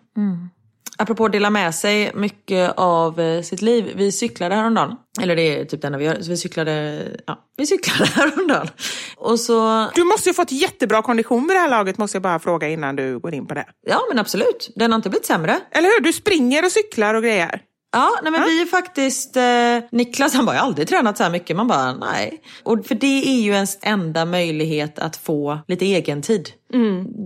Apropå 0.99 1.25
att 1.25 1.33
dela 1.33 1.51
med 1.51 1.75
sig 1.75 2.11
mycket 2.15 2.73
av 2.77 3.21
eh, 3.21 3.43
sitt 3.43 3.63
liv. 3.63 3.93
Vi 3.97 4.13
cyklade 4.13 4.55
häromdagen. 4.55 4.97
Eller 5.23 5.37
det 5.37 5.43
är 5.43 5.65
typ 5.65 5.81
det 5.81 5.87
enda 5.87 5.99
vi 5.99 6.05
gör. 6.05 6.21
Så 6.21 6.31
vi 6.31 6.37
cyklade, 6.37 7.03
ja, 7.27 7.39
vi 7.57 7.67
cyklade 7.67 8.05
häromdagen. 8.15 8.69
Och 9.17 9.41
så, 9.41 9.89
Du 9.95 10.05
måste 10.05 10.29
ju 10.29 10.35
fått 10.35 10.53
jättebra 10.53 11.03
kondition 11.03 11.47
vid 11.49 11.57
det 11.57 11.61
här 11.61 11.69
laget 11.71 11.99
måste 11.99 12.17
jag 12.17 12.23
bara 12.23 12.39
fråga 12.39 12.69
innan 12.69 12.97
du 12.97 13.19
går 13.19 13.35
in 13.35 13.47
på 13.47 13.55
det. 13.55 13.65
ja 13.87 14.01
men 14.09 14.19
absolut. 14.19 14.71
Den 14.77 14.93
har 14.93 14.97
inte 14.97 15.09
blivit 15.11 15.27
sämre. 15.27 15.61
Eller 15.71 15.89
hur? 15.89 16.01
Du 16.05 16.13
springer 16.13 16.65
och 16.65 16.73
cyklar 16.73 17.15
och 17.15 17.23
grejer. 17.23 17.61
Ja, 17.93 18.11
nej 18.23 18.33
men 18.33 18.43
vi 18.43 18.63
är 18.63 18.67
faktiskt, 18.67 19.37
eh, 19.37 19.99
Niklas 19.99 20.35
han 20.35 20.47
bara, 20.47 20.57
jag 20.57 20.63
har 20.63 20.67
aldrig 20.67 20.89
tränat 20.89 21.17
så 21.17 21.23
här 21.23 21.31
mycket. 21.31 21.57
Man 21.57 21.69
bara, 21.69 21.93
nej. 21.93 22.43
Och 22.63 22.87
för 22.87 22.95
det 22.95 23.29
är 23.29 23.41
ju 23.41 23.53
ens 23.53 23.79
enda 23.83 24.25
möjlighet 24.25 24.99
att 24.99 25.17
få 25.17 25.59
lite 25.69 25.85
egen 25.85 26.23
tid. 26.23 26.49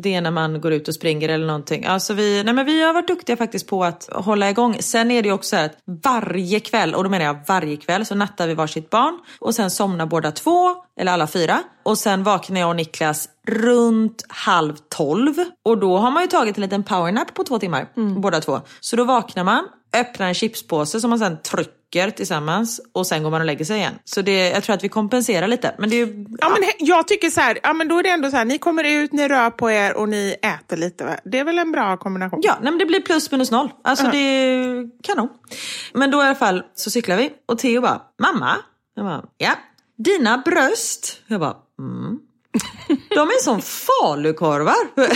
Det 0.02 0.14
är 0.14 0.20
när 0.20 0.30
man 0.30 0.60
går 0.60 0.72
ut 0.72 0.88
och 0.88 0.94
springer 0.94 1.28
eller 1.28 1.46
någonting. 1.46 1.84
Alltså 1.84 2.14
vi, 2.14 2.42
nej 2.44 2.54
men 2.54 2.66
vi 2.66 2.82
har 2.82 2.92
varit 2.92 3.08
duktiga 3.08 3.36
faktiskt 3.36 3.66
på 3.66 3.84
att 3.84 4.08
hålla 4.12 4.50
igång. 4.50 4.76
Sen 4.80 5.10
är 5.10 5.22
det 5.22 5.28
ju 5.28 5.32
också 5.34 5.48
så 5.48 5.56
här 5.56 5.64
att 5.64 5.76
varje 6.04 6.60
kväll, 6.60 6.94
och 6.94 7.04
då 7.04 7.10
menar 7.10 7.24
jag 7.24 7.38
varje 7.48 7.76
kväll, 7.76 8.06
så 8.06 8.14
nattar 8.14 8.46
vi 8.48 8.54
varsitt 8.54 8.90
barn. 8.90 9.18
Och 9.38 9.54
sen 9.54 9.70
somnar 9.70 10.06
båda 10.06 10.32
två, 10.32 10.74
eller 11.00 11.12
alla 11.12 11.26
fyra. 11.26 11.62
Och 11.82 11.98
sen 11.98 12.22
vaknar 12.22 12.60
jag 12.60 12.68
och 12.68 12.76
Niklas 12.76 13.28
runt 13.48 14.24
halv 14.28 14.76
tolv. 14.88 15.34
Och 15.64 15.78
då 15.78 15.98
har 15.98 16.10
man 16.10 16.22
ju 16.22 16.28
tagit 16.28 16.56
en 16.56 16.62
liten 16.62 16.82
powernap 16.82 17.34
på 17.34 17.44
två 17.44 17.58
timmar, 17.58 17.88
båda 18.20 18.40
två. 18.40 18.60
Så 18.80 18.96
då 18.96 19.04
vaknar 19.04 19.44
man, 19.44 19.64
öppnar 20.01 20.28
en 20.28 20.34
chipspåse 20.34 21.01
som 21.01 21.11
man 21.11 21.18
sen 21.18 21.42
trycker 21.42 22.11
tillsammans 22.11 22.80
och 22.92 23.07
sen 23.07 23.22
går 23.22 23.30
man 23.30 23.40
och 23.40 23.47
lägger 23.47 23.64
sig 23.64 23.76
igen. 23.76 23.94
Så 24.05 24.22
det, 24.22 24.49
jag 24.49 24.62
tror 24.64 24.74
att 24.76 24.84
vi 24.84 24.88
kompenserar 24.88 25.49
lite. 25.49 25.74
Men 25.78 25.90
det 25.90 25.97
är 25.97 26.07
ju, 26.07 26.26
Ja, 26.40 26.49
men 26.49 26.62
he- 26.62 26.74
jag 26.78 27.09
tycker 27.09 27.30
så 27.30 27.40
här, 27.40 27.59
ja, 27.62 27.72
men 27.72 27.88
då 27.88 27.99
är 27.99 28.03
det 28.03 28.09
ändå 28.09 28.30
så 28.30 28.36
här, 28.36 28.44
ni 28.44 28.59
kommer 28.59 28.84
ut, 28.84 29.12
ni 29.12 29.28
rör 29.28 29.51
på 29.51 29.70
er 29.70 29.97
och 29.97 30.09
ni 30.09 30.36
äter 30.42 30.76
lite. 30.76 31.05
Va? 31.05 31.16
Det 31.24 31.38
är 31.38 31.44
väl 31.44 31.59
en 31.59 31.72
bra 31.72 31.97
kombination? 31.97 32.40
Ja, 32.42 32.59
nej 32.62 32.72
men 32.72 32.78
det 32.78 32.86
blir 32.86 33.01
plus 33.01 33.30
minus 33.30 33.51
noll. 33.51 33.68
Alltså 33.84 34.07
det 34.11 34.18
är 34.18 34.88
kanon. 35.03 35.28
Men 35.94 36.11
då 36.11 36.18
i 36.18 36.22
alla 36.26 36.34
fall 36.34 36.62
så 36.74 36.90
cyklar 36.90 37.16
vi 37.16 37.30
och 37.47 37.59
Theo 37.59 37.80
bara, 37.80 38.03
mamma? 38.22 38.57
Jag 38.97 39.05
bara, 39.05 39.24
ja. 39.38 39.53
Dina 39.99 40.38
bröst? 40.38 41.20
Jag 41.26 41.40
bara, 41.40 41.57
mm. 41.78 42.18
De 43.09 43.28
är 43.28 43.42
som 43.42 43.61
falukorvar. 43.62 44.74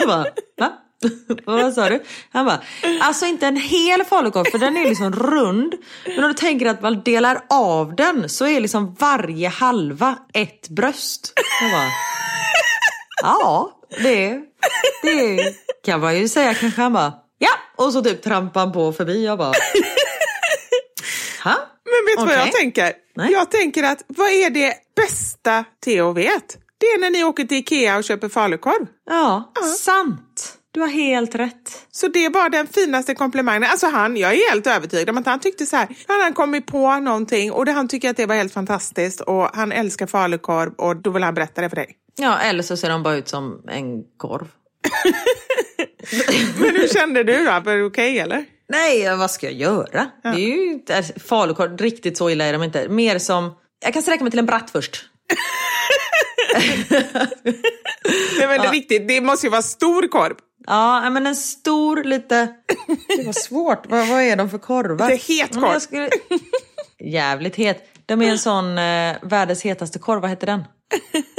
Jag 0.00 0.08
bara, 0.08 0.24
va? 0.58 0.72
Vad 1.44 1.74
sa 1.74 1.88
du? 1.88 2.02
Han 2.32 2.46
bara, 2.46 2.60
alltså 3.00 3.26
inte 3.26 3.46
en 3.46 3.56
hel 3.56 4.04
falukorv 4.04 4.44
för 4.50 4.58
den 4.58 4.76
är 4.76 4.88
liksom 4.88 5.12
rund. 5.12 5.74
Men 6.06 6.24
om 6.24 6.28
du 6.28 6.34
tänker 6.34 6.66
att 6.66 6.82
man 6.82 7.02
delar 7.02 7.44
av 7.48 7.94
den 7.96 8.28
så 8.28 8.46
är 8.46 8.60
liksom 8.60 8.94
varje 8.94 9.48
halva 9.48 10.18
ett 10.34 10.68
bröst. 10.68 11.32
Jag 11.62 11.70
bara, 11.70 11.88
ja 13.22 13.78
det, 14.02 14.40
det 15.02 15.54
kan 15.84 16.00
man 16.00 16.18
ju 16.18 16.28
säga 16.28 16.54
kanske. 16.54 16.80
Han 16.80 16.92
bara, 16.92 17.12
ja. 17.38 17.50
Och 17.76 17.92
så 17.92 18.02
typ 18.02 18.22
trampar 18.22 18.60
han 18.60 18.72
på 18.72 18.92
förbi. 18.92 19.24
Jag 19.24 19.38
bara, 19.38 19.52
ha? 21.44 21.56
Men 21.84 22.06
vet 22.06 22.18
du 22.18 22.24
vad 22.24 22.26
Okej. 22.26 22.36
jag 22.36 22.52
tänker? 22.52 22.92
Nej. 23.16 23.32
Jag 23.32 23.50
tänker 23.50 23.82
att 23.82 24.02
vad 24.08 24.28
är 24.30 24.50
det 24.50 24.74
bästa 24.96 25.64
Theo 25.84 26.12
vet? 26.12 26.58
Det 26.78 26.86
är 26.86 27.00
när 27.00 27.10
ni 27.10 27.24
åker 27.24 27.44
till 27.44 27.56
Ikea 27.56 27.96
och 27.96 28.04
köper 28.04 28.28
falukorv. 28.28 28.86
Ja, 29.10 29.52
sant. 29.78 30.31
Du 30.74 30.80
har 30.80 30.88
helt 30.88 31.34
rätt. 31.34 31.86
Så 31.90 32.08
det 32.08 32.28
var 32.28 32.48
den 32.50 32.66
finaste 32.66 33.14
komplimangen. 33.14 33.64
Alltså 33.64 33.86
han, 33.86 34.16
jag 34.16 34.32
är 34.32 34.50
helt 34.50 34.66
övertygad 34.66 35.10
om 35.10 35.18
att 35.18 35.26
han 35.26 35.40
tyckte 35.40 35.66
så 35.66 35.76
här, 35.76 35.88
han 36.08 36.20
hade 36.20 36.34
kommit 36.34 36.66
på 36.66 36.98
någonting 36.98 37.52
och 37.52 37.64
det, 37.64 37.72
han 37.72 37.88
tycker 37.88 38.10
att 38.10 38.16
det 38.16 38.26
var 38.26 38.34
helt 38.34 38.52
fantastiskt 38.52 39.20
och 39.20 39.48
han 39.54 39.72
älskar 39.72 40.06
falukorv 40.06 40.72
och 40.78 40.96
då 40.96 41.10
vill 41.10 41.22
han 41.22 41.34
berätta 41.34 41.60
det 41.60 41.68
för 41.68 41.76
dig. 41.76 41.96
Ja, 42.18 42.38
eller 42.38 42.62
så 42.62 42.76
ser 42.76 42.90
de 42.90 43.02
bara 43.02 43.14
ut 43.14 43.28
som 43.28 43.62
en 43.68 44.02
korv. 44.16 44.48
Men 46.58 46.76
hur 46.76 46.88
kände 46.88 47.24
du 47.24 47.44
då? 47.44 47.60
Var 47.64 47.76
det 47.76 47.84
okej 47.84 48.18
eller? 48.18 48.44
Nej, 48.68 49.16
vad 49.16 49.30
ska 49.30 49.46
jag 49.46 49.54
göra? 49.54 50.10
Det 50.22 50.28
är 50.28 50.38
ju 50.38 50.72
inte 50.72 50.96
alltså, 50.96 51.12
falukorv, 51.20 51.78
riktigt 51.78 52.18
så 52.18 52.30
illa 52.30 52.44
är 52.44 52.52
de 52.52 52.62
inte. 52.62 52.88
Mer 52.88 53.18
som, 53.18 53.54
jag 53.84 53.92
kan 53.94 54.02
sträcka 54.02 54.24
mig 54.24 54.30
till 54.30 54.40
en 54.40 54.46
bratt 54.46 54.70
först. 54.70 55.04
Det 58.36 58.42
är 58.42 58.48
väldigt 58.48 58.72
viktigt. 58.72 59.08
Det 59.08 59.20
måste 59.20 59.46
ju 59.46 59.50
vara 59.50 59.62
stor 59.62 60.08
korv. 60.08 60.34
Ja, 60.66 61.10
men 61.10 61.26
en 61.26 61.36
stor 61.36 62.04
lite... 62.04 62.54
Det 63.16 63.26
var 63.26 63.32
svårt. 63.32 63.86
vad, 63.86 64.08
vad 64.08 64.22
är 64.22 64.36
de 64.36 64.50
för 64.50 64.58
korvar? 64.58 65.08
Det 65.08 65.14
är 65.14 65.38
het 65.38 65.54
korv. 65.54 65.78
skulle... 65.78 66.10
Jävligt 67.00 67.56
het. 67.56 67.88
De 68.06 68.22
är 68.22 68.30
en 68.30 68.38
sån 68.48 68.78
eh, 68.78 69.16
världens 69.22 69.62
hetaste 69.62 69.98
korv. 69.98 70.20
Vad 70.20 70.30
heter 70.30 70.46
den? 70.46 70.64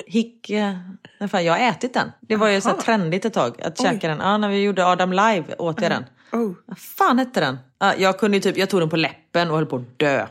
Hick... 0.05 0.49
Eh, 0.49 0.73
nej, 1.19 1.29
fan, 1.29 1.45
jag 1.45 1.53
har 1.53 1.69
ätit 1.69 1.93
den. 1.93 2.11
Det 2.21 2.35
var 2.35 2.47
ju 2.47 2.61
så 2.61 2.69
här 2.69 2.77
trendigt 2.77 3.25
ett 3.25 3.33
tag 3.33 3.61
att 3.61 3.81
käka 3.81 4.07
den. 4.07 4.19
Ja, 4.19 4.37
när 4.37 4.49
vi 4.49 4.61
gjorde 4.61 4.85
Adam 4.85 5.13
live 5.13 5.55
åt 5.57 5.81
jag 5.81 5.91
den. 5.91 6.05
Oh. 6.31 6.53
Vad 6.65 6.77
fan 6.77 7.19
hette 7.19 7.39
den? 7.39 7.57
Ja, 7.79 7.95
jag 7.97 8.19
kunde 8.19 8.37
ju 8.37 8.41
typ, 8.41 8.57
jag 8.57 8.69
tog 8.69 8.79
den 8.81 8.89
på 8.89 8.95
läppen 8.95 9.49
och 9.49 9.55
höll 9.55 9.65
på 9.65 9.75
att 9.75 9.99
dö. 9.99 10.27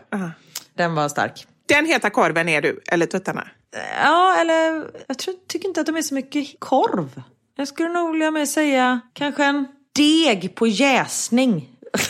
Den 0.74 0.94
var 0.94 1.08
stark. 1.08 1.46
Den 1.68 1.86
heta 1.86 2.10
korven 2.10 2.48
är 2.48 2.62
du, 2.62 2.80
eller 2.86 3.06
tuttarna? 3.06 3.48
Ja, 4.02 4.36
eller 4.40 4.90
jag 5.06 5.18
tror, 5.18 5.34
tycker 5.48 5.68
inte 5.68 5.80
att 5.80 5.86
de 5.86 5.96
är 5.96 6.02
så 6.02 6.14
mycket 6.14 6.60
korv. 6.60 7.22
Jag 7.56 7.68
skulle 7.68 7.88
nog 7.88 8.12
vilja 8.12 8.30
mer 8.30 8.46
säga 8.46 9.00
kanske 9.12 9.44
en 9.44 9.66
deg 9.96 10.54
på 10.54 10.66
jäsning. 10.66 11.68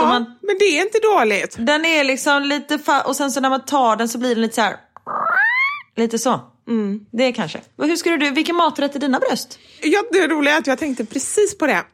Ja, 0.00 0.06
man, 0.06 0.24
men 0.42 0.56
det 0.58 0.64
är 0.64 0.82
inte 0.82 0.98
dåligt. 0.98 1.56
den 1.58 1.84
är 1.84 2.04
liksom 2.04 2.42
lite 2.42 2.78
och 3.06 3.16
sen 3.16 3.30
så 3.30 3.40
när 3.40 3.50
man 3.50 3.64
tar 3.64 3.96
den 3.96 4.08
så 4.08 4.18
blir 4.18 4.28
den 4.34 4.40
lite 4.42 4.54
så 4.54 4.60
här. 4.60 4.76
Lite 5.96 6.18
så. 6.18 6.40
Det 7.10 7.24
är 7.24 7.32
kanske. 7.32 7.60
Hur 7.78 7.96
skulle 7.96 8.16
du, 8.16 8.30
vilken 8.30 8.56
maträtt 8.56 8.94
är 8.96 8.98
dina 9.00 9.18
bröst? 9.18 9.58
Ja, 9.82 10.02
det 10.12 10.28
roliga 10.28 10.54
är 10.54 10.58
att 10.58 10.66
jag 10.66 10.78
tänkte 10.78 11.04
precis 11.04 11.58
på 11.58 11.66
det. 11.66 11.84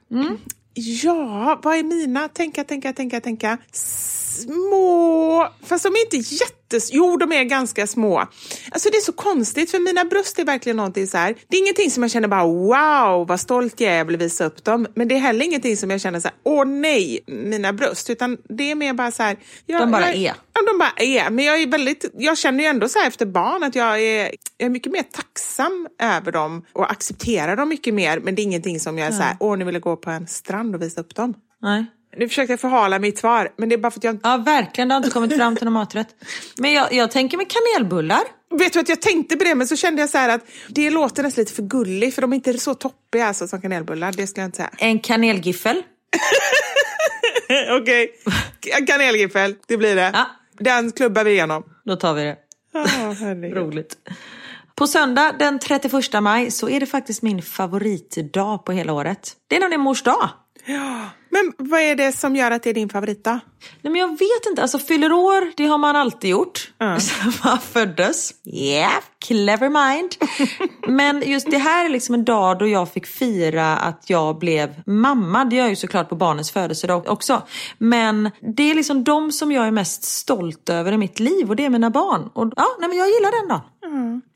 Ja, 0.75 1.61
vad 1.63 1.77
är 1.77 1.83
mina? 1.83 2.29
Tänka, 2.29 2.65
tänka, 2.65 2.93
tänka, 2.93 3.21
tänka. 3.21 3.59
Små... 4.43 5.49
Fast 5.63 5.85
de 5.85 5.89
är 5.89 6.15
inte 6.15 6.17
jättes... 6.17 6.91
Jo, 6.93 7.17
de 7.17 7.33
är 7.33 7.45
ganska 7.45 7.87
små. 7.87 8.19
Alltså 8.71 8.91
det 8.91 8.97
är 8.97 9.01
så 9.01 9.13
konstigt 9.13 9.71
för 9.71 9.79
mina 9.79 10.05
bröst 10.05 10.39
är 10.39 10.45
verkligen 10.45 10.77
någonting 10.77 11.07
så 11.07 11.17
här. 11.17 11.35
Det 11.49 11.57
är 11.57 11.61
ingenting 11.61 11.91
som 11.91 12.03
jag 12.03 12.11
känner 12.11 12.29
bara 12.29 12.45
wow, 12.45 13.27
vad 13.27 13.41
stolt 13.41 13.81
jag 13.81 13.93
är, 13.93 13.99
jag 13.99 14.05
vill 14.05 14.17
visa 14.17 14.45
upp 14.45 14.65
dem. 14.65 14.87
Men 14.95 15.09
det 15.09 15.15
är 15.15 15.19
heller 15.19 15.45
ingenting 15.45 15.77
som 15.77 15.91
jag 15.91 16.01
känner 16.01 16.21
så 16.21 16.29
här, 16.29 16.37
åh 16.43 16.65
nej, 16.65 17.21
mina 17.27 17.73
bröst. 17.73 18.11
Utan 18.11 18.39
det 18.49 18.71
är 18.71 18.75
mer 18.75 18.93
bara 18.93 19.11
så 19.11 19.23
här. 19.23 19.37
Jag, 19.67 19.83
De 19.83 19.91
bara 19.91 20.01
jag, 20.01 20.17
är. 20.17 20.35
Ja, 20.53 20.63
de 20.73 20.79
bara 20.79 20.93
är. 20.97 21.31
Men 21.31 21.45
jag 21.45 21.63
är 21.63 21.67
väldigt, 21.67 22.05
jag 22.15 22.39
känner 22.39 22.65
ju 22.65 22.71
ändå 22.71 22.89
så 22.89 22.99
här 22.99 23.09
efter 23.09 23.27
barn 23.27 23.63
att 23.63 23.75
jag 23.75 24.03
är, 24.03 24.31
jag 24.59 24.67
är 24.67 24.71
mycket 24.71 24.93
mer 24.93 25.03
tacksam 25.03 25.89
över 26.03 26.33
dem 26.33 26.65
och 26.73 26.91
accepterar 26.91 27.57
dem 27.57 27.69
mycket 27.69 27.95
mer. 27.95 28.21
Men 28.21 28.35
det 28.35 28.43
är 28.43 28.45
ingenting 28.45 28.81
som 28.81 28.99
jag 28.99 29.09
är 29.09 29.13
så 29.13 29.23
här, 29.23 29.37
åh 29.41 29.57
nu 29.57 29.65
vill 29.65 29.75
jag 29.75 29.83
gå 29.83 29.97
på 29.97 30.11
en 30.11 30.27
strand 30.27 30.75
och 30.75 30.83
visa 30.83 31.01
upp 31.01 31.15
dem. 31.15 31.35
Nej. 31.63 31.87
Nu 32.17 32.29
försökte 32.29 32.53
jag 32.53 32.61
förhala 32.61 32.99
mitt 32.99 33.19
svar, 33.19 33.53
men 33.57 33.69
det 33.69 33.75
är 33.75 33.79
bara 33.79 33.91
för 33.91 34.01
att 34.01 34.05
jag. 34.05 34.19
Ja, 34.23 34.37
verkligen. 34.37 34.89
Det 34.89 34.95
har 34.95 34.97
inte 34.97 35.11
kommit 35.11 35.37
fram 35.37 35.57
till 35.57 35.65
någon 35.65 35.73
maträtt. 35.73 36.09
Men 36.59 36.73
jag, 36.73 36.93
jag 36.93 37.11
tänker 37.11 37.37
med 37.37 37.47
kanelbullar. 37.51 38.23
Vet 38.59 38.73
du 38.73 38.81
att 38.81 38.89
jag 38.89 39.03
tänkte 39.03 39.37
på 39.37 39.45
det, 39.45 39.55
men 39.55 39.67
så 39.67 39.77
kände 39.77 40.01
jag 40.03 40.11
så 40.11 40.19
att 40.19 40.41
det 40.69 40.91
låter 40.91 41.23
nästan 41.23 41.43
lite 41.43 41.55
för 41.55 41.63
gulligt, 41.63 42.15
för 42.15 42.23
de 42.23 42.33
är 42.33 42.37
inte 42.37 42.59
så 42.59 42.75
toppiga 42.75 43.27
alltså, 43.27 43.49
som 43.49 43.61
kanelbullar. 43.61 44.13
Det 44.13 44.27
skulle 44.27 44.43
jag 44.43 44.49
inte 44.49 44.57
säga. 44.57 44.71
En 44.79 44.99
kanelgiffel. 44.99 45.83
Okej, 47.81 48.11
kanelgiffel, 48.87 49.57
det 49.67 49.77
blir 49.77 49.97
det. 49.97 50.11
Ja. 50.15 50.27
Den 50.59 50.93
klubbar 50.93 51.25
vi 51.25 51.31
igenom. 51.31 51.65
Då 51.85 51.97
tar 51.97 52.15
vi 52.15 52.23
det. 52.23 52.37
Herregud. 53.21 53.57
Roligt. 53.57 53.97
På 54.75 54.87
söndag 54.87 55.33
den 55.39 55.59
31 55.59 56.23
maj 56.23 56.51
så 56.51 56.69
är 56.69 56.81
det 56.81 56.87
faktiskt 56.87 57.23
min 57.23 57.43
favoritdag 57.43 58.65
på 58.65 58.73
hela 58.73 58.93
året. 58.93 59.33
Det 59.49 59.57
är 59.57 59.61
nämligen 59.61 59.81
mors 59.81 60.03
dag. 60.03 60.29
Ja, 60.65 61.11
men 61.35 61.69
vad 61.69 61.81
är 61.81 61.95
det 61.95 62.13
som 62.13 62.37
gör 62.37 62.51
att 62.51 62.63
det 62.63 62.71
är 62.71 62.75
din 62.75 62.89
favoritdag? 62.89 63.41
Nej, 63.83 63.91
men 63.93 64.01
jag 64.01 64.09
vet 64.09 64.47
inte, 64.49 64.63
alltså 64.63 64.79
fyller 64.79 65.13
år, 65.13 65.53
det 65.57 65.67
har 65.67 65.79
man 65.79 65.97
alltid 65.97 66.31
gjort. 66.31 66.73
Ja. 66.79 67.01
Sen 67.01 67.33
man 67.45 67.59
föddes. 67.59 68.35
Yeah, 68.45 69.03
clever 69.27 69.69
mind. 69.69 70.15
men 70.89 71.23
just 71.27 71.51
det 71.51 71.59
här 71.59 71.85
är 71.85 71.89
liksom 71.89 72.15
en 72.15 72.25
dag 72.25 72.59
då 72.59 72.67
jag 72.67 72.93
fick 72.93 73.07
fira 73.07 73.77
att 73.77 74.11
jag 74.11 74.39
blev 74.39 74.83
mamma. 74.87 75.45
Det 75.45 75.57
gör 75.57 75.63
jag 75.63 75.71
ju 75.71 75.77
såklart 75.77 76.09
på 76.09 76.17
barnens 76.17 76.53
födelsedag 76.53 77.09
också. 77.09 77.43
Men 77.79 78.31
det 78.57 78.71
är 78.71 78.75
liksom 78.75 79.05
de 79.05 79.33
som 79.33 79.53
jag 79.53 79.67
är 79.67 79.71
mest 79.71 80.05
stolt 80.05 80.69
över 80.69 80.93
i 80.93 80.97
mitt 80.97 81.21
liv 81.21 81.51
och 81.51 81.57
det 81.57 81.65
är 81.65 81.71
mina 81.71 81.91
barn. 81.91 82.31
Och 82.33 82.53
ja, 82.57 82.67
nej, 82.81 82.89
men 82.89 82.99
jag 82.99 83.09
gillar 83.09 83.41
den 83.41 83.49
dagen. 83.49 83.63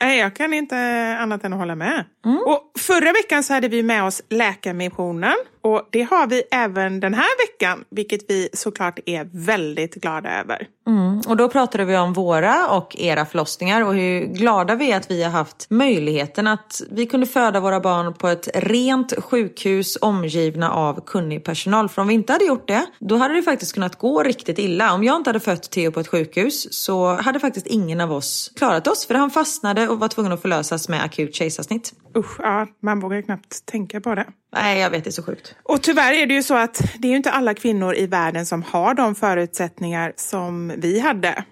Nej, 0.01 0.19
jag 0.19 0.37
kan 0.37 0.55
inte 0.55 0.77
annat 1.21 1.45
än 1.45 1.53
att 1.53 1.59
hålla 1.59 1.75
med. 1.75 2.05
Och 2.47 2.81
förra 2.81 3.13
veckan 3.13 3.43
så 3.43 3.55
hade 3.55 3.69
vi 3.69 3.83
med 3.83 4.05
oss 4.05 4.23
Läkarmissionen 4.29 5.37
och 5.61 5.89
det 5.91 6.03
har 6.03 6.27
vi 6.27 6.43
även 6.51 6.88
den 6.89 7.14
här 7.14 7.47
veckan, 7.47 7.84
vilket 7.91 8.30
vi 8.30 8.49
såklart 8.53 8.99
är 9.07 9.28
väldigt 9.32 9.95
glada 9.95 10.41
över. 10.41 10.66
Mm, 10.89 11.20
och 11.26 11.36
då 11.36 11.49
pratade 11.49 11.84
vi 11.84 11.97
om 11.97 12.12
våra 12.12 12.68
och 12.68 12.97
era 12.99 13.26
förlossningar 13.26 13.84
och 13.84 13.95
hur 13.95 14.26
glada 14.26 14.74
vi 14.74 14.93
är 14.93 14.97
att 14.97 15.11
vi 15.11 15.22
har 15.22 15.30
haft 15.30 15.66
möjligheten 15.70 16.47
att 16.47 16.82
vi 16.91 17.07
kunde 17.07 17.26
föda 17.26 17.61
våra 17.61 17.80
barn 17.80 18.14
på 18.14 18.28
ett 18.28 18.49
rent 18.55 19.24
sjukhus 19.24 19.99
omgivna 20.01 20.72
av 20.72 21.01
kunnig 21.07 21.45
personal. 21.45 21.89
För 21.89 22.03
om 22.03 22.09
vi 22.09 22.14
inte 22.14 22.32
hade 22.32 22.45
gjort 22.45 22.68
det, 22.68 22.86
då 22.99 23.16
hade 23.16 23.34
det 23.34 23.43
faktiskt 23.43 23.74
kunnat 23.74 23.99
gå 23.99 24.22
riktigt 24.22 24.59
illa. 24.59 24.95
Om 24.95 25.05
jag 25.05 25.16
inte 25.16 25.30
hade 25.30 25.41
fött 25.41 25.70
Theo 25.70 25.93
på 25.93 26.01
ett 26.01 26.09
sjukhus 26.09 26.74
så 26.84 27.14
hade 27.14 27.41
faktiskt 27.41 27.66
ingen 27.66 28.01
av 28.01 28.12
oss 28.12 28.53
klarat 28.57 28.86
oss. 28.86 29.07
För 29.07 29.14
han 29.14 29.30
fastnade 29.30 29.89
och 29.89 30.01
var 30.01 30.09
tvungen 30.09 30.32
att 30.32 30.43
förlösas 30.43 30.89
med 30.89 31.05
akut 31.05 31.34
kejsarsnitt. 31.34 31.93
Usch, 32.16 32.36
ja, 32.39 32.66
man 32.82 33.01
vågar 33.01 33.22
knappt 33.22 33.66
tänka 33.66 34.01
på 34.01 34.14
det. 34.14 34.26
Nej, 34.53 34.80
jag 34.80 34.91
vet, 34.91 35.05
det 35.05 35.11
är 35.11 35.12
så 35.12 35.22
sjukt. 35.22 35.55
Och 35.62 35.82
tyvärr 35.82 36.12
är 36.12 36.26
det 36.26 36.34
ju 36.34 36.43
så 36.43 36.55
att 36.55 36.82
det 36.99 37.09
är 37.09 37.11
ju 37.11 37.16
inte 37.16 37.30
alla 37.30 37.55
kvinnor 37.55 37.95
i 37.95 38.07
världen 38.07 38.47
som 38.47 38.62
har 38.62 38.95
de 38.95 39.14
förutsättningar 39.14 40.12
som 40.16 40.72
vi 40.79 41.01
hade. 41.01 41.45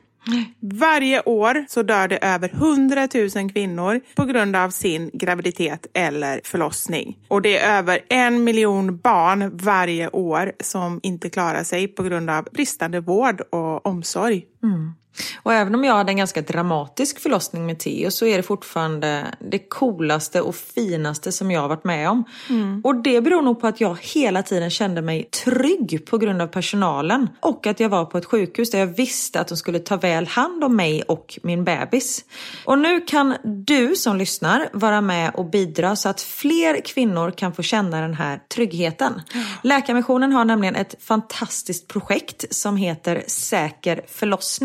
Varje 0.60 1.22
år 1.22 1.64
så 1.68 1.82
dör 1.82 2.08
det 2.08 2.16
över 2.16 2.48
100 2.48 3.08
000 3.14 3.50
kvinnor 3.52 4.00
på 4.14 4.24
grund 4.24 4.56
av 4.56 4.70
sin 4.70 5.10
graviditet 5.12 5.86
eller 5.94 6.40
förlossning. 6.44 7.18
Och 7.28 7.42
det 7.42 7.58
är 7.58 7.78
över 7.78 8.00
en 8.08 8.44
miljon 8.44 8.98
barn 8.98 9.56
varje 9.56 10.08
år 10.08 10.52
som 10.60 11.00
inte 11.02 11.30
klarar 11.30 11.64
sig 11.64 11.88
på 11.88 12.02
grund 12.02 12.30
av 12.30 12.44
bristande 12.52 13.00
vård 13.00 13.40
och 13.40 13.86
omsorg. 13.86 14.44
Och 15.42 15.52
även 15.52 15.74
om 15.74 15.84
jag 15.84 15.94
hade 15.94 16.12
en 16.12 16.16
ganska 16.16 16.42
dramatisk 16.42 17.20
förlossning 17.20 17.66
med 17.66 17.78
Theo 17.78 18.10
så 18.10 18.26
är 18.26 18.36
det 18.36 18.42
fortfarande 18.42 19.26
det 19.50 19.58
coolaste 19.58 20.40
och 20.40 20.54
finaste 20.54 21.32
som 21.32 21.50
jag 21.50 21.60
har 21.60 21.68
varit 21.68 21.84
med 21.84 22.10
om. 22.10 22.24
Och 22.84 22.94
det 23.02 23.20
beror 23.20 23.42
nog 23.42 23.60
på 23.60 23.66
att 23.66 23.80
jag 23.80 23.98
hela 24.00 24.42
tiden 24.42 24.70
kände 24.70 25.02
mig 25.02 25.24
trygg 25.44 26.06
på 26.10 26.18
grund 26.18 26.42
av 26.42 26.46
personalen. 26.46 27.28
Och 27.40 27.66
att 27.66 27.80
jag 27.80 27.88
var 27.88 28.04
på 28.04 28.18
ett 28.18 28.24
sjukhus 28.24 28.70
där 28.70 28.78
jag 28.78 28.86
visste 28.86 29.40
att 29.40 29.48
de 29.48 29.56
skulle 29.56 29.78
ta 29.78 29.96
väl 29.96 30.26
hand 30.26 30.64
om 30.64 30.76
mig 30.76 31.02
och 31.02 31.38
min 31.42 31.64
bebis. 31.64 32.24
Och 32.64 32.78
nu 32.78 33.00
kan 33.00 33.34
du 33.44 33.96
som 33.96 34.16
lyssnar 34.16 34.68
vara 34.72 35.00
med 35.00 35.34
och 35.34 35.44
bidra 35.50 35.96
så 35.96 36.08
att 36.08 36.20
fler 36.20 36.80
kvinnor 36.84 37.30
kan 37.30 37.52
få 37.54 37.62
känna 37.62 38.00
den 38.00 38.14
här 38.14 38.40
tryggheten. 38.54 39.22
Läkarmissionen 39.62 40.32
har 40.32 40.44
nämligen 40.44 40.76
ett 40.76 40.94
fantastiskt 41.00 41.88
projekt 41.88 42.54
som 42.54 42.76
heter 42.76 43.22
Säker 43.26 44.00
förlossning. 44.08 44.55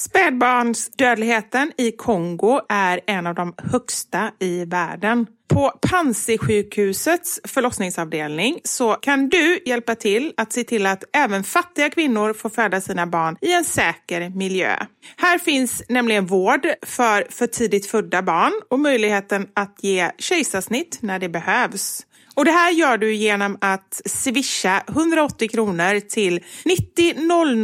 Spädbarnsdödligheten 0.00 1.72
i 1.78 1.92
Kongo 1.92 2.60
är 2.68 3.00
en 3.06 3.26
av 3.26 3.34
de 3.34 3.54
högsta 3.58 4.30
i 4.38 4.64
världen. 4.64 5.26
På 5.48 5.72
Panzisjukhusets 5.90 7.40
förlossningsavdelning 7.44 8.60
så 8.64 8.92
kan 8.92 9.28
du 9.28 9.62
hjälpa 9.66 9.94
till 9.94 10.32
att 10.36 10.52
se 10.52 10.64
till 10.64 10.86
att 10.86 11.04
även 11.12 11.44
fattiga 11.44 11.90
kvinnor 11.90 12.32
får 12.32 12.50
föda 12.50 12.80
sina 12.80 13.06
barn 13.06 13.36
i 13.40 13.52
en 13.52 13.64
säker 13.64 14.30
miljö. 14.30 14.76
Här 15.16 15.38
finns 15.38 15.82
nämligen 15.88 16.26
vård 16.26 16.66
för 16.82 17.26
för 17.30 17.46
tidigt 17.46 17.86
födda 17.86 18.22
barn 18.22 18.52
och 18.70 18.80
möjligheten 18.80 19.48
att 19.54 19.78
ge 19.82 20.10
kejsarsnitt 20.18 20.98
när 21.02 21.18
det 21.18 21.28
behövs. 21.28 22.06
Och 22.34 22.44
det 22.44 22.50
här 22.50 22.70
gör 22.70 22.98
du 22.98 23.14
genom 23.14 23.58
att 23.60 24.02
swisha 24.04 24.82
180 24.88 25.48
kronor 25.48 26.00
till 26.00 26.40
90 26.64 27.14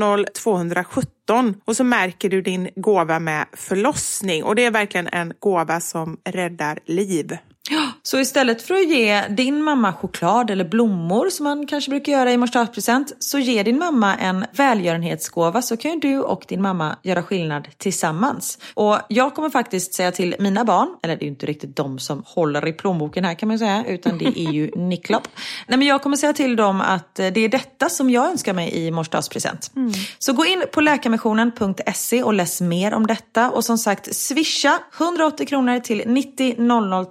00 0.03 0.27
17 1.27 1.55
och 1.65 1.77
så 1.77 1.85
märker 1.85 2.31
du 2.31 2.43
din 2.43 2.69
gåva 2.77 3.19
med 3.19 3.47
förlossning. 3.53 4.45
Och 4.45 4.55
det 4.55 4.65
är 4.65 4.71
verkligen 4.71 5.09
en 5.13 5.33
gåva 5.41 5.81
som 5.81 6.17
räddar 6.25 6.79
liv. 6.87 7.37
Så 8.03 8.21
istället 8.21 8.63
för 8.63 8.75
att 8.75 8.89
ge 8.89 9.23
din 9.29 9.63
mamma 9.63 9.93
choklad 9.93 10.51
eller 10.51 10.65
blommor 10.65 11.31
som 11.31 11.45
man 11.45 11.67
kanske 11.67 11.91
brukar 11.91 12.13
göra 12.13 12.33
i 12.33 12.37
morsdagspresent 12.37 13.13
så 13.19 13.39
ge 13.39 13.63
din 13.63 13.79
mamma 13.79 14.17
en 14.17 14.45
välgörenhetsgåva 14.53 15.63
så 15.63 15.77
kan 15.77 15.91
ju 15.91 15.99
du 16.01 16.21
och 16.21 16.45
din 16.49 16.63
mamma 16.63 16.97
göra 17.03 17.23
skillnad 17.23 17.69
tillsammans. 17.79 18.59
Och 18.75 18.99
jag 19.09 19.35
kommer 19.35 19.51
faktiskt 19.51 19.95
säga 19.95 20.13
till 20.13 20.37
mina 20.39 20.65
barn, 20.65 20.89
eller 21.03 21.17
det 21.17 21.23
är 21.23 21.27
ju 21.27 21.31
inte 21.31 21.47
riktigt 21.47 21.77
de 21.77 21.99
som 21.99 22.23
håller 22.27 22.69
i 22.69 22.73
plånboken 22.73 23.25
här 23.25 23.35
kan 23.35 23.49
man 23.49 23.59
säga, 23.59 23.85
utan 23.87 24.19
det 24.19 24.27
är 24.27 24.53
ju 24.53 24.71
Nicklopp. 24.77 25.29
Nej 25.67 25.79
men 25.79 25.89
jag 25.89 26.03
kommer 26.03 26.17
säga 26.17 26.33
till 26.33 26.57
dem 26.57 26.81
att 26.81 27.19
eh, 27.19 27.27
det 27.27 27.41
är 27.41 27.49
detta 27.49 27.89
som 27.89 28.11
jag 28.11 28.31
önskar 28.31 28.53
mig 28.53 28.75
i 28.75 28.91
morsdagspresent. 28.91 29.71
Så 30.19 30.33
gå 30.33 30.45
in 30.45 30.65
på 30.73 30.81
läkarmissionen.se 30.81 32.23
och 32.23 32.35
läs 32.35 32.61
mer 32.61 32.95
om 32.95 33.07
detta 33.07 33.51
och 33.51 33.65
som 33.65 33.79
sagt 33.79 34.17
swisha 34.17 34.79
180 34.99 35.47
kronor 35.47 35.81
till 35.81 36.03
90 36.07 36.55
00 36.59 37.07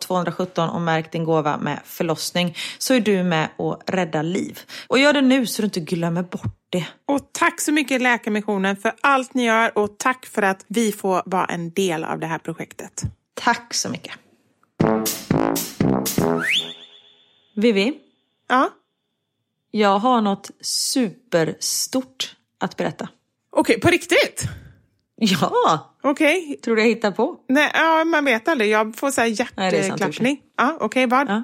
217 0.46 0.70
och 0.70 0.82
märk 0.82 1.12
din 1.12 1.24
gåva 1.24 1.58
med 1.58 1.80
förlossning 1.86 2.58
så 2.78 2.94
är 2.94 3.00
du 3.00 3.24
med 3.24 3.50
och 3.58 3.82
räddar 3.88 4.24
liv. 4.24 4.60
Och 4.88 5.00
gör 5.00 5.14
det 5.14 5.22
nu 5.22 5.46
så 5.46 5.62
du 5.62 5.66
inte 5.66 5.80
glömmer 5.80 6.24
bort 6.24 6.58
det. 6.70 6.88
Och 7.06 7.30
tack 7.32 7.62
så 7.62 7.72
mycket 7.72 8.02
Läkarmissionen 8.02 8.76
för 8.76 8.94
allt 9.02 9.34
ni 9.34 9.46
gör 9.46 9.78
och 9.78 9.98
tack 9.98 10.26
för 10.26 10.42
att 10.42 10.66
vi 10.68 10.92
får 10.92 11.22
vara 11.26 11.46
en 11.46 11.72
del 11.72 12.04
av 12.04 12.20
det 12.20 12.28
här 12.28 12.38
projektet. 12.38 13.04
Tack 13.34 13.74
så 13.74 13.90
mycket. 13.90 14.14
Vivi, 17.56 17.94
Ja. 18.50 18.70
Jag 19.72 20.00
har 20.00 20.22
något 20.22 20.52
superstort 20.62 22.36
att 22.60 22.78
berätta. 22.78 23.10
Okej, 23.50 23.80
på 23.80 23.88
riktigt? 23.88 24.44
Ja, 25.18 25.96
Okej. 26.04 26.60
tror 26.64 26.76
du 26.76 26.82
jag 26.82 26.90
hittar 26.90 27.12
på? 27.12 27.36
Nej, 27.50 27.72
ja, 27.74 28.04
man 28.06 28.26
vet 28.26 28.48
aldrig. 28.48 28.70
Jag 28.70 28.96
får 28.96 29.12
så 29.12 29.22
här 29.22 29.38
Nej, 29.56 29.76
hjärtklappning. 29.88 30.40
Ja, 30.58 30.78
okej, 30.80 31.06
vad? 31.08 31.30
Ja. 31.30 31.44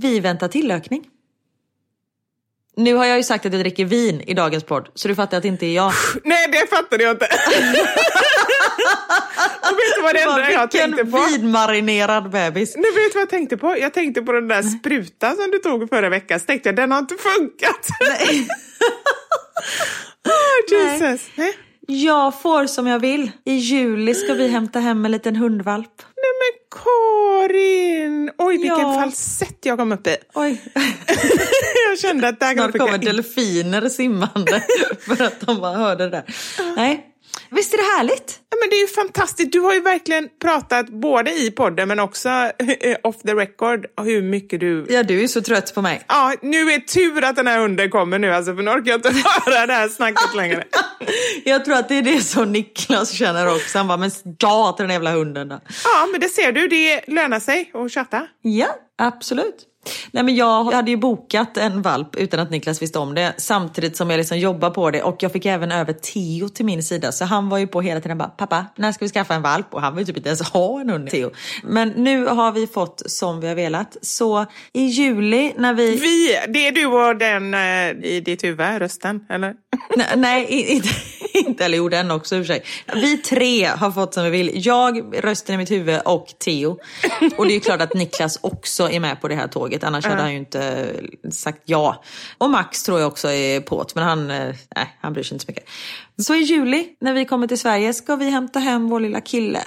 Vi 0.00 0.20
väntar 0.20 0.48
tillökning. 0.48 1.04
Nu 2.76 2.94
har 2.94 3.04
jag 3.04 3.16
ju 3.16 3.22
sagt 3.22 3.46
att 3.46 3.52
jag 3.52 3.62
dricker 3.62 3.84
vin 3.84 4.20
i 4.20 4.34
dagens 4.34 4.64
podd, 4.64 4.88
så 4.94 5.08
du 5.08 5.14
fattar 5.14 5.36
att 5.36 5.42
det 5.42 5.48
inte 5.48 5.66
är 5.66 5.74
jag. 5.74 5.92
Nej, 6.24 6.48
det 6.52 6.70
fattade 6.70 7.02
jag 7.04 7.14
inte. 7.14 7.26
Och 9.70 9.78
vet 9.78 9.94
du 9.96 10.02
vad 10.02 10.14
det 10.14 10.20
enda 10.22 10.50
jag 10.50 10.70
tänkte 10.70 11.02
Vilken 11.02 11.20
på? 11.20 11.26
vinmarinerad 11.28 12.30
bebis. 12.30 12.76
Nu 12.76 12.82
vet 12.82 12.94
du 12.94 13.14
vad 13.14 13.22
jag 13.22 13.28
tänkte 13.30 13.56
på? 13.56 13.76
Jag 13.78 13.94
tänkte 13.94 14.22
på 14.22 14.32
den 14.32 14.48
där 14.48 14.62
sprutan 14.62 15.36
som 15.36 15.50
du 15.50 15.58
tog 15.58 15.88
förra 15.88 16.08
veckan. 16.08 16.40
Så 16.40 16.46
tänkte 16.46 16.68
jag, 16.68 16.76
den 16.76 16.92
har 16.92 16.98
inte 16.98 17.14
funkat. 17.14 17.86
oh, 20.24 20.70
Jesus. 21.00 21.28
Nej. 21.34 21.52
Jag 21.90 22.40
får 22.42 22.66
som 22.66 22.86
jag 22.86 22.98
vill. 22.98 23.30
I 23.44 23.52
juli 23.54 24.14
ska 24.14 24.34
vi 24.34 24.48
hämta 24.48 24.80
hem 24.80 25.04
en 25.04 25.10
liten 25.12 25.36
hundvalp. 25.36 25.92
Nej 25.98 26.32
men 26.40 26.80
Karin! 26.82 28.30
Oj, 28.38 28.56
vilken 28.56 28.78
Ja. 28.78 28.94
falsett 28.94 29.58
jag 29.66 29.78
kom 29.78 29.92
upp 29.92 30.06
i. 30.06 30.16
Oj, 30.34 30.62
jag 31.88 31.98
kände 31.98 32.28
att 32.28 32.40
där 32.40 32.54
snart 32.54 32.72
kommer 32.78 32.92
jag... 32.92 33.00
delfiner 33.00 33.88
simmande 33.88 34.62
för 35.00 35.24
att 35.24 35.40
de 35.40 35.60
bara 35.60 35.76
hörde 35.76 36.04
det 36.04 36.10
där. 36.10 36.24
Nej, 36.76 37.07
visst 37.50 37.74
är 37.74 37.78
det 37.78 37.96
härligt? 37.98 38.40
Ja, 38.50 38.56
men 38.60 38.70
det 38.70 38.76
är 38.76 38.80
ju 38.80 38.86
fantastiskt. 38.86 39.52
Du 39.52 39.60
har 39.60 39.74
ju 39.74 39.80
verkligen 39.80 40.28
pratat 40.42 40.88
både 40.88 41.30
i 41.30 41.50
podden 41.50 41.88
men 41.88 42.00
också 42.00 42.28
eh, 42.28 42.96
off 43.02 43.16
the 43.18 43.34
record 43.34 43.86
hur 44.02 44.22
mycket 44.22 44.60
du... 44.60 44.86
Ja, 44.88 45.02
du 45.02 45.22
är 45.22 45.26
så 45.26 45.42
trött 45.42 45.74
på 45.74 45.82
mig. 45.82 46.04
Ja, 46.08 46.34
nu 46.42 46.72
är 46.72 46.78
tur 46.78 47.24
att 47.24 47.36
den 47.36 47.46
här 47.46 47.58
hunden 47.58 47.90
kommer 47.90 48.18
nu 48.18 48.34
alltså, 48.34 48.54
för 48.56 48.62
nu 48.62 48.70
orkar 48.70 48.90
jag 48.90 48.98
inte 48.98 49.08
höra 49.44 49.66
det 49.66 49.72
här 49.72 49.88
snacket 49.88 50.34
längre. 50.36 50.64
Jag 51.44 51.64
tror 51.64 51.74
att 51.74 51.88
det 51.88 51.94
är 51.94 52.02
det 52.02 52.20
som 52.20 52.52
Niklas 52.52 53.10
känner 53.10 53.54
också. 53.54 53.78
Han 53.78 53.88
bara, 53.88 53.98
men 53.98 54.10
ja 54.38 54.74
till 54.76 54.82
den 54.84 54.92
jävla 54.92 55.12
hunden 55.12 55.48
då. 55.48 55.60
Ja, 55.84 56.06
men 56.12 56.20
det 56.20 56.28
ser 56.28 56.52
du, 56.52 56.68
det 56.68 57.00
lönar 57.06 57.40
sig 57.40 57.70
att 57.74 57.92
chatta. 57.92 58.26
Ja, 58.42 58.68
absolut. 58.98 59.67
Nej, 60.10 60.24
men 60.24 60.36
jag 60.36 60.64
hade 60.64 60.90
ju 60.90 60.96
bokat 60.96 61.56
en 61.56 61.82
valp 61.82 62.16
utan 62.16 62.40
att 62.40 62.50
Niklas 62.50 62.82
visste 62.82 62.98
om 62.98 63.14
det 63.14 63.34
samtidigt 63.36 63.96
som 63.96 64.10
jag 64.10 64.18
liksom 64.18 64.38
jobbar 64.38 64.70
på 64.70 64.90
det 64.90 65.02
och 65.02 65.16
jag 65.22 65.32
fick 65.32 65.46
även 65.46 65.72
över 65.72 65.92
Theo 65.92 66.48
till 66.48 66.64
min 66.64 66.82
sida 66.82 67.12
så 67.12 67.24
han 67.24 67.48
var 67.48 67.58
ju 67.58 67.66
på 67.66 67.80
hela 67.80 68.00
tiden 68.00 68.18
bara 68.18 68.28
pappa 68.28 68.66
när 68.76 68.92
ska 68.92 69.04
vi 69.04 69.08
skaffa 69.08 69.34
en 69.34 69.42
valp 69.42 69.74
och 69.74 69.80
han 69.80 69.96
vill 69.96 70.06
typ 70.06 70.16
inte 70.16 70.28
ens 70.28 70.42
ha 70.42 70.80
en 70.80 70.90
hund 70.90 71.10
Theo. 71.10 71.30
Men 71.62 71.88
nu 71.88 72.26
har 72.26 72.52
vi 72.52 72.66
fått 72.66 73.02
som 73.06 73.40
vi 73.40 73.48
har 73.48 73.54
velat 73.54 73.96
så 74.02 74.46
i 74.72 74.82
juli 74.82 75.52
när 75.56 75.74
vi... 75.74 75.96
Vi, 75.96 76.38
det 76.48 76.66
är 76.66 76.72
du 76.72 76.86
och 76.86 77.16
den 77.16 77.54
eh, 77.54 78.10
i 78.10 78.22
ditt 78.24 78.44
huvud, 78.44 78.78
rösten, 78.78 79.20
eller? 79.28 79.54
Nej, 80.16 80.46
inte, 80.48 80.88
inte, 81.32 81.64
eller 81.64 81.78
jo 81.78 81.88
den 81.88 82.10
också 82.10 82.36
i 82.36 82.40
och 82.40 82.46
för 82.46 82.54
sig. 82.54 82.62
Vi 82.94 83.18
tre 83.18 83.64
har 83.64 83.90
fått 83.90 84.14
som 84.14 84.24
vi 84.24 84.30
vill. 84.30 84.50
Jag, 84.54 85.24
rösten 85.24 85.54
i 85.54 85.58
mitt 85.58 85.70
huvud 85.70 86.00
och 86.04 86.26
Theo. 86.44 86.78
Och 87.36 87.46
det 87.46 87.52
är 87.52 87.54
ju 87.54 87.60
klart 87.60 87.80
att 87.80 87.94
Niklas 87.94 88.38
också 88.40 88.90
är 88.90 89.00
med 89.00 89.20
på 89.20 89.28
det 89.28 89.34
här 89.34 89.48
tåget. 89.48 89.77
Annars 89.84 90.06
hade 90.06 90.22
han 90.22 90.32
ju 90.32 90.38
inte 90.38 90.92
sagt 91.30 91.62
ja. 91.64 92.02
Och 92.38 92.50
Max 92.50 92.82
tror 92.82 93.00
jag 93.00 93.08
också 93.08 93.30
är 93.30 93.60
på 93.60 93.82
det, 93.82 93.94
men 93.94 94.04
han, 94.04 94.30
eh, 94.30 94.54
nej, 94.76 94.98
han 95.00 95.12
bryr 95.12 95.22
sig 95.22 95.34
inte 95.34 95.44
så 95.44 95.50
mycket. 95.50 95.68
Så 96.22 96.34
i 96.34 96.38
juli 96.38 96.88
när 97.00 97.12
vi 97.12 97.24
kommer 97.24 97.46
till 97.46 97.58
Sverige 97.58 97.92
ska 97.92 98.16
vi 98.16 98.30
hämta 98.30 98.58
hem 98.58 98.88
vår 98.88 99.00
lilla 99.00 99.20
kille. 99.20 99.62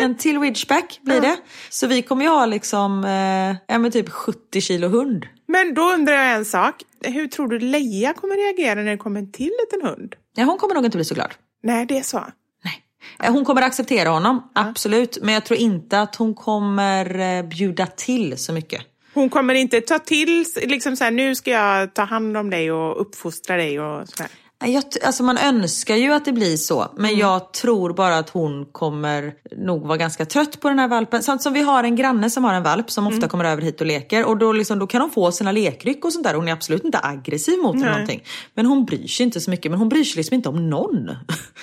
En 0.00 0.16
till 0.16 0.40
Ridgeback 0.40 1.00
blir 1.02 1.20
det. 1.20 1.36
Så 1.70 1.86
vi 1.86 2.02
kommer 2.02 2.24
ju 2.24 2.30
ha 2.30 2.46
liksom, 2.46 3.04
eh, 3.04 3.74
ja 3.76 3.90
typ 3.90 4.08
70 4.08 4.60
kilo 4.60 4.88
hund. 4.88 5.26
Men 5.46 5.74
då 5.74 5.82
undrar 5.82 6.14
jag 6.14 6.32
en 6.32 6.44
sak. 6.44 6.74
Hur 7.04 7.26
tror 7.26 7.48
du 7.48 7.58
Leia 7.58 8.12
kommer 8.12 8.36
reagera 8.36 8.74
när 8.74 8.90
det 8.90 8.96
kommer 8.96 9.20
en 9.20 9.32
till 9.32 9.52
liten 9.60 9.88
hund? 9.88 10.14
Ja, 10.34 10.44
hon 10.44 10.58
kommer 10.58 10.74
nog 10.74 10.84
inte 10.84 10.98
bli 10.98 11.04
så 11.04 11.14
glad. 11.14 11.34
Nej, 11.62 11.86
det 11.86 11.98
är 11.98 12.02
så. 12.02 12.24
Nej. 12.64 13.30
Hon 13.32 13.44
kommer 13.44 13.62
acceptera 13.62 14.08
honom, 14.08 14.50
absolut. 14.54 15.18
Men 15.22 15.34
jag 15.34 15.44
tror 15.44 15.58
inte 15.60 16.00
att 16.00 16.16
hon 16.16 16.34
kommer 16.34 17.18
eh, 17.18 17.42
bjuda 17.42 17.86
till 17.86 18.38
så 18.38 18.52
mycket. 18.52 18.82
Hon 19.14 19.30
kommer 19.30 19.54
inte 19.54 19.80
ta 19.80 19.98
till 19.98 20.44
liksom 20.62 20.96
så 20.96 21.04
här, 21.04 21.10
nu 21.10 21.34
ska 21.34 21.50
jag 21.50 21.94
ta 21.94 22.02
hand 22.02 22.36
om 22.36 22.50
dig 22.50 22.72
och 22.72 23.00
uppfostra 23.00 23.56
dig 23.56 23.80
och 23.80 24.08
sådär. 24.08 24.30
Jag, 24.64 24.84
alltså 25.04 25.22
man 25.22 25.38
önskar 25.38 25.96
ju 25.96 26.12
att 26.12 26.24
det 26.24 26.32
blir 26.32 26.56
så, 26.56 26.92
men 26.96 27.16
jag 27.16 27.52
tror 27.52 27.92
bara 27.92 28.18
att 28.18 28.30
hon 28.30 28.66
kommer 28.72 29.34
nog 29.56 29.86
vara 29.86 29.96
ganska 29.96 30.26
trött 30.26 30.60
på 30.60 30.68
den 30.68 30.78
här 30.78 30.88
valpen. 30.88 31.22
Samt 31.22 31.42
som 31.42 31.52
vi 31.52 31.62
har 31.62 31.84
en 31.84 31.96
granne 31.96 32.30
som 32.30 32.44
har 32.44 32.54
en 32.54 32.62
valp 32.62 32.90
som 32.90 33.06
ofta 33.06 33.28
kommer 33.28 33.44
över 33.44 33.62
hit 33.62 33.80
och 33.80 33.86
leker 33.86 34.24
och 34.24 34.36
då, 34.36 34.52
liksom, 34.52 34.78
då 34.78 34.86
kan 34.86 35.00
hon 35.00 35.10
få 35.10 35.32
sina 35.32 35.52
lekryck 35.52 36.04
och 36.04 36.12
sånt 36.12 36.24
där. 36.24 36.34
Hon 36.34 36.48
är 36.48 36.52
absolut 36.52 36.84
inte 36.84 37.00
aggressiv 37.02 37.58
mot 37.58 37.74
eller 37.74 37.90
någonting. 37.90 38.22
Men 38.54 38.66
hon 38.66 38.84
bryr 38.84 39.06
sig 39.06 39.24
inte 39.24 39.40
så 39.40 39.50
mycket, 39.50 39.70
men 39.70 39.78
hon 39.78 39.88
bryr 39.88 40.04
sig 40.04 40.16
liksom 40.16 40.34
inte 40.34 40.48
om 40.48 40.70
någon. 40.70 41.10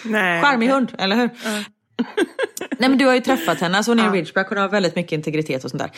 Nej, 0.05 0.41
Charmig 0.41 0.69
hund, 0.69 0.91
eller 0.97 1.15
hur? 1.15 1.29
Nej 2.77 2.89
men 2.89 2.97
du 2.97 3.05
har 3.05 3.13
ju 3.13 3.21
träffat 3.21 3.59
henne, 3.59 3.77
alltså 3.77 3.91
hon 3.91 3.99
är 3.99 4.03
en 4.03 4.13
ridgeback, 4.13 4.49
hon 4.49 4.57
har 4.57 4.69
väldigt 4.69 4.95
mycket 4.95 5.11
integritet 5.11 5.63
och 5.63 5.69
sånt 5.69 5.83
där. 5.83 5.91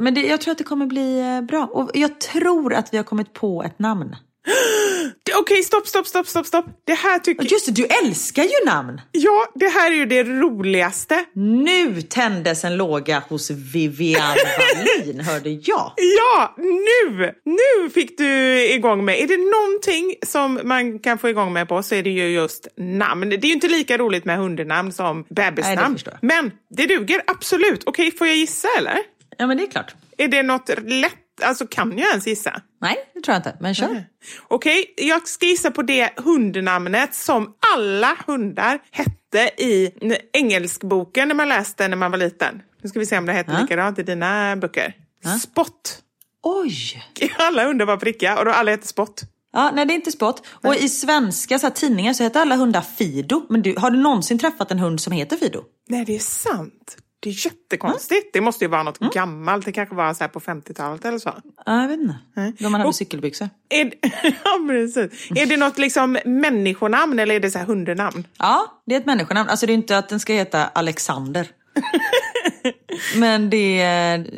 Men 0.00 0.14
det, 0.14 0.20
jag 0.20 0.40
tror 0.40 0.52
att 0.52 0.58
det 0.58 0.64
kommer 0.64 0.86
bli 0.86 1.20
eh, 1.20 1.40
bra. 1.40 1.66
Och 1.66 1.90
jag 1.94 2.20
tror 2.20 2.74
att 2.74 2.92
vi 2.92 2.96
har 2.96 3.04
kommit 3.04 3.32
på 3.32 3.62
ett 3.62 3.78
namn. 3.78 4.16
Det- 5.24 5.34
Okej, 5.34 5.62
stopp, 5.62 5.86
stopp, 5.86 6.06
stopp, 6.06 6.26
stopp, 6.26 6.46
stopp. 6.46 6.64
Det 6.86 6.94
här 6.94 7.18
tycker 7.18 7.44
Just 7.44 7.66
det, 7.66 7.72
du 7.72 7.84
älskar 7.86 8.42
ju 8.42 8.66
namn! 8.66 9.00
Ja, 9.12 9.46
det 9.54 9.68
här 9.68 9.90
är 9.90 9.94
ju 9.94 10.06
det 10.06 10.24
roligaste. 10.24 11.24
Nu 11.34 12.02
tändes 12.02 12.64
en 12.64 12.76
låga 12.76 13.22
hos 13.28 13.50
Vivian 13.50 14.22
Wallin, 14.58 15.20
hörde 15.20 15.50
jag. 15.50 15.92
Ja, 15.96 16.54
nu! 16.58 17.32
Nu 17.44 17.90
fick 17.90 18.18
du 18.18 18.60
igång 18.72 19.04
med. 19.04 19.18
Är 19.20 19.26
det 19.26 19.36
någonting 19.36 20.14
som 20.26 20.60
man 20.64 20.98
kan 20.98 21.18
få 21.18 21.28
igång 21.28 21.52
med 21.52 21.68
på 21.68 21.82
så 21.82 21.94
är 21.94 22.02
det 22.02 22.10
ju 22.10 22.28
just 22.28 22.68
namn. 22.76 23.28
Det 23.30 23.36
är 23.36 23.44
ju 23.46 23.52
inte 23.52 23.68
lika 23.68 23.98
roligt 23.98 24.24
med 24.24 24.38
hundnamn 24.38 24.92
som 24.92 25.16
Nej, 25.28 25.50
bebisnamn. 25.50 25.92
det 25.92 25.98
förstår 25.98 26.14
jag. 26.20 26.26
Men 26.26 26.52
det 26.76 26.86
duger 26.86 27.22
absolut. 27.26 27.82
Okej, 27.86 28.10
får 28.18 28.26
jag 28.26 28.36
gissa 28.36 28.68
eller? 28.78 28.98
Ja 29.38 29.46
men 29.46 29.56
det 29.56 29.62
är 29.62 29.70
klart. 29.70 29.94
Är 30.18 30.28
det 30.28 30.42
något 30.42 30.68
lätt? 30.86 31.14
Alltså 31.42 31.66
kan 31.66 31.98
jag 31.98 32.08
ens 32.08 32.26
gissa? 32.26 32.60
Nej, 32.80 32.96
det 33.14 33.20
tror 33.20 33.32
jag 33.32 33.38
inte, 33.38 33.56
men 33.60 33.74
kör. 33.74 34.04
Okej, 34.48 34.94
jag 34.96 35.28
ska 35.28 35.46
gissa 35.46 35.70
på 35.70 35.82
det 35.82 36.10
hundnamnet 36.16 37.14
som 37.14 37.54
alla 37.74 38.16
hundar 38.26 38.78
hette 38.90 39.62
i 39.62 39.90
engelskboken 40.32 41.28
när 41.28 41.34
man 41.34 41.48
läste 41.48 41.88
när 41.88 41.96
man 41.96 42.10
var 42.10 42.18
liten. 42.18 42.62
Nu 42.82 42.88
ska 42.88 42.98
vi 42.98 43.06
se 43.06 43.18
om 43.18 43.26
det 43.26 43.32
heter 43.32 43.52
Ja. 43.52 43.60
likadant 43.60 43.98
i 43.98 44.02
dina 44.02 44.56
böcker. 44.56 44.94
Spott. 45.42 46.02
Oj! 46.42 47.02
Alla 47.38 47.64
hundar 47.66 47.86
var 47.86 47.96
prickiga 47.96 48.38
och 48.38 48.44
då 48.44 48.50
alla 48.50 48.70
heter 48.70 48.86
Spott. 48.86 49.22
Ja, 49.52 49.70
nej 49.74 49.86
det 49.86 49.92
är 49.92 49.94
inte 49.94 50.12
spott. 50.12 50.46
Och 50.46 50.76
i 50.76 50.88
svenska 50.88 51.58
så 51.58 51.66
här, 51.66 51.74
tidningar 51.74 52.12
så 52.12 52.22
heter 52.22 52.40
alla 52.40 52.56
hundar 52.56 52.80
Fido. 52.80 53.46
Men 53.48 53.62
du, 53.62 53.74
har 53.78 53.90
du 53.90 53.98
någonsin 53.98 54.38
träffat 54.38 54.70
en 54.70 54.78
hund 54.78 55.00
som 55.00 55.12
heter 55.12 55.36
Fido? 55.36 55.62
Nej, 55.88 56.04
det 56.04 56.14
är 56.14 56.18
sant. 56.18 56.96
Det 57.22 57.28
är 57.30 57.46
jättekonstigt. 57.46 58.32
Det 58.32 58.40
måste 58.40 58.64
ju 58.64 58.68
vara 58.68 58.82
något 58.82 58.98
gammalt. 58.98 59.64
Det 59.64 59.72
kanske 59.72 59.94
var 59.94 60.14
så 60.14 60.28
på 60.28 60.40
50-talet 60.40 61.04
eller 61.04 61.18
så. 61.18 61.34
Ja, 61.66 61.80
jag 61.80 61.88
vet 61.88 62.00
inte. 62.00 62.14
Då 62.58 62.70
man 62.70 62.80
hade 62.80 62.88
Och- 62.88 62.94
cykelbyxor. 62.94 63.48
Är 63.68 63.92
ja, 64.44 64.58
precis. 64.68 65.30
Är 65.30 65.46
det 65.46 65.56
något 65.56 65.78
liksom 65.78 66.18
människonamn 66.24 67.18
eller 67.18 67.34
är 67.34 67.40
det 67.40 67.50
så 67.50 67.58
här 67.58 67.66
hundenamn? 67.66 68.26
Ja, 68.38 68.82
det 68.86 68.94
är 68.94 69.00
ett 69.00 69.06
människonamn. 69.06 69.48
Alltså 69.48 69.66
det 69.66 69.72
är 69.72 69.74
inte 69.74 69.98
att 69.98 70.08
den 70.08 70.20
ska 70.20 70.32
heta 70.32 70.66
Alexander. 70.66 71.48
Men 73.16 73.50
det. 73.50 73.76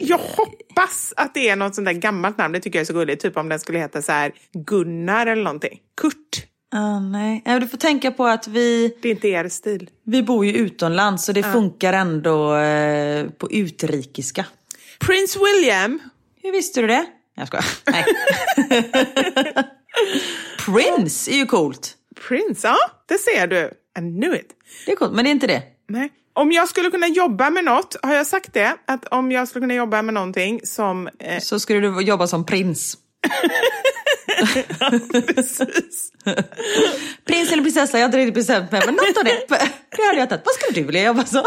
Jag 0.00 0.18
hoppas 0.18 1.12
att 1.16 1.34
det 1.34 1.48
är 1.48 1.56
något 1.56 1.74
sånt 1.74 1.84
där 1.86 1.92
gammalt 1.92 2.38
namn. 2.38 2.52
Det 2.52 2.60
tycker 2.60 2.78
jag 2.78 2.80
är 2.80 2.86
så 2.86 2.92
gulligt. 2.92 3.22
Typ 3.22 3.36
om 3.36 3.48
den 3.48 3.58
skulle 3.60 3.78
heta 3.78 4.02
så 4.02 4.12
här 4.12 4.32
Gunnar 4.52 5.26
eller 5.26 5.42
någonting. 5.42 5.78
Kurt. 6.00 6.46
Ah, 6.74 7.00
nej. 7.00 7.42
Du 7.60 7.68
får 7.68 7.78
tänka 7.78 8.10
på 8.10 8.26
att 8.26 8.46
vi, 8.48 8.96
Det 9.02 9.08
är 9.08 9.12
inte 9.12 9.28
er 9.28 9.48
stil. 9.48 9.90
vi 10.04 10.22
bor 10.22 10.46
ju 10.46 10.52
utomlands 10.52 11.24
så 11.24 11.32
det 11.32 11.42
funkar 11.42 11.92
ändå 11.92 12.56
eh, 12.56 13.26
på 13.30 13.50
utrikiska. 13.52 14.46
Prince 15.06 15.38
William. 15.38 15.98
Hur 16.42 16.52
visste 16.52 16.80
du 16.80 16.86
det? 16.86 17.04
Jag 17.34 17.46
skojar. 17.46 17.64
Nej. 17.86 18.04
Prince 20.66 21.30
är 21.30 21.34
ju 21.36 21.46
coolt. 21.46 21.94
Prince, 22.28 22.68
ja. 22.68 22.76
Det 23.08 23.18
ser 23.18 23.46
du. 23.46 23.70
I 23.98 24.00
knew 24.00 24.34
it. 24.34 24.48
Det 24.86 24.92
är 24.92 24.96
coolt, 24.96 25.12
men 25.12 25.24
det 25.24 25.30
är 25.30 25.32
inte 25.32 25.46
det. 25.46 25.62
Nej. 25.88 26.10
Om 26.34 26.52
jag 26.52 26.68
skulle 26.68 26.90
kunna 26.90 27.08
jobba 27.08 27.50
med 27.50 27.64
något, 27.64 27.96
har 28.02 28.14
jag 28.14 28.26
sagt 28.26 28.52
det? 28.54 28.76
Att 28.86 29.04
om 29.06 29.32
jag 29.32 29.48
skulle 29.48 29.62
kunna 29.62 29.74
jobba 29.74 30.02
med 30.02 30.14
någonting 30.14 30.60
som... 30.64 31.08
Eh, 31.18 31.38
Så 31.40 31.60
skulle 31.60 31.80
du 31.80 32.00
jobba 32.02 32.26
som 32.26 32.46
prins. 32.46 32.96
precis. 35.26 36.12
Prins 37.26 37.52
eller 37.52 37.62
prinsessa, 37.62 37.98
jag 37.98 38.08
har 38.12 38.18
inte 38.18 38.32
bestämt 38.32 38.72
mig. 38.72 38.82
Men 38.86 38.94
något 38.94 39.16
av 39.18 39.24
det, 39.24 39.46
det 39.96 40.02
hade 40.06 40.18
jag 40.18 40.28
tagit. 40.28 40.42
Vad 40.44 40.54
skulle 40.54 40.80
du 40.80 40.86
vilja 40.86 41.02
jobba 41.04 41.24
som? 41.24 41.42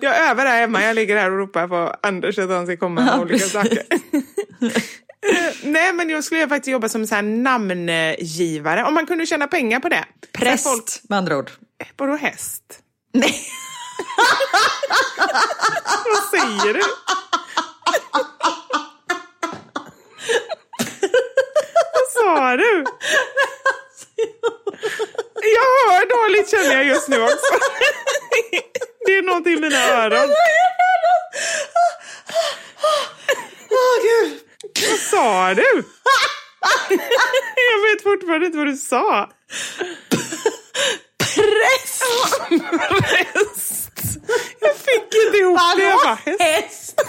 Jag 0.00 0.20
övar 0.30 0.44
där 0.44 0.60
hemma. 0.60 0.82
Jag 0.82 0.94
ligger 0.94 1.16
här 1.16 1.30
och 1.30 1.38
ropar 1.38 1.68
på 1.68 1.94
Anders 2.02 2.38
att 2.38 2.50
han 2.50 2.66
ska 2.66 2.76
komma 2.76 3.00
med 3.00 3.12
Ja, 3.14 3.20
olika 3.20 3.32
precis. 3.38 3.52
saker. 3.52 3.82
Eh, 5.32 5.52
Nej, 5.64 5.92
men 5.92 6.10
jag 6.10 6.24
skulle 6.24 6.48
faktiskt 6.48 6.68
jobba 6.72 6.88
som 6.88 7.06
så 7.06 7.14
här 7.14 7.22
namngivare. 7.22 8.84
Om 8.84 8.94
man 8.94 9.06
kunde 9.06 9.26
tjäna 9.26 9.46
pengar 9.46 9.80
på 9.80 9.88
det. 9.88 9.94
Här 9.96 10.04
Präst, 10.32 10.64
Folk, 10.64 10.84
med 11.08 11.18
andra 11.18 11.36
ord. 11.38 11.50
vadå 11.96 12.16
häst? 12.16 12.62
Nej. 13.14 13.40
Vad 16.04 16.40
säger 16.40 16.74
du? 16.74 16.80
Sa 22.20 22.56
du? 22.56 22.84
Jag 25.42 25.92
hör 25.92 26.06
dåligt 26.08 26.50
känner 26.50 26.74
jag 26.76 26.84
just 26.84 27.08
nu 27.08 27.22
också. 27.22 27.54
Det 29.06 29.16
är 29.18 29.22
någonting 29.22 29.52
i 29.52 29.60
mina 29.60 29.88
öron. 29.88 30.30
Åh 33.70 34.02
gud! 34.02 34.40
Vad 34.90 34.98
sa 34.98 35.54
du? 35.54 35.84
Jag 37.70 37.80
vet 37.90 38.02
fortfarande 38.02 38.46
inte 38.46 38.58
vad 38.58 38.66
du 38.66 38.76
sa. 38.76 39.30
Press! 41.18 42.02
Präst. 43.00 43.92
Jag 44.60 44.76
fick 44.76 45.14
inte 45.26 45.38
ihop 45.38 45.60
det. 45.76 45.82
Jag 45.82 45.98
bara, 46.04 46.18
häst. 46.38 47.02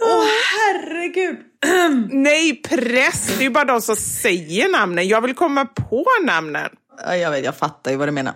Åh 0.00 0.24
herregud. 0.56 1.36
Nej, 2.10 2.62
präst. 2.62 3.28
Det 3.28 3.34
är 3.34 3.42
ju 3.42 3.50
bara 3.50 3.64
de 3.64 3.82
som 3.82 3.96
säger 3.96 4.68
namnen. 4.68 5.08
Jag 5.08 5.20
vill 5.20 5.34
komma 5.34 5.64
på 5.64 6.04
namnen. 6.24 6.68
Ja, 7.06 7.16
jag 7.16 7.30
vet, 7.30 7.44
jag 7.44 7.56
fattar 7.56 7.90
ju 7.90 7.96
vad 7.96 8.08
du 8.08 8.12
menar. 8.12 8.34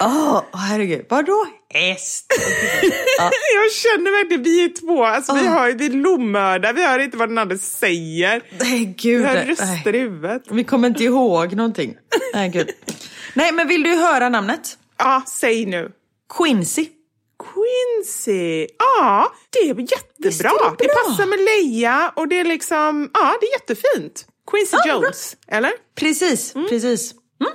Åh, 0.00 0.42
herregud. 0.52 1.06
Vadå 1.08 1.46
häst? 1.74 2.26
Jag 3.54 3.72
känner 3.72 4.10
verkligen, 4.10 4.42
vi 4.42 4.64
är 4.64 4.68
två. 4.80 5.04
Alltså, 5.04 5.34
vi, 5.34 5.46
har, 5.46 5.70
vi 5.72 5.86
är 5.86 5.90
lomhörda. 5.90 6.72
Vi 6.72 6.86
hör 6.86 6.98
inte 6.98 7.16
vad 7.16 7.28
den 7.28 7.38
andra 7.38 7.58
säger. 7.58 8.42
Nej, 8.60 8.78
Vi 8.78 8.84
gud. 8.84 9.26
har 9.26 9.34
nej. 9.34 9.46
röster 9.46 9.94
i 9.94 9.98
huvudet. 9.98 10.42
Vi 10.50 10.64
kommer 10.64 10.88
inte 10.88 11.04
ihåg 11.04 11.52
någonting. 11.56 11.94
Nej, 12.34 12.48
gud. 12.48 12.68
Nej, 13.34 13.52
men 13.52 13.68
vill 13.68 13.82
du 13.82 13.94
höra 13.94 14.28
namnet? 14.28 14.78
Ja, 14.98 15.22
säg 15.28 15.66
nu. 15.66 15.90
Quincy. 16.38 16.86
Quincy. 17.68 18.66
Ja, 18.78 19.32
det 19.50 19.58
är 19.58 19.64
jättebra. 19.66 20.50
Är 20.50 20.76
det, 20.78 20.88
passar 21.08 21.26
med 21.26 21.38
Leia 21.38 22.12
och 22.16 22.28
det 22.28 22.38
är 22.40 22.44
liksom, 22.44 23.10
ja, 23.14 23.36
det 23.40 23.46
är 23.46 23.52
jättefint. 23.52 24.26
Quincy 24.50 24.76
Ja, 24.84 24.92
Jones, 25.02 25.36
eller? 25.48 25.72
Precis, 25.94 26.52
precis. 26.68 27.12
Mm. 27.40 27.52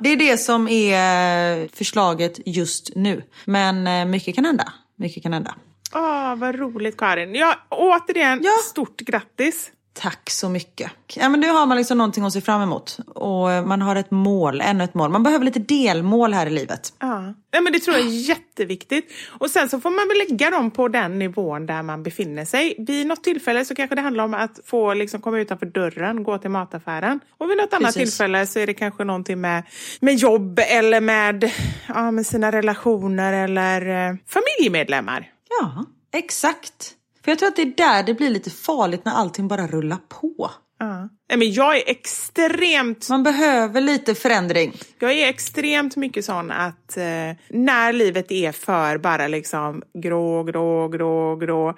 Det 0.00 0.08
är 0.08 0.16
det 0.16 0.38
som 0.38 0.68
är 0.68 1.68
förslaget 1.76 2.40
just 2.46 2.90
nu. 2.94 3.22
Men 3.44 3.86
eh, 3.86 4.04
mycket 4.04 4.34
kan 4.34 4.44
hända. 4.44 4.72
Mycket 4.96 5.22
kan 5.22 5.32
hända. 5.32 5.54
Åh, 5.94 6.34
vad 6.36 6.54
roligt 6.54 6.96
Karin. 6.96 7.34
Ja, 7.34 7.54
återigen, 7.68 8.40
Ja. 8.42 8.52
stort 8.64 9.00
grattis. 9.00 9.70
Tack 9.94 10.30
så 10.30 10.48
mycket. 10.48 10.92
Ja, 11.14 11.28
men 11.28 11.40
nu 11.40 11.48
har 11.48 11.66
man 11.66 11.76
liksom 11.76 11.98
någonting 11.98 12.24
att 12.24 12.32
se 12.32 12.40
fram 12.40 12.62
emot. 12.62 12.98
Och 13.06 13.52
eh, 13.52 13.64
man 13.66 13.82
har 13.82 13.96
ett 13.96 14.10
mål, 14.10 14.60
ännu 14.60 14.84
ett 14.84 14.94
mål. 14.94 15.10
Man 15.10 15.22
behöver 15.22 15.44
lite 15.44 15.58
delmål 15.58 16.34
här 16.34 16.46
i 16.46 16.50
livet. 16.50 16.92
Ja. 16.98 17.20
Nej, 17.52 17.62
men 17.62 17.72
det 17.72 17.78
tror 17.78 17.96
jag 17.96 18.06
är 18.06 18.10
jätteviktigt. 18.10 19.12
Och 19.28 19.50
sen 19.50 19.68
så 19.68 19.80
får 19.80 19.90
man 19.90 20.08
väl 20.08 20.18
lägga 20.18 20.50
dem 20.50 20.70
på 20.70 20.88
den 20.88 21.18
nivån 21.18 21.66
där 21.66 21.82
man 21.82 22.02
befinner 22.02 22.44
sig. 22.44 22.74
Vid 22.78 23.06
något 23.06 23.24
tillfälle 23.24 23.64
så 23.64 23.74
kanske 23.74 23.94
det 23.94 24.02
handlar 24.02 24.24
om 24.24 24.34
att 24.34 24.60
få 24.64 24.94
liksom 24.94 25.20
komma 25.20 25.38
utanför 25.38 25.66
dörren, 25.66 26.22
gå 26.22 26.38
till 26.38 26.50
mataffären. 26.50 27.20
Och 27.38 27.50
vid 27.50 27.56
något 27.56 27.74
annat 27.74 27.94
Precis. 27.94 28.02
tillfälle 28.02 28.46
så 28.46 28.58
är 28.58 28.66
det 28.66 28.74
kanske 28.74 29.04
någonting 29.04 29.40
med, 29.40 29.62
med 30.00 30.14
jobb 30.14 30.60
eller 30.68 31.00
med, 31.00 31.50
ja, 31.88 32.10
med 32.10 32.26
sina 32.26 32.52
relationer 32.52 33.32
eller 33.32 34.08
eh, 34.08 34.16
familjemedlemmar. 34.26 35.30
Ja, 35.60 35.84
exakt. 36.12 36.94
För 37.24 37.30
jag 37.30 37.38
tror 37.38 37.48
att 37.48 37.56
det 37.56 37.62
är 37.62 37.76
där 37.76 38.02
det 38.02 38.14
blir 38.14 38.30
lite 38.30 38.50
farligt 38.50 39.04
när 39.04 39.12
allting 39.12 39.48
bara 39.48 39.66
rullar 39.66 39.98
på. 40.08 40.50
Ja. 40.78 41.08
Nej, 41.34 41.38
men 41.38 41.52
jag 41.52 41.76
är 41.76 41.82
extremt 41.86 43.08
Man 43.08 43.22
behöver 43.22 43.80
lite 43.80 44.14
förändring. 44.14 44.72
Jag 44.98 45.12
är 45.12 45.28
extremt 45.28 45.96
mycket 45.96 46.24
sån 46.24 46.50
att 46.50 46.96
eh, 46.96 47.04
när 47.48 47.92
livet 47.92 48.30
är 48.30 48.52
för 48.52 48.98
bara 48.98 49.28
liksom 49.28 49.82
grå, 49.94 50.42
grå, 50.42 50.88
grå, 50.88 51.36
grå. 51.36 51.74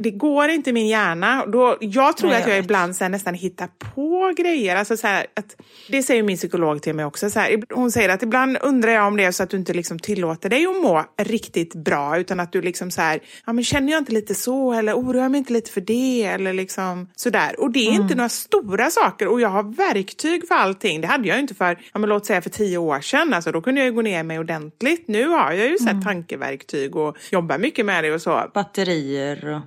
Det 0.00 0.10
går 0.10 0.48
inte 0.48 0.70
i 0.70 0.72
min 0.72 0.88
hjärna. 0.88 1.46
Då, 1.46 1.76
jag 1.80 2.16
tror 2.16 2.30
Nej, 2.30 2.42
att 2.42 2.48
jag 2.48 2.56
jag 2.56 2.64
ibland 2.64 2.96
så 2.96 3.04
här, 3.04 3.08
nästan 3.08 3.34
hittar 3.34 3.68
på 3.94 4.32
grejer. 4.36 4.76
Alltså, 4.76 4.96
så 4.96 5.06
här, 5.06 5.26
att, 5.34 5.56
det 5.88 6.02
säger 6.02 6.22
min 6.22 6.36
psykolog 6.36 6.82
till 6.82 6.94
mig 6.94 7.04
också. 7.04 7.30
Så 7.30 7.40
här, 7.40 7.62
hon 7.74 7.90
säger 7.90 8.08
att 8.08 8.22
ibland 8.22 8.58
undrar 8.62 8.92
jag 8.92 9.06
om 9.06 9.16
det 9.16 9.24
är 9.24 9.32
så 9.32 9.42
att 9.42 9.50
du 9.50 9.56
inte 9.56 9.72
liksom 9.72 9.98
tillåter 9.98 10.48
dig 10.48 10.66
att 10.66 10.82
må 10.82 11.04
riktigt 11.18 11.74
bra 11.74 12.18
utan 12.18 12.40
att 12.40 12.52
du 12.52 12.62
liksom 12.62 12.90
så 12.90 13.00
här, 13.00 13.20
ja 13.46 13.52
men 13.52 13.64
känner 13.64 13.92
jag 13.92 14.00
inte 14.00 14.12
lite 14.12 14.34
så 14.34 14.72
eller 14.72 14.94
oroar 14.94 15.22
jag 15.22 15.30
mig 15.30 15.38
inte 15.38 15.52
lite 15.52 15.70
för 15.70 15.80
det 15.80 16.24
eller 16.24 16.52
liksom 16.52 17.08
sådär. 17.16 17.60
Och 17.60 17.70
det 17.70 17.88
är 17.88 17.92
inte 17.92 18.14
några 18.14 18.28
stora 18.28 18.90
saker 18.94 19.28
och 19.28 19.40
jag 19.40 19.48
har 19.48 19.62
verktyg 19.62 20.48
för 20.48 20.54
allting. 20.54 21.00
Det 21.00 21.06
hade 21.06 21.28
jag 21.28 21.38
inte 21.38 21.54
för, 21.54 21.78
ja 21.92 21.98
men 21.98 22.08
låt 22.08 22.26
säga 22.26 22.42
för 22.42 22.50
tio 22.50 22.78
år 22.78 23.00
sedan. 23.00 23.34
Alltså, 23.34 23.52
då 23.52 23.60
kunde 23.60 23.80
jag 23.80 23.86
ju 23.86 23.92
gå 23.92 24.02
ner 24.02 24.22
mig 24.22 24.38
ordentligt. 24.38 25.08
Nu 25.08 25.28
har 25.28 25.52
jag 25.52 25.68
ju 25.68 25.76
här 25.86 26.02
tankeverktyg 26.02 26.96
och 26.96 27.16
jobbar 27.30 27.58
mycket 27.58 27.86
med 27.86 28.04
det 28.04 28.12
och 28.12 28.22
så. 28.22 28.50
Batterier 28.54 29.54
och... 29.54 29.60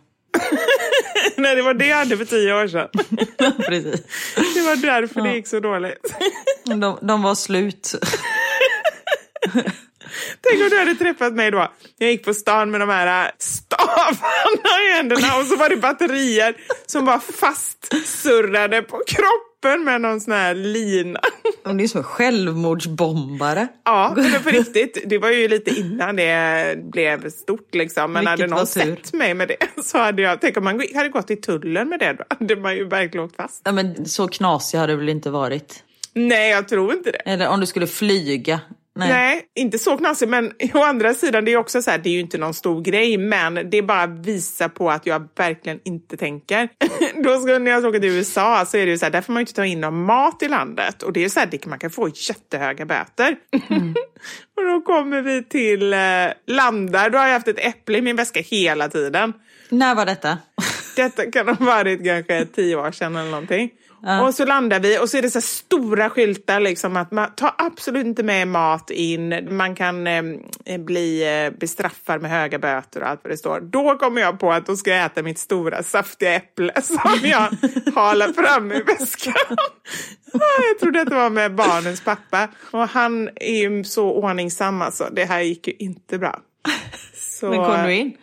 Nej, 1.38 1.56
det 1.56 1.62
var 1.62 1.74
det 1.74 1.88
jag 1.88 1.98
hade 1.98 2.18
för 2.18 2.26
tio 2.26 2.54
år 2.54 2.68
sedan. 2.68 2.90
Precis. 3.68 4.02
Det 4.36 4.62
var 4.62 4.76
därför 4.76 5.22
det 5.22 5.36
gick 5.36 5.48
så 5.48 5.60
dåligt. 5.60 6.16
De, 6.64 6.98
de 7.02 7.22
var 7.22 7.36
slut. 7.36 7.96
Tänk 10.42 10.64
om 10.64 10.70
du 10.70 10.80
hade 10.80 10.96
träffat 10.96 11.34
mig 11.34 11.52
då. 11.52 11.72
Jag 11.98 12.12
gick 12.12 12.26
på 12.26 12.34
stan 12.34 12.72
med 12.72 12.80
de 12.80 12.90
här 12.90 13.32
stavarna 13.40 14.82
i 14.90 14.94
händerna 14.94 15.38
och 15.40 15.46
så 15.46 15.56
var 15.56 15.70
det 15.70 15.78
batterier 15.78 16.56
som 16.86 17.06
var 17.06 17.20
fastsurrade 17.20 18.82
på 18.82 19.02
kroppen 19.08 19.84
med 19.84 20.02
någon 20.02 20.22
sån 20.22 20.34
här 20.34 20.56
lina. 20.56 21.20
De 21.64 21.80
är 21.80 21.88
som 21.88 22.04
självmordsbombare. 22.04 23.68
Ja, 23.86 24.14
men 24.16 24.44
på 24.44 24.50
riktigt. 24.50 25.04
Det 25.06 25.18
var 25.18 25.30
ju 25.30 25.48
lite 25.48 25.80
innan 25.80 26.16
det 26.16 26.78
blev 26.92 27.30
stort 27.30 27.76
liksom. 27.76 28.12
Men 28.12 28.22
Vilket 28.22 28.40
hade 28.40 28.48
någon 28.48 28.68
sett 28.68 29.14
mig 29.14 29.34
med 29.34 29.48
det 29.48 29.58
så 29.84 29.98
hade 29.98 30.22
jag, 30.22 30.42
tänk 30.42 30.58
om 30.58 30.64
man 30.64 30.84
hade 30.96 31.10
gått 31.10 31.32
i 31.32 31.36
tullen 31.36 31.90
med 31.90 32.00
det 32.00 32.14
då 32.14 32.24
hade 32.30 32.56
man 32.56 32.76
ju 32.76 32.88
verkligen 32.88 33.26
åkt 33.26 33.36
fast. 33.36 33.62
Ja, 33.64 33.72
men 33.72 34.06
så 34.06 34.28
knasig 34.28 34.78
har 34.78 34.88
det 34.88 34.96
väl 34.96 35.10
inte 35.10 35.30
varit? 35.30 35.84
Nej, 36.14 36.52
jag 36.52 36.68
tror 36.68 36.94
inte 36.94 37.12
det. 37.12 37.18
Eller 37.18 37.48
om 37.48 37.60
du 37.60 37.66
skulle 37.66 37.88
flyga. 37.88 38.60
Nej. 38.98 39.10
Nej, 39.10 39.42
inte 39.56 39.80
så 39.80 39.98
knasigt, 39.98 40.30
men 40.30 40.52
å 40.74 40.84
andra 40.84 41.14
sidan, 41.14 41.46
det 41.46 41.54
är 41.54 41.58
också 41.58 41.82
så 41.82 41.92
här, 41.92 41.98
det 41.98 42.10
är 42.10 42.14
ju 42.14 42.20
inte 42.20 42.38
någon 42.38 42.54
stor 42.54 42.82
grej, 42.82 43.18
men 43.18 43.70
det 43.70 43.82
bara 43.82 44.08
visar 44.08 44.70
på 44.70 44.90
att 44.92 45.06
jag 45.06 45.28
verkligen 45.36 45.80
inte 45.86 46.18
tänker. 46.18 46.70
Då 47.24 47.40
ska, 47.40 47.60
när 47.60 47.72
jag 47.72 47.86
åker 47.86 48.00
till 48.00 48.10
USA 48.10 48.66
så 48.66 48.78
är 48.78 48.86
det 48.86 48.92
ju 48.92 48.98
så 48.98 49.06
här, 49.06 49.12
där 49.12 49.22
får 49.22 49.34
man 49.34 49.40
ju 49.40 49.42
inte 49.42 49.54
ta 49.54 49.66
in 49.66 49.82
någon 49.82 50.04
mat 50.04 50.44
i 50.44 50.48
landet 50.48 51.04
och 51.04 51.14
det 51.14 51.24
är 51.26 51.30
så 51.30 51.40
här, 51.40 51.68
man 51.68 51.80
kan 51.80 51.90
få 51.90 52.10
jättehöga 52.10 52.86
böter. 52.86 53.36
och 54.58 54.66
då 54.66 54.82
kommer 54.82 55.22
vi 55.22 55.44
till 55.44 55.94
eh, 55.94 56.00
landar, 56.48 57.10
då 57.10 57.18
har 57.18 57.26
jag 57.26 57.34
haft 57.34 57.48
ett 57.48 57.66
äpple 57.66 57.98
i 57.98 58.02
min 58.02 58.16
väska 58.16 58.42
hela 58.42 58.90
tiden. 58.90 59.34
När 59.70 59.96
var 59.96 60.06
detta? 60.06 60.38
Detta 60.96 61.32
kan 61.32 61.48
ha 61.48 61.66
varit 61.66 62.06
kanske 62.06 62.46
tio 62.46 62.76
år 62.76 62.92
sedan 62.92 63.16
eller 63.16 63.32
någonting. 63.32 63.72
Och 64.08 64.34
så 64.34 64.46
landar 64.46 64.80
vi 64.80 65.00
och 65.00 65.10
så 65.10 65.18
är 65.18 65.22
det 65.22 65.30
så 65.30 65.42
stora 65.42 66.10
skyltar 66.10 66.60
liksom 66.60 66.98
att 66.98 67.12
man 67.12 67.36
tar 67.36 67.54
absolut 67.58 68.06
inte 68.06 68.24
med 68.24 68.48
mat 68.48 68.90
in. 68.90 69.48
Man 69.58 69.76
kan 69.76 70.08
eh, 70.08 70.24
bli 70.80 71.44
eh, 71.46 71.60
bestraffad 71.60 72.22
med 72.22 72.32
höga 72.32 72.60
böter 72.60 73.02
och 73.02 73.10
allt 73.10 73.20
vad 73.24 73.34
det 73.34 73.38
står. 73.38 73.60
Då 73.62 73.98
kommer 73.98 74.22
jag 74.22 74.40
på 74.40 74.52
att 74.52 74.66
då 74.66 74.76
ska 74.76 74.92
jag 74.92 75.06
äta 75.06 75.24
mitt 75.24 75.40
stora 75.40 75.84
saftiga 75.84 76.34
äpple 76.34 76.82
som 76.82 77.20
jag 77.24 77.50
halar 77.96 78.34
fram 78.34 78.72
i 78.72 78.82
väskan. 78.82 79.34
Jag 80.70 80.80
trodde 80.80 81.02
att 81.02 81.10
det 81.10 81.16
var 81.16 81.30
med 81.30 81.56
barnens 81.56 82.02
pappa. 82.02 82.48
Och 82.72 82.90
han 82.90 83.30
är 83.36 83.58
ju 83.58 83.84
så 83.84 84.12
ordningsam 84.12 84.82
alltså. 84.82 85.10
Det 85.12 85.26
här 85.26 85.42
gick 85.42 85.68
ju 85.68 85.74
inte 85.74 86.18
bra. 86.18 86.40
Så, 87.40 87.50
Men 87.50 87.66
kom 87.66 87.84
du 87.84 87.94
in? 87.94 88.18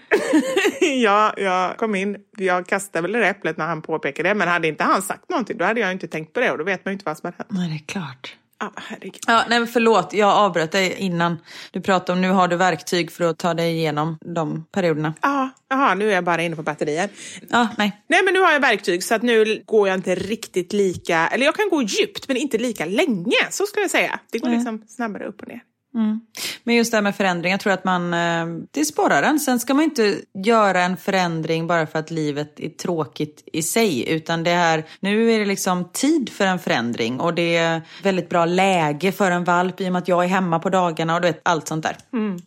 ja, 1.03 1.35
jag 1.37 1.77
kom 1.77 1.95
in. 1.95 2.17
Jag 2.37 2.67
kastade 2.67 3.03
väl 3.03 3.13
det 3.13 3.29
äpplet 3.29 3.57
när 3.57 3.67
han 3.67 3.83
påpekade 3.83 4.29
det. 4.29 4.35
Men 4.35 4.49
hade 4.49 4.69
inte 4.69 4.85
han 4.85 5.03
sagt 5.03 5.29
någonting 5.29 5.59
då 5.59 5.65
hade 5.65 5.81
jag 5.81 5.93
inte 5.93 6.09
tänkt 6.09 6.33
på 6.33 6.41
det. 6.41 6.51
Och 6.51 6.59
då 6.59 6.65
vet 6.65 6.85
man 6.85 6.93
ju 6.93 6.95
inte 6.95 7.05
vad 7.05 7.19
som 7.19 7.27
hade 7.27 7.37
hänt. 7.37 7.49
Nej, 7.51 7.69
det 7.69 7.75
är 7.75 8.01
klart. 8.01 8.37
Ah, 8.59 8.71
herregud. 8.77 9.23
Ja, 9.27 9.45
nej, 9.49 9.67
förlåt, 9.67 10.13
jag 10.13 10.31
avbröt 10.31 10.73
dig 10.73 10.95
innan 10.99 11.37
du 11.71 11.81
pratade 11.81 12.13
om 12.13 12.21
nu 12.21 12.31
har 12.31 12.49
du 12.49 12.57
verktyg 12.57 13.13
för 13.13 13.25
att 13.25 13.39
ta 13.39 13.55
dig 13.55 13.73
igenom 13.73 14.19
de 14.21 14.65
perioderna. 14.73 15.15
Ja, 15.23 15.51
Jaha, 15.69 15.95
nu 15.95 16.11
är 16.11 16.15
jag 16.15 16.25
bara 16.25 16.43
inne 16.43 16.57
på 16.57 16.63
batterier. 16.63 17.09
Ja, 17.51 17.69
nej. 17.79 18.03
Nej, 18.07 18.23
men 18.25 18.35
nu 18.35 18.41
har 18.41 18.53
jag 18.53 18.61
verktyg 18.61 19.05
så 19.05 19.15
att 19.15 19.23
nu 19.23 19.63
går 19.67 19.89
jag 19.89 19.95
inte 19.95 20.15
riktigt 20.15 20.73
lika... 20.73 21.29
Eller 21.29 21.45
jag 21.45 21.55
kan 21.55 21.69
gå 21.69 21.83
djupt, 21.83 22.29
men 22.29 22.37
inte 22.37 22.59
lika 22.59 22.85
länge. 22.85 23.51
Så 23.51 23.67
skulle 23.67 23.83
jag 23.83 23.91
säga. 23.91 24.19
Det 24.33 24.39
går 24.39 24.49
liksom 24.49 24.83
snabbare 24.89 25.25
upp 25.25 25.43
och 25.43 25.49
ner. 25.49 25.61
Men 26.65 26.75
just 26.75 26.91
det 26.91 26.97
här 26.97 27.03
med 27.03 27.17
förändring, 27.17 27.51
jag 27.51 27.61
tror 27.61 27.73
att 27.73 27.85
man, 27.85 28.15
eh, 28.15 28.47
det 28.71 28.85
sporrar 28.85 29.23
en. 29.23 29.41
Sen 29.41 29.61
ska 29.61 29.75
man 29.75 29.85
inte 29.85 30.17
göra 30.45 30.83
en 30.83 30.97
förändring 30.97 31.67
bara 31.67 31.87
för 31.87 31.99
att 31.99 32.11
livet 32.11 32.61
är 32.61 32.69
tråkigt 32.69 33.49
i 33.53 33.63
sig. 33.63 34.09
Utan 34.09 34.45
det 34.45 34.51
här, 34.51 34.85
nu 35.01 35.33
är 35.33 35.39
det 35.39 35.45
liksom 35.45 35.89
tid 35.93 36.31
för 36.33 36.47
en 36.47 36.59
förändring. 36.59 37.21
Och 37.21 37.35
det 37.35 37.57
är 37.57 37.83
väldigt 38.03 38.29
bra 38.29 38.45
läge 38.45 39.13
för 39.13 39.31
en 39.31 39.45
valp 39.45 39.81
i 39.81 39.89
och 39.89 39.93
med 39.93 40.03
att 40.03 40.09
jag 40.09 40.25
är 40.25 40.29
hemma 40.29 40.59
på 40.59 40.71
dagarna 40.71 41.15
och 41.15 41.21
du 41.21 41.29
vet, 41.29 41.41
allt 41.43 41.69
sånt 41.69 41.83
där. 41.83 41.97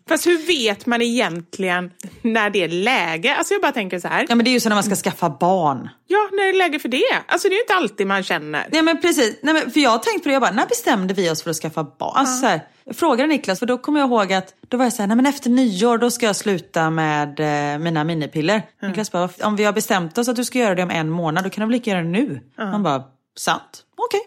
Fast 0.09 0.27
hur 0.27 0.47
vet 0.47 0.85
man 0.85 1.01
egentligen 1.01 1.91
när 2.21 2.49
det 2.49 2.63
är 2.63 2.69
läge? 2.69 3.35
Alltså 3.35 3.53
jag 3.53 3.61
bara 3.61 3.71
tänker 3.71 3.99
så 3.99 4.07
här. 4.07 4.25
Ja 4.29 4.35
men 4.35 4.43
det 4.43 4.49
är 4.49 4.53
ju 4.53 4.59
så 4.59 4.69
när 4.69 4.75
man 4.75 4.83
ska 4.83 4.95
skaffa 4.95 5.29
barn. 5.29 5.89
Ja, 6.07 6.29
när 6.31 6.43
är 6.43 6.53
det 6.53 6.57
läge 6.57 6.79
för 6.79 6.89
det? 6.89 7.03
Alltså 7.27 7.47
det 7.47 7.53
är 7.53 7.57
ju 7.57 7.61
inte 7.61 7.73
alltid 7.73 8.07
man 8.07 8.23
känner. 8.23 8.67
Nej 8.71 8.81
men 8.81 9.01
precis, 9.01 9.39
Nej, 9.41 9.53
men 9.53 9.71
för 9.71 9.79
jag 9.79 9.89
har 9.89 9.97
tänkt 9.97 10.23
på 10.23 10.29
det, 10.29 10.33
jag 10.33 10.41
bara, 10.41 10.51
när 10.51 10.67
bestämde 10.67 11.13
vi 11.13 11.29
oss 11.29 11.43
för 11.43 11.49
att 11.49 11.55
skaffa 11.55 11.83
barn? 11.83 12.13
Alltså, 12.15 12.39
så 12.41 12.45
här, 12.45 12.61
frågade 12.93 13.27
Niklas, 13.27 13.59
för 13.59 13.65
då 13.65 13.77
kommer 13.77 13.99
jag 13.99 14.09
ihåg 14.09 14.33
att 14.33 14.53
då 14.67 14.77
var 14.77 14.85
jag 14.85 14.93
så 14.93 15.01
här, 15.01 15.07
nej 15.07 15.15
men 15.15 15.25
efter 15.25 15.49
nyår 15.49 15.97
då 15.97 16.11
ska 16.11 16.25
jag 16.25 16.35
sluta 16.35 16.89
med 16.89 17.39
eh, 17.39 17.79
mina 17.79 18.03
minipiller. 18.03 18.61
Niklas 18.81 19.11
bara, 19.11 19.29
om 19.43 19.55
vi 19.55 19.63
har 19.63 19.73
bestämt 19.73 20.17
oss 20.17 20.27
att 20.27 20.35
du 20.35 20.45
ska 20.45 20.59
göra 20.59 20.75
det 20.75 20.83
om 20.83 20.89
en 20.89 21.09
månad, 21.09 21.43
då 21.43 21.49
kan 21.49 21.61
du 21.61 21.65
väl 21.65 21.71
lika 21.71 21.91
göra 21.91 22.01
det 22.01 22.09
nu? 22.09 22.39
Han 22.55 22.83
bara, 22.83 23.03
sant, 23.37 23.83
okej. 23.95 24.21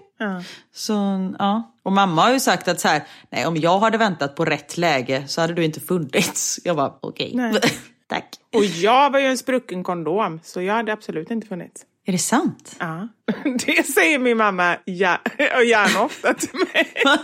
Så 0.74 0.92
ja, 1.38 1.72
och 1.82 1.92
mamma 1.92 2.22
har 2.22 2.32
ju 2.32 2.40
sagt 2.40 2.68
att 2.68 2.80
så 2.80 2.88
här, 2.88 3.02
nej 3.30 3.46
om 3.46 3.56
jag 3.56 3.78
hade 3.78 3.98
väntat 3.98 4.36
på 4.36 4.44
rätt 4.44 4.76
läge 4.76 5.28
så 5.28 5.40
hade 5.40 5.52
du 5.52 5.64
inte 5.64 5.80
funnits. 5.80 6.61
Jag 6.64 6.76
bara, 6.76 6.94
okej, 7.00 7.32
Nej. 7.34 7.61
tack. 8.06 8.28
Och 8.54 8.64
jag 8.64 9.11
var 9.11 9.18
ju 9.18 9.26
en 9.26 9.38
sprucken 9.38 9.84
kondom, 9.84 10.40
så 10.44 10.62
jag 10.62 10.74
hade 10.74 10.92
absolut 10.92 11.30
inte 11.30 11.46
funnits. 11.46 11.82
Är 12.07 12.12
det 12.12 12.18
sant? 12.18 12.76
Ja. 12.78 13.09
Det 13.66 13.86
säger 13.86 14.18
min 14.18 14.36
mamma 14.36 14.76
ja, 14.84 15.18
och 15.57 15.64
gärna 15.64 16.03
ofta 16.03 16.34
till 16.34 16.59
mig. 16.74 16.92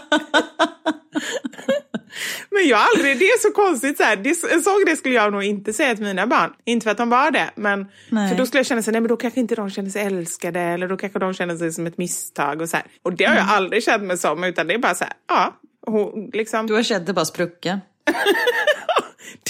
Men 2.51 2.69
jag 2.69 2.81
aldrig, 2.81 3.19
det 3.19 3.25
är 3.25 3.39
så 3.39 3.51
konstigt 3.51 3.97
så 3.97 4.03
här. 4.03 4.17
Det, 4.17 4.53
en 4.53 4.63
sån 4.63 4.85
grej 4.85 4.97
skulle 4.97 5.15
jag 5.15 5.33
nog 5.33 5.45
inte 5.45 5.73
säga 5.73 5.95
till 5.95 6.05
mina 6.05 6.27
barn. 6.27 6.53
Inte 6.65 6.85
för 6.85 6.91
att 6.91 6.97
de 6.97 7.11
var 7.11 7.31
det, 7.31 7.51
men 7.55 7.87
Nej. 8.09 8.31
för 8.31 8.37
då 8.37 8.47
skulle 8.47 8.59
jag 8.59 8.67
känna 8.67 8.83
sig, 8.83 8.93
nej 8.93 9.01
men 9.01 9.09
då 9.09 9.17
kanske 9.17 9.41
inte 9.41 9.55
de 9.55 9.71
känner 9.71 9.91
sig 9.91 10.03
älskade 10.03 10.61
eller 10.61 10.89
då 10.89 10.97
kanske 10.97 11.19
de 11.19 11.35
känner 11.35 11.57
sig 11.57 11.73
som 11.73 11.87
ett 11.87 11.99
misstag 11.99 12.61
och 12.61 12.69
så 12.69 12.77
här. 12.77 12.87
Och 13.03 13.13
det 13.17 13.25
har 13.25 13.37
jag 13.37 13.49
aldrig 13.49 13.83
känt 13.83 14.03
mig 14.03 14.19
som, 14.19 14.45
utan 14.45 14.67
det 14.67 14.75
är 14.75 14.79
bara 14.79 14.95
så 14.95 15.05
här, 15.05 15.13
ja, 15.29 15.61
hon, 15.87 16.31
liksom. 16.33 16.67
Du 16.67 16.75
har 16.75 16.83
känt 16.83 17.07
dig 17.07 17.15
bara 17.15 17.25
sprucken. 17.25 17.79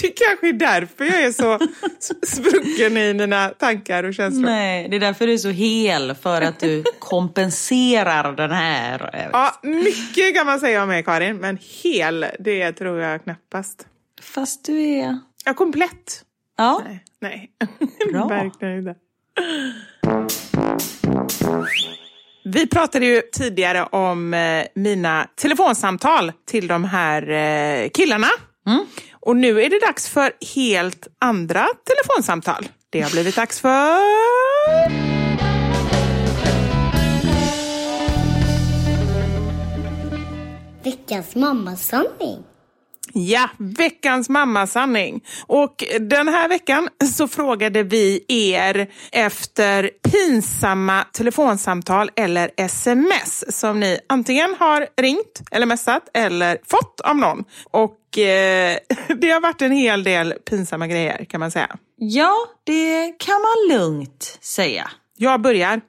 Det 0.01 0.07
kanske 0.07 0.49
är 0.49 0.53
därför 0.53 1.05
jag 1.05 1.23
är 1.23 1.31
så 1.31 1.59
sprucken 2.25 2.97
i 2.97 3.13
mina 3.13 3.49
tankar 3.49 4.03
och 4.03 4.13
känslor. 4.13 4.45
Nej, 4.45 4.87
det 4.89 4.95
är 4.95 4.99
därför 4.99 5.27
du 5.27 5.33
är 5.33 5.37
så 5.37 5.49
hel, 5.49 6.15
för 6.15 6.41
att 6.41 6.59
du 6.59 6.83
kompenserar 6.99 8.33
den 8.33 8.51
här. 8.51 9.29
Ja, 9.33 9.59
mycket 9.63 10.35
kan 10.35 10.45
man 10.45 10.59
säga 10.59 10.83
om 10.83 10.89
mig 10.89 11.03
Karin, 11.03 11.37
men 11.37 11.57
hel, 11.83 12.25
det 12.39 12.71
tror 12.71 12.99
jag 12.99 13.23
knappast. 13.23 13.87
Fast 14.21 14.65
du 14.65 14.81
är... 14.81 15.19
Ja, 15.45 15.53
komplett. 15.53 16.23
Ja, 16.57 16.81
Nej, 16.85 17.03
nej. 17.19 17.51
Bra. 18.11 18.27
verkligen 18.29 18.77
inte. 18.77 18.95
Vi 22.45 22.67
pratade 22.67 23.05
ju 23.05 23.21
tidigare 23.21 23.83
om 23.83 24.33
eh, 24.33 24.65
mina 24.75 25.27
telefonsamtal 25.35 26.31
till 26.45 26.67
de 26.67 26.83
här 26.83 27.29
eh, 27.29 27.89
killarna. 27.89 28.27
Och 29.27 29.37
nu 29.37 29.61
är 29.61 29.69
det 29.69 29.79
dags 29.79 30.09
för 30.09 30.31
helt 30.55 31.07
andra 31.19 31.67
telefonsamtal. 31.83 32.67
Det 32.89 33.01
har 33.01 33.11
blivit 33.11 33.35
dags 33.35 33.59
för... 33.59 33.97
Veckans 40.83 41.35
mammasanning. 41.35 42.43
Ja, 43.17 43.49
veckans 43.57 44.29
mammasanning. 44.29 45.23
Och 45.47 45.83
den 45.99 46.27
här 46.27 46.49
veckan 46.49 46.89
så 47.13 47.27
frågade 47.27 47.83
vi 47.83 48.25
er 48.27 48.87
efter 49.11 49.89
pinsamma 50.11 51.03
telefonsamtal 51.03 52.09
eller 52.15 52.51
sms 52.57 53.59
som 53.59 53.79
ni 53.79 53.99
antingen 54.09 54.55
har 54.59 54.87
ringt 55.01 55.41
eller 55.51 55.65
messat 55.65 56.09
eller 56.13 56.57
fått 56.67 57.01
av 57.01 57.17
någon. 57.17 57.43
Och 57.71 58.17
eh, 58.17 58.77
det 59.17 59.29
har 59.29 59.41
varit 59.41 59.61
en 59.61 59.71
hel 59.71 60.03
del 60.03 60.33
pinsamma 60.49 60.87
grejer 60.87 61.25
kan 61.25 61.39
man 61.39 61.51
säga. 61.51 61.77
ja, 61.97 62.35
det 62.63 63.13
kan 63.19 63.41
man 63.41 63.77
lugnt 63.77 64.37
säga. 64.41 64.91
Jag 65.17 65.41
börjar. 65.41 65.81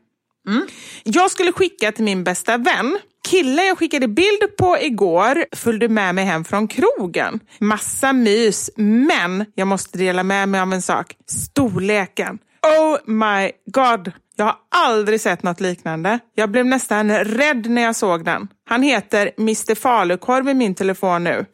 Jag 1.04 1.30
skulle 1.30 1.52
skicka 1.52 1.92
till 1.92 2.04
min 2.04 2.24
bästa 2.24 2.56
vän. 2.56 2.98
Killen 3.30 3.66
jag 3.66 3.78
skickade 3.78 4.08
bild 4.08 4.56
på 4.58 4.78
igår 4.80 5.44
följde 5.52 5.88
med 5.88 6.14
mig 6.14 6.24
hem 6.24 6.44
från 6.44 6.68
krogen. 6.68 7.40
Massa 7.58 8.12
mys, 8.12 8.70
men 8.76 9.44
jag 9.54 9.68
måste 9.68 9.98
dela 9.98 10.22
med 10.22 10.48
mig 10.48 10.60
av 10.60 10.72
en 10.72 10.82
sak. 10.82 11.14
Storleken. 11.26 12.38
Oh 12.62 12.98
my 13.06 13.50
god. 13.66 14.12
Jag 14.36 14.44
har 14.44 14.56
aldrig 14.70 15.20
sett 15.20 15.42
något 15.42 15.60
liknande. 15.60 16.18
Jag 16.34 16.50
blev 16.50 16.66
nästan 16.66 17.10
rädd 17.10 17.70
när 17.70 17.82
jag 17.82 17.96
såg 17.96 18.24
den. 18.24 18.48
Han 18.68 18.82
heter 18.82 19.30
Mr 19.38 19.74
Falukorv 19.74 20.48
i 20.48 20.54
min 20.54 20.74
telefon 20.74 21.24
nu. 21.24 21.46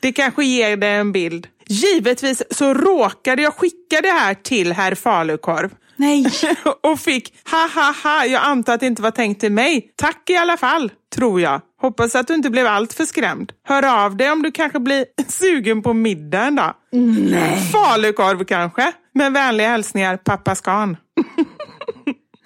Det 0.00 0.12
kanske 0.12 0.44
ger 0.44 0.76
dig 0.76 0.94
en 0.94 1.12
bild. 1.12 1.46
Givetvis 1.66 2.42
så 2.50 2.74
råkade 2.74 3.42
jag 3.42 3.54
skicka 3.54 4.00
det 4.02 4.10
här 4.10 4.34
till 4.34 4.72
herr 4.72 4.94
Falukorv. 4.94 5.70
Nej. 6.02 6.26
och 6.82 7.00
fick 7.00 7.34
ha 7.50 7.68
ha 7.74 7.94
ha, 8.04 8.26
jag 8.26 8.42
antar 8.42 8.74
att 8.74 8.80
det 8.80 8.86
inte 8.86 9.02
var 9.02 9.10
tänkt 9.10 9.40
till 9.40 9.52
mig. 9.52 9.92
Tack 9.96 10.30
i 10.30 10.36
alla 10.36 10.56
fall, 10.56 10.92
tror 11.14 11.40
jag. 11.40 11.60
Hoppas 11.80 12.14
att 12.14 12.26
du 12.26 12.34
inte 12.34 12.50
blev 12.50 12.66
allt 12.66 12.92
för 12.92 13.04
skrämd. 13.04 13.52
Hör 13.64 14.04
av 14.04 14.16
dig 14.16 14.30
om 14.30 14.42
du 14.42 14.52
kanske 14.52 14.80
blir 14.80 15.04
sugen 15.28 15.82
på 15.82 15.92
middag 15.92 16.44
en 16.44 16.56
dag. 16.56 16.74
Nej. 16.92 17.60
Falukorv 17.72 18.44
kanske. 18.44 18.92
Med 19.14 19.32
vänliga 19.32 19.68
hälsningar, 19.68 20.16
pappa 20.16 20.54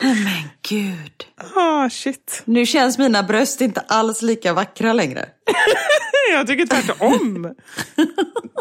Scan. 0.01 0.49
Gud. 0.69 1.25
Ah, 1.57 1.91
shit. 1.91 2.43
Nu 2.45 2.67
känns 2.67 2.99
mina 2.99 3.23
bröst 3.23 3.61
inte 3.61 3.81
alls 3.81 4.23
lika 4.23 4.53
vackra 4.53 4.93
längre. 4.93 5.29
Jag 6.33 6.47
tycker 6.47 6.67
tvärtom. 6.67 7.55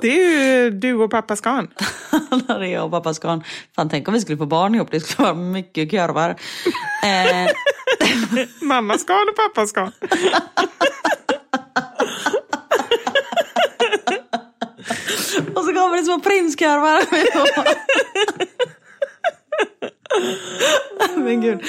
Det 0.01 0.07
är 0.07 0.63
ju 0.63 0.71
du 0.71 0.93
och 0.93 1.11
pappa. 1.11 1.35
När 2.47 2.59
det 2.59 2.67
är 2.67 2.73
jag 2.73 2.85
och 2.85 2.91
pappa 2.91 3.13
Scan. 3.13 3.43
Fan, 3.75 3.89
tänk 3.89 4.07
om 4.07 4.13
vi 4.13 4.21
skulle 4.21 4.37
få 4.37 4.45
barn 4.45 4.75
ihop. 4.75 4.91
Det 4.91 4.99
skulle 4.99 5.25
vara 5.25 5.35
mycket 5.35 5.91
korvar. 5.91 6.29
Eh, 7.03 7.49
Mamma 8.67 8.97
Scan 8.97 9.29
och 9.29 9.35
pappa 9.35 9.67
Scan. 9.67 9.91
och 15.55 15.63
så 15.65 15.73
kommer 15.73 15.97
det 15.97 16.03
små 16.03 16.19
prinskorvar. 16.19 17.01
men 21.15 21.41
gud. 21.41 21.59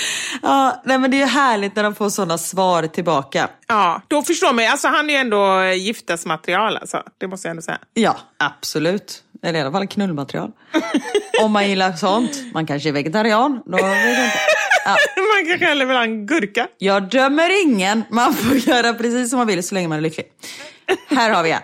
Ja, 0.43 0.83
nej, 0.85 0.99
men 0.99 1.11
det 1.11 1.23
är 1.23 1.27
härligt 1.27 1.77
när 1.77 1.83
de 1.83 1.95
får 1.95 2.11
sådana 2.11 2.39
svar 2.39 2.87
tillbaka. 2.87 3.49
Ja, 3.67 4.03
då 4.09 4.23
förstår 4.23 4.53
man. 4.53 4.65
Alltså, 4.67 4.89
han 4.89 5.11
är 5.11 5.15
ju 5.15 5.21
ändå 5.21 5.63
giftasmaterial, 5.65 6.77
alltså. 6.77 7.03
det 7.19 7.27
måste 7.27 7.49
jag 7.49 7.51
ändå 7.51 7.63
säga. 7.63 7.79
Ja, 7.95 8.17
absolut. 8.39 9.23
Eller 9.43 9.59
i 9.59 9.63
alla 9.63 9.73
fall 9.73 9.87
knullmaterial. 9.87 10.51
Om 11.43 11.53
man 11.53 11.69
gillar 11.69 11.93
sånt. 11.93 12.33
Man 12.55 12.67
kanske 12.67 12.89
är 12.89 12.93
vegetarian. 12.93 13.63
Då 13.67 13.77
vet 13.77 13.85
jag 13.87 14.25
inte. 14.25 14.39
Ja, 14.85 14.97
Man 15.17 15.47
kanske 15.49 15.67
hellre 15.67 15.85
vill 15.85 15.97
ha 15.97 16.03
en 16.03 16.27
gurka. 16.27 16.69
jag 16.79 17.03
dömer 17.11 17.63
ingen. 17.63 18.05
Man 18.11 18.35
får 18.35 18.57
göra 18.57 18.95
precis 18.95 19.31
som 19.31 19.39
man 19.39 19.47
vill 19.47 19.63
så 19.63 19.75
länge 19.75 19.89
man 19.89 19.99
är 19.99 20.03
lycklig. 20.03 20.27
Här 21.09 21.31
har 21.31 21.43
vi 21.43 21.51
en. 21.51 21.61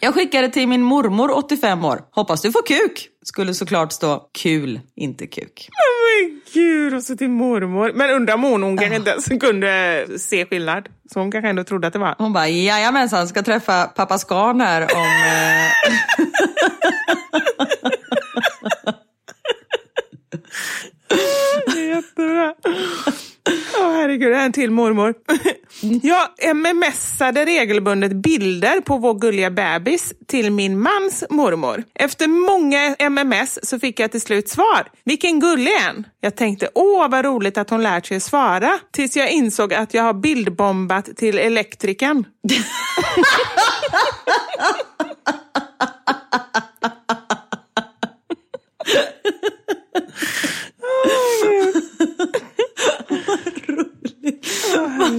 Jag 0.00 0.14
skickade 0.14 0.48
till 0.48 0.68
min 0.68 0.82
mormor 0.82 1.30
85 1.30 1.84
år. 1.84 2.00
Hoppas 2.10 2.42
du 2.42 2.52
får 2.52 2.66
kuk. 2.66 3.08
Skulle 3.24 3.54
såklart 3.54 3.92
stå 3.92 4.22
kul, 4.38 4.80
inte 4.96 5.26
kuk. 5.26 5.68
Men 6.06 6.40
gud, 6.52 6.94
och 6.94 7.02
så 7.02 7.16
till 7.16 7.30
mormor. 7.30 7.92
Men 7.94 8.10
undrar 8.10 8.34
om 8.34 8.42
hon, 8.42 8.62
hon 8.62 8.76
kanske 8.76 8.96
inte 8.96 9.10
ens 9.10 9.28
kunde 9.40 10.06
se 10.18 10.46
skillnad. 10.46 10.88
Så 11.12 11.20
hon 11.20 11.30
kanske 11.30 11.48
ändå 11.48 11.64
trodde 11.64 11.86
att 11.86 11.92
det 11.92 11.98
var. 11.98 12.14
Hon 12.18 12.32
bara, 12.32 12.48
jajamensan, 12.48 13.28
ska 13.28 13.42
träffa 13.42 13.86
pappa 13.86 14.18
Scan 14.18 14.60
här 14.60 14.82
om... 14.82 15.06
Eh... 15.26 15.70
Jättebra. 21.88 22.54
Åh 23.78 23.92
herregud, 23.92 24.32
det 24.32 24.36
är 24.36 24.44
en 24.44 24.52
till 24.52 24.70
mormor. 24.70 25.14
Jag 25.80 26.56
mmsade 26.56 27.44
regelbundet 27.44 28.12
bilder 28.12 28.80
på 28.80 28.96
vår 28.96 29.14
gulliga 29.14 29.50
bebis 29.50 30.12
till 30.26 30.50
min 30.50 30.80
mans 30.80 31.24
mormor. 31.30 31.84
Efter 31.94 32.28
många 32.28 32.96
mms 32.98 33.58
så 33.62 33.78
fick 33.78 34.00
jag 34.00 34.10
till 34.10 34.20
slut 34.20 34.48
svar. 34.48 34.88
Vilken 35.04 35.40
gullig 35.40 35.72
en! 35.88 36.06
Jag 36.20 36.36
tänkte, 36.36 36.68
åh 36.74 37.08
vad 37.10 37.24
roligt 37.24 37.58
att 37.58 37.70
hon 37.70 37.82
lärt 37.82 38.06
sig 38.06 38.20
svara. 38.20 38.78
Tills 38.92 39.16
jag 39.16 39.30
insåg 39.30 39.74
att 39.74 39.94
jag 39.94 40.02
har 40.02 40.14
bildbombat 40.14 41.16
till 41.16 41.38
elektrikern. 41.38 42.24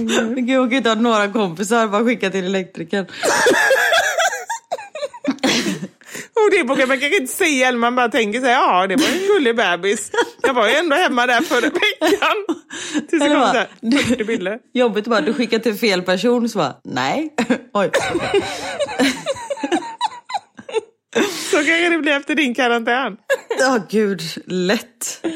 Gud, 0.08 0.50
jag 0.50 0.70
kan 0.70 0.76
inte 0.76 0.88
ha 0.90 0.96
några 0.96 1.28
kompisar, 1.28 1.86
bara 1.86 2.04
skicka 2.04 2.30
till 2.30 2.44
elektrikern. 2.44 3.06
Och 6.34 6.50
det 6.50 6.62
vågar 6.62 6.86
man 6.86 7.00
kanske 7.00 7.16
inte 7.16 7.32
säga, 7.32 7.68
eller 7.68 7.78
man 7.78 7.94
bara 7.94 8.08
tänker 8.08 8.40
sig, 8.40 8.50
ja 8.50 8.86
det 8.86 8.96
var 8.96 9.08
en 9.08 9.26
gullig 9.26 9.56
bebis. 9.56 10.10
Jag 10.42 10.54
var 10.54 10.68
ju 10.68 10.74
ändå 10.74 10.96
hemma 10.96 11.26
där 11.26 11.40
förra 11.40 11.60
veckan. 11.60 12.56
Tills 13.08 13.22
det 13.22 13.28
kom 13.28 13.40
bara, 13.40 13.52
så 13.52 13.58
här 13.58 13.68
40 14.02 14.24
bilder. 14.24 14.58
Jobbigt 14.74 15.06
bara, 15.06 15.20
du 15.20 15.34
skickar 15.34 15.58
till 15.58 15.74
fel 15.74 16.02
person, 16.02 16.48
så 16.48 16.58
bara, 16.58 16.76
nej. 16.84 17.34
Oj. 17.72 17.90
Så 21.50 21.56
kanske 21.56 21.88
det 21.88 21.98
blir 21.98 22.12
efter 22.12 22.34
din 22.34 22.54
karantän. 22.54 23.16
Ja, 23.58 23.78
gud, 23.90 24.22
lätt. 24.46 25.26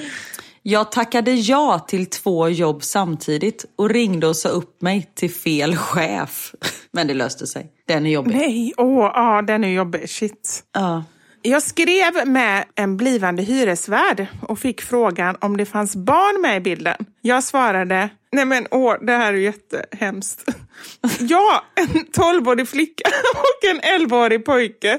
Jag 0.64 0.92
tackade 0.92 1.32
ja 1.32 1.78
till 1.88 2.06
två 2.06 2.48
jobb 2.48 2.84
samtidigt 2.84 3.64
och 3.76 3.90
ringde 3.90 4.26
och 4.26 4.36
sa 4.36 4.48
upp 4.48 4.82
mig 4.82 5.10
till 5.14 5.30
fel 5.30 5.76
chef. 5.76 6.54
Men 6.90 7.06
det 7.06 7.14
löste 7.14 7.46
sig. 7.46 7.66
Den 7.88 8.06
är 8.06 8.10
jobbig. 8.10 8.34
Nej, 8.34 8.72
åh, 8.76 9.10
ja, 9.14 9.42
den 9.42 9.64
är 9.64 9.68
jobbig. 9.68 10.10
Shit. 10.10 10.64
Ja. 10.72 11.04
Jag 11.42 11.62
skrev 11.62 12.28
med 12.28 12.64
en 12.74 12.96
blivande 12.96 13.42
hyresvärd 13.42 14.26
och 14.48 14.58
fick 14.58 14.80
frågan 14.82 15.36
om 15.40 15.56
det 15.56 15.66
fanns 15.66 15.96
barn 15.96 16.42
med 16.42 16.56
i 16.56 16.60
bilden. 16.60 17.06
Jag 17.20 17.44
svarade, 17.44 18.08
nej 18.32 18.44
men 18.44 18.66
åh, 18.70 18.94
det 19.00 19.12
här 19.12 19.32
är 19.32 19.38
jättehemskt. 19.38 20.44
Ja, 21.20 21.64
en 21.74 22.04
tolvårig 22.12 22.68
flicka 22.68 23.08
och 23.34 23.70
en 23.70 23.80
elvaårig 23.80 24.44
pojke. 24.44 24.98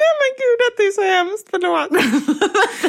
Nej 0.00 0.12
men 0.20 0.30
gud, 0.40 0.56
detta 0.64 0.82
är 0.82 0.92
så 0.92 1.02
hemskt, 1.02 1.46
förlåt. 1.50 1.88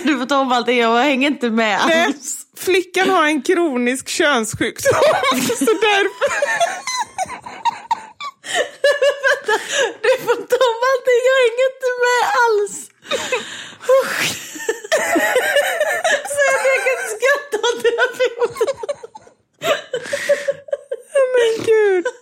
Du 0.08 0.18
får 0.18 0.26
ta 0.26 0.40
om 0.40 0.52
allting, 0.52 0.78
jag 0.78 0.98
hänger 1.04 1.28
inte 1.28 1.50
med 1.50 1.80
Nej, 1.88 2.06
alls. 2.06 2.46
flickan 2.58 3.10
har 3.10 3.26
en 3.28 3.42
kronisk 3.42 4.10
könssjukdom. 4.10 4.94
Så 5.58 5.66
därför... 5.66 6.28
Du 10.02 10.10
får 10.26 10.36
ta 10.36 10.58
om 10.72 10.80
allting, 10.92 11.22
jag 11.30 11.38
hänger 11.44 11.66
inte 11.74 11.90
med 12.06 12.24
alls. 12.44 12.76
Så 16.34 16.40
jag 16.48 16.58
kan 16.64 16.74
inte 16.98 17.10
skratta 17.18 17.56
åt 17.68 17.80
terapeuten. 17.84 18.76
Men 21.34 21.52
gud. 21.66 22.06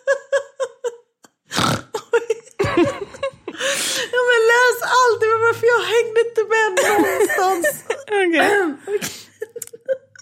Ja 4.12 4.22
men 4.30 4.42
läs 4.52 4.78
alltid 5.02 5.30
varför 5.46 5.66
jag 5.74 5.82
hängde 5.94 6.20
inte 6.28 6.44
med 6.54 6.70
någonstans. 6.90 7.66
Okej. 8.24 8.52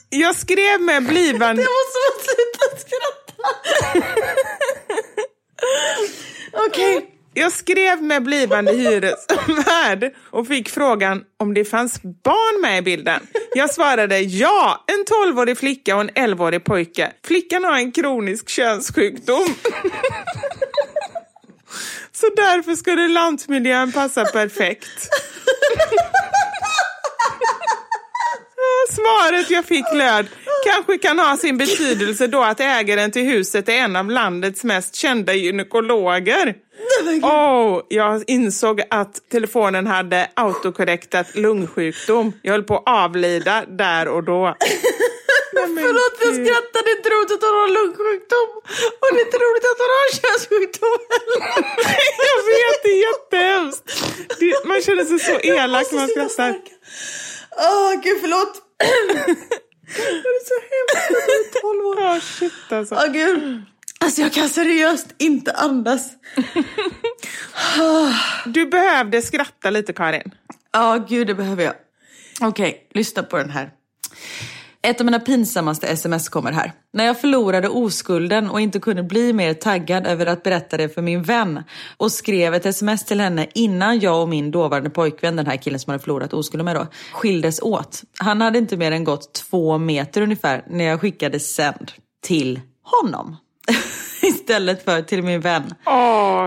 Jag 0.10 0.36
skrev 0.36 0.82
med 0.82 1.04
blivande... 1.04 1.62
Jag 1.62 1.72
måste 1.72 1.98
bara 2.06 2.20
sluta 2.24 2.66
skratta. 2.86 3.34
Okej. 6.68 7.10
Jag 7.36 7.52
skrev 7.52 8.04
med 8.04 8.24
blivande 8.24 8.72
hyresvärd 8.72 10.14
och 10.32 10.48
fick 10.48 10.70
frågan 10.70 11.24
om 11.40 11.54
det 11.54 11.66
fanns 11.66 12.02
barn 12.02 12.62
med 12.62 12.78
i 12.78 12.82
bilden. 12.82 13.28
Jag 13.56 13.74
svarade 13.74 14.20
ja, 14.20 14.86
en 14.88 15.06
12-årig 15.34 15.58
flicka 15.58 15.96
och 15.96 16.02
en 16.02 16.10
11-årig 16.10 16.64
pojke. 16.64 17.12
Flickan 17.26 17.64
har 17.64 17.78
en 17.78 17.92
kronisk 17.92 18.50
könssjukdom. 18.50 19.56
Så 22.24 22.30
därför 22.36 22.76
skulle 22.76 23.08
lantmiljön 23.08 23.92
passa 23.92 24.26
perfekt. 24.26 25.10
Svaret 28.90 29.50
jag 29.50 29.66
fick 29.66 29.86
löd, 29.94 30.28
kanske 30.66 30.98
kan 30.98 31.20
ha 31.20 31.38
sin 31.38 31.58
betydelse 31.58 32.28
då 32.28 32.44
att 32.44 32.60
ägaren 32.60 33.12
till 33.12 33.22
huset 33.22 33.70
är 33.70 33.74
en 33.74 33.96
av 33.96 34.10
landets 34.10 34.64
mest 34.64 34.96
kända 34.96 35.34
gynekologer. 35.34 36.56
Oh, 37.22 37.82
jag 37.90 38.24
insåg 38.28 38.82
att 38.90 39.30
telefonen 39.32 39.88
hade 39.88 40.28
autokorrektat 40.34 41.36
lungsjukdom. 41.36 42.34
Jag 42.42 42.52
höll 42.52 42.64
på 42.64 42.78
att 42.78 42.84
avlida 42.86 43.66
där 43.68 44.08
och 44.08 44.24
då. 44.24 44.56
Men 45.68 45.84
Förlåt 45.86 46.16
jag 46.20 46.34
gud. 46.34 46.48
skrattar, 46.48 46.80
det 46.86 46.92
är 46.94 46.98
inte 46.98 47.10
roligt 47.16 47.32
att 47.36 47.44
hon 47.48 47.56
har 47.64 47.70
lungsjukdom. 47.78 48.50
Och 49.02 49.08
det 49.14 49.20
är 49.22 49.26
inte 49.30 49.40
roligt 49.46 49.66
att 49.72 49.80
hon 49.84 49.92
har 50.00 50.08
könssjukdom. 50.22 51.00
Jag 52.30 52.40
vet, 52.52 52.78
det 52.84 52.92
är 52.98 53.02
jättehemskt. 53.10 53.86
Det, 54.40 54.66
man 54.66 54.82
känner 54.82 55.06
sig 55.06 55.20
så 55.20 55.40
elak 55.40 55.92
när 55.92 56.00
man 56.00 56.08
skrattar. 56.10 56.56
Åh 57.58 57.92
gud 58.04 58.18
förlåt. 58.22 58.54
det 59.96 60.30
är 60.40 60.46
så 60.52 60.58
hemskt 60.72 61.12
att 61.18 61.28
du 61.28 61.58
är 61.58 61.62
12 61.62 61.86
år. 61.86 62.02
Ja, 62.02 62.20
shit 62.22 62.72
alltså. 62.72 62.96
Åh 62.96 63.12
gud. 63.14 63.62
Alltså 64.00 64.22
jag 64.22 64.34
kan 64.34 64.50
seriöst 64.50 65.08
inte 65.18 65.52
andas. 65.52 66.08
Du 68.46 68.66
behövde 68.66 69.22
skratta 69.22 69.70
lite, 69.70 69.94
Karin. 69.94 70.32
Ja, 70.74 71.06
gud 71.10 71.28
det 71.28 71.36
behöver 71.36 71.64
jag. 71.64 71.74
Okej, 72.42 72.88
lyssna 72.94 73.24
på 73.24 73.38
den 73.38 73.50
här. 73.50 73.70
Ett 74.86 75.02
av 75.02 75.06
mina 75.06 75.20
pinsammaste 75.20 75.88
sms 75.88 76.30
kommer 76.30 76.52
här. 76.52 76.74
När 76.94 77.06
jag 77.06 77.22
förlorade 77.22 77.70
oskulden 77.70 78.50
och 78.50 78.62
inte 78.62 78.80
kunde 78.80 79.04
bli 79.04 79.34
mer 79.34 79.54
taggad 79.54 80.08
över 80.08 80.26
att 80.26 80.44
berätta 80.44 80.78
det 80.78 80.90
för 80.90 81.02
min 81.02 81.24
vän 81.24 81.64
och 81.98 82.12
skrev 82.12 82.54
ett 82.54 82.66
sms 82.66 83.06
till 83.06 83.20
henne 83.20 83.48
innan 83.54 84.00
jag 84.00 84.22
och 84.22 84.30
min 84.30 84.52
dåvarande 84.52 84.90
pojkvän, 84.90 85.36
den 85.36 85.48
här 85.48 85.58
killen 85.58 85.80
som 85.80 85.92
hade 85.92 86.04
förlorat 86.04 86.34
oskulden 86.34 86.66
med 86.66 86.76
då, 86.76 86.88
skildes 87.14 87.62
åt. 87.62 88.02
Han 88.20 88.42
hade 88.42 88.58
inte 88.58 88.78
mer 88.78 88.92
än 88.92 89.04
gått 89.04 89.34
två 89.34 89.78
meter 89.78 90.22
ungefär 90.22 90.64
när 90.68 90.84
jag 90.84 91.02
skickade 91.02 91.40
sänd 91.40 91.92
till 92.22 92.60
honom. 92.84 93.36
Istället 94.28 94.86
för 94.86 95.02
till 95.02 95.24
min 95.24 95.42
vän. 95.42 95.74
Åh, 95.86 95.94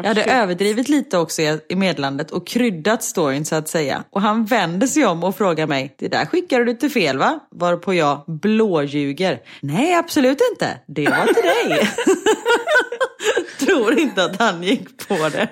Jag 0.03 0.09
hade 0.09 0.23
shit. 0.23 0.33
överdrivit 0.33 0.89
lite 0.89 1.19
också 1.19 1.43
i 1.43 1.61
meddelandet 1.77 2.31
och 2.31 2.47
kryddat 2.47 3.03
storyn 3.03 3.45
så 3.45 3.55
att 3.57 3.69
säga. 3.69 4.05
Och 4.11 4.21
han 4.23 4.45
vänder 4.45 4.87
sig 4.87 5.07
om 5.07 5.25
och 5.25 5.37
frågar 5.37 5.67
mig, 5.67 5.95
det 5.99 6.09
där 6.09 6.25
skickade 6.27 6.65
du 6.65 6.75
till 6.75 6.91
fel 6.91 7.19
va? 7.19 7.39
Varpå 7.51 7.95
jag 7.95 8.25
blåljuger. 8.27 9.39
Nej 9.61 9.95
absolut 9.95 10.39
inte, 10.53 10.79
det 10.87 11.05
var 11.09 11.27
till 11.27 11.43
dig. 11.71 11.89
Tror 13.59 13.99
inte 13.99 14.25
att 14.25 14.39
han 14.39 14.63
gick 14.63 15.09
på 15.09 15.15
det. 15.15 15.49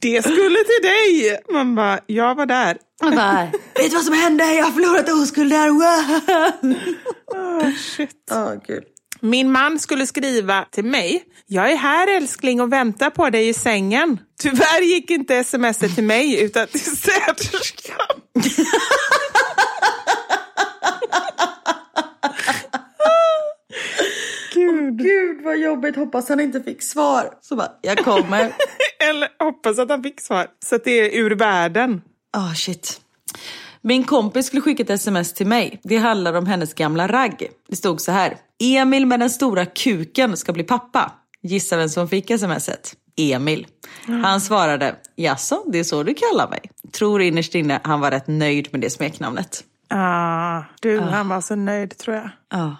Det 0.00 0.22
skulle 0.22 0.58
till 0.58 0.82
dig! 0.88 1.38
Man 1.52 1.74
bara, 1.74 1.98
jag 2.06 2.34
var 2.34 2.46
där. 2.46 2.76
Han 3.00 3.14
bara, 3.16 3.44
vet 3.74 3.90
du 3.90 3.96
vad 3.96 4.04
som 4.04 4.14
hände? 4.14 4.44
Jag 4.54 4.64
har 4.64 4.72
förlorat 4.72 5.08
oskulden. 5.08 5.70
Åh, 7.34 7.70
shit. 7.96 8.10
Åh 8.30 8.52
gud. 8.66 8.82
Min 9.20 9.52
man 9.52 9.78
skulle 9.78 10.06
skriva 10.06 10.64
till 10.70 10.84
mig. 10.84 11.24
Jag 11.46 11.72
är 11.72 11.76
här 11.76 12.16
älskling 12.16 12.60
och 12.60 12.72
väntar 12.72 13.10
på 13.10 13.30
dig 13.30 13.48
i 13.48 13.54
sängen. 13.54 14.18
Tyvärr 14.40 14.82
gick 14.82 15.10
inte 15.10 15.44
smset 15.44 15.94
till 15.94 16.04
mig 16.04 16.42
utan 16.42 16.66
till 16.66 16.96
städerskan. 16.96 18.20
Gud. 24.54 24.98
Gud 24.98 25.42
vad 25.42 25.58
jobbigt, 25.58 25.96
hoppas 25.96 26.28
han 26.28 26.40
inte 26.40 26.60
fick 26.60 26.82
svar. 26.82 27.30
Så 27.40 27.56
bara, 27.56 27.72
jag 27.82 27.98
kommer. 27.98 28.52
Eller 29.10 29.44
hoppas 29.44 29.78
att 29.78 29.90
han 29.90 30.02
fick 30.02 30.20
svar. 30.20 30.46
Så 30.64 30.76
att 30.76 30.84
det 30.84 30.90
är 30.90 31.20
ur 31.20 31.30
världen. 31.30 32.02
Ah 32.32 32.54
shit. 32.54 33.00
Min 33.80 34.04
kompis 34.04 34.46
skulle 34.46 34.62
skicka 34.62 34.82
ett 34.82 34.90
sms 34.90 35.32
till 35.32 35.46
mig. 35.46 35.80
Det 35.82 35.96
handlar 35.96 36.34
om 36.34 36.46
hennes 36.46 36.74
gamla 36.74 37.08
ragg. 37.08 37.48
Det 37.68 37.76
stod 37.76 38.00
så 38.00 38.12
här. 38.12 38.36
Emil 38.60 39.06
med 39.06 39.20
den 39.20 39.30
stora 39.30 39.66
kuken 39.66 40.36
ska 40.36 40.52
bli 40.52 40.64
pappa. 40.64 41.12
Gissa 41.42 41.76
vem 41.76 41.88
som 41.88 42.08
fick 42.08 42.38
smset? 42.38 42.94
Emil. 43.16 43.66
Han 44.06 44.40
svarade, 44.40 44.96
jaså, 45.16 45.62
det 45.72 45.78
är 45.78 45.84
så 45.84 46.02
du 46.02 46.14
kallar 46.14 46.48
mig. 46.50 46.60
Tror 46.92 47.22
innerst 47.22 47.54
inne 47.54 47.80
han 47.84 48.00
var 48.00 48.10
rätt 48.10 48.26
nöjd 48.26 48.68
med 48.72 48.80
det 48.80 48.90
smeknamnet. 48.90 49.64
Ah, 49.88 50.62
du, 50.80 51.00
han 51.00 51.28
var 51.28 51.40
så 51.40 51.54
nöjd 51.54 51.98
tror 51.98 52.16
jag. 52.16 52.30
Ja. 52.50 52.76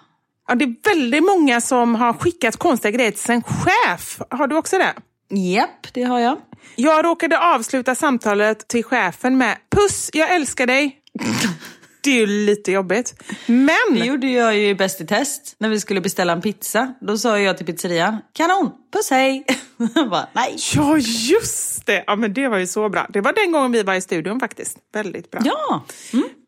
Ja, 0.48 0.54
det 0.54 0.64
är 0.64 0.94
väldigt 0.94 1.24
många 1.24 1.60
som 1.60 1.94
har 1.94 2.12
skickat 2.12 2.56
konstiga 2.56 2.90
grejer 2.90 3.10
till 3.10 3.20
sin 3.20 3.42
chef. 3.42 4.20
Har 4.30 4.46
du 4.46 4.56
också 4.56 4.78
det? 4.78 4.94
Japp, 5.36 5.92
det 5.92 6.02
har 6.02 6.18
jag. 6.20 6.36
Jag 6.76 7.04
råkade 7.04 7.38
avsluta 7.54 7.94
samtalet 7.94 8.68
till 8.68 8.84
chefen 8.84 9.38
med 9.38 9.56
Puss, 9.70 10.10
jag 10.12 10.34
älskar 10.34 10.66
dig. 10.66 10.96
Det 12.00 12.10
är 12.10 12.14
ju 12.14 12.26
lite 12.26 12.72
jobbigt. 12.72 13.14
Det 13.46 13.52
Men 13.52 14.06
gjorde 14.06 14.26
jag 14.26 14.56
ju 14.56 14.68
i 14.68 14.74
Bäst 14.74 15.00
i 15.00 15.06
test 15.06 15.54
när 15.58 15.68
vi 15.68 15.80
skulle 15.80 16.00
beställa 16.00 16.32
en 16.32 16.40
pizza. 16.40 16.94
Då 17.00 17.18
sa 17.18 17.38
jag 17.38 17.56
till 17.56 17.66
pizzerian, 17.66 18.16
kanon, 18.32 18.70
puss 18.92 19.10
hej. 19.10 19.44
Bara, 20.10 20.28
nej. 20.32 20.56
Ja, 20.74 20.98
just 20.98 21.86
det! 21.86 22.04
Ja, 22.06 22.16
men 22.16 22.34
det 22.34 22.48
var 22.48 22.58
ju 22.58 22.66
så 22.66 22.88
bra. 22.88 23.06
Det 23.10 23.20
var 23.20 23.32
den 23.32 23.52
gången 23.52 23.72
vi 23.72 23.82
var 23.82 23.94
i 23.94 24.00
studion 24.00 24.40
faktiskt. 24.40 24.78
Väldigt 24.92 25.30
bra. 25.30 25.40
Ja, 25.44 25.84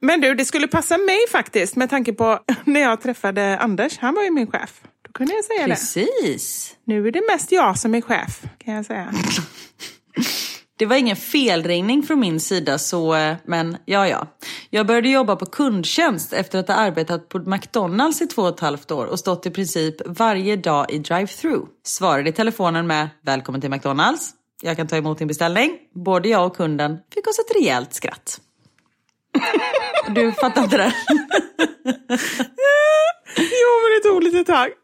Men 0.00 0.20
du, 0.20 0.34
det 0.34 0.44
skulle 0.44 0.68
passa 0.68 0.98
mig 0.98 1.18
faktiskt 1.32 1.76
med 1.76 1.90
tanke 1.90 2.12
på 2.12 2.38
när 2.64 2.80
jag 2.80 3.00
träffade 3.02 3.58
Anders. 3.58 3.98
Han 3.98 4.14
var 4.14 4.22
ju 4.22 4.30
min 4.30 4.46
chef. 4.46 4.80
Då 5.06 5.12
kunde 5.12 5.34
jag 5.34 5.44
säga 5.44 5.62
det. 5.62 5.74
precis. 5.74 6.74
Nu 6.84 7.08
är 7.08 7.12
det 7.12 7.22
mest 7.32 7.52
jag 7.52 7.78
som 7.78 7.94
är 7.94 8.00
chef, 8.00 8.42
kan 8.64 8.74
jag 8.74 8.86
säga. 8.86 9.12
Det 10.80 10.86
var 10.86 10.96
ingen 10.96 11.16
felringning 11.16 12.02
från 12.02 12.20
min 12.20 12.40
sida 12.40 12.78
så, 12.78 13.14
eh, 13.14 13.36
men 13.44 13.76
ja 13.84 14.08
ja. 14.08 14.26
Jag 14.70 14.86
började 14.86 15.08
jobba 15.08 15.36
på 15.36 15.46
kundtjänst 15.46 16.32
efter 16.32 16.58
att 16.58 16.68
ha 16.68 16.74
arbetat 16.74 17.28
på 17.28 17.38
McDonalds 17.38 18.22
i 18.22 18.26
två 18.26 18.42
och 18.42 18.48
ett 18.48 18.60
halvt 18.60 18.90
år 18.90 19.06
och 19.06 19.18
stått 19.18 19.46
i 19.46 19.50
princip 19.50 19.94
varje 20.06 20.56
dag 20.56 20.90
i 20.90 20.98
drive-thru. 20.98 21.60
Svarade 21.84 22.30
i 22.30 22.32
telefonen 22.32 22.86
med 22.86 23.08
“Välkommen 23.22 23.60
till 23.60 23.70
McDonalds, 23.70 24.30
jag 24.62 24.76
kan 24.76 24.88
ta 24.88 24.96
emot 24.96 25.18
din 25.18 25.28
beställning”. 25.28 25.78
Både 25.94 26.28
jag 26.28 26.46
och 26.46 26.56
kunden 26.56 26.98
fick 27.14 27.26
oss 27.26 27.38
ett 27.38 27.56
rejält 27.56 27.94
skratt. 27.94 28.40
Du 30.08 30.32
fattar 30.32 30.62
inte 30.62 30.76
det? 30.76 30.94
Jo, 33.36 33.70
men 33.82 33.90
det 33.96 34.00
tog 34.08 34.22
lite 34.22 34.44
tag. 34.44 34.68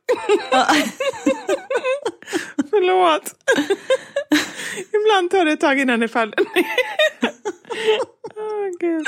Förlåt. 2.71 3.35
Ibland 4.93 5.31
tar 5.31 5.45
det 5.45 5.53
ett 5.53 5.61
tag 5.61 5.79
innan 5.79 6.01
det 6.01 6.09
faller 6.09 6.37
ner. 6.37 6.67
oh, 8.35 8.79
Gud. 8.81 9.07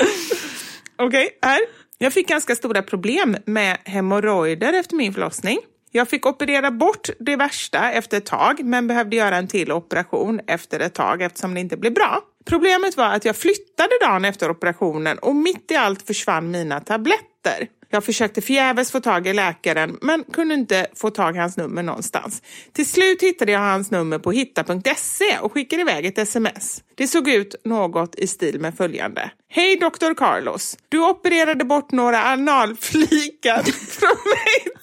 Okej, 0.96 1.38
här. 1.42 1.60
Jag 1.98 2.12
fick 2.12 2.28
ganska 2.28 2.56
stora 2.56 2.82
problem 2.82 3.36
med 3.44 3.78
hemorrojder 3.84 4.72
efter 4.72 4.96
min 4.96 5.14
förlossning. 5.14 5.58
Jag 5.90 6.08
fick 6.08 6.26
operera 6.26 6.70
bort 6.70 7.08
det 7.18 7.36
värsta 7.36 7.92
efter 7.92 8.16
ett 8.16 8.26
tag 8.26 8.64
men 8.64 8.86
behövde 8.86 9.16
göra 9.16 9.36
en 9.36 9.48
till 9.48 9.72
operation 9.72 10.40
efter 10.46 10.80
ett 10.80 10.94
tag 10.94 11.22
eftersom 11.22 11.54
det 11.54 11.60
inte 11.60 11.76
blev 11.76 11.94
bra. 11.94 12.20
Problemet 12.44 12.96
var 12.96 13.06
att 13.06 13.24
jag 13.24 13.36
flyttade 13.36 13.90
dagen 14.00 14.24
efter 14.24 14.50
operationen 14.50 15.18
och 15.18 15.36
mitt 15.36 15.70
i 15.70 15.76
allt 15.76 16.06
försvann 16.06 16.50
mina 16.50 16.80
tabletter. 16.80 17.68
Jag 17.90 18.04
försökte 18.04 18.40
förgäves 18.40 18.92
få 18.92 19.00
tag 19.00 19.26
i 19.26 19.32
läkaren 19.32 19.98
men 20.00 20.24
kunde 20.32 20.54
inte 20.54 20.86
få 20.94 21.10
tag 21.10 21.36
i 21.36 21.38
hans 21.38 21.56
nummer 21.56 21.82
någonstans. 21.82 22.42
Till 22.72 22.86
slut 22.86 23.22
hittade 23.22 23.52
jag 23.52 23.60
hans 23.60 23.90
nummer 23.90 24.18
på 24.18 24.32
hitta.se 24.32 25.38
och 25.40 25.52
skickade 25.52 25.82
iväg 25.82 26.06
ett 26.06 26.18
sms. 26.18 26.82
Det 26.94 27.06
såg 27.06 27.28
ut 27.28 27.54
något 27.64 28.14
i 28.14 28.26
stil 28.26 28.60
med 28.60 28.76
följande. 28.76 29.30
Hej 29.48 29.76
Dr. 29.76 30.14
Carlos! 30.14 30.76
Du 30.88 31.00
opererade 31.00 31.64
bort 31.64 31.92
några 31.92 32.24
analflikar 32.24 33.62
från 33.88 34.18
mig 34.24 34.74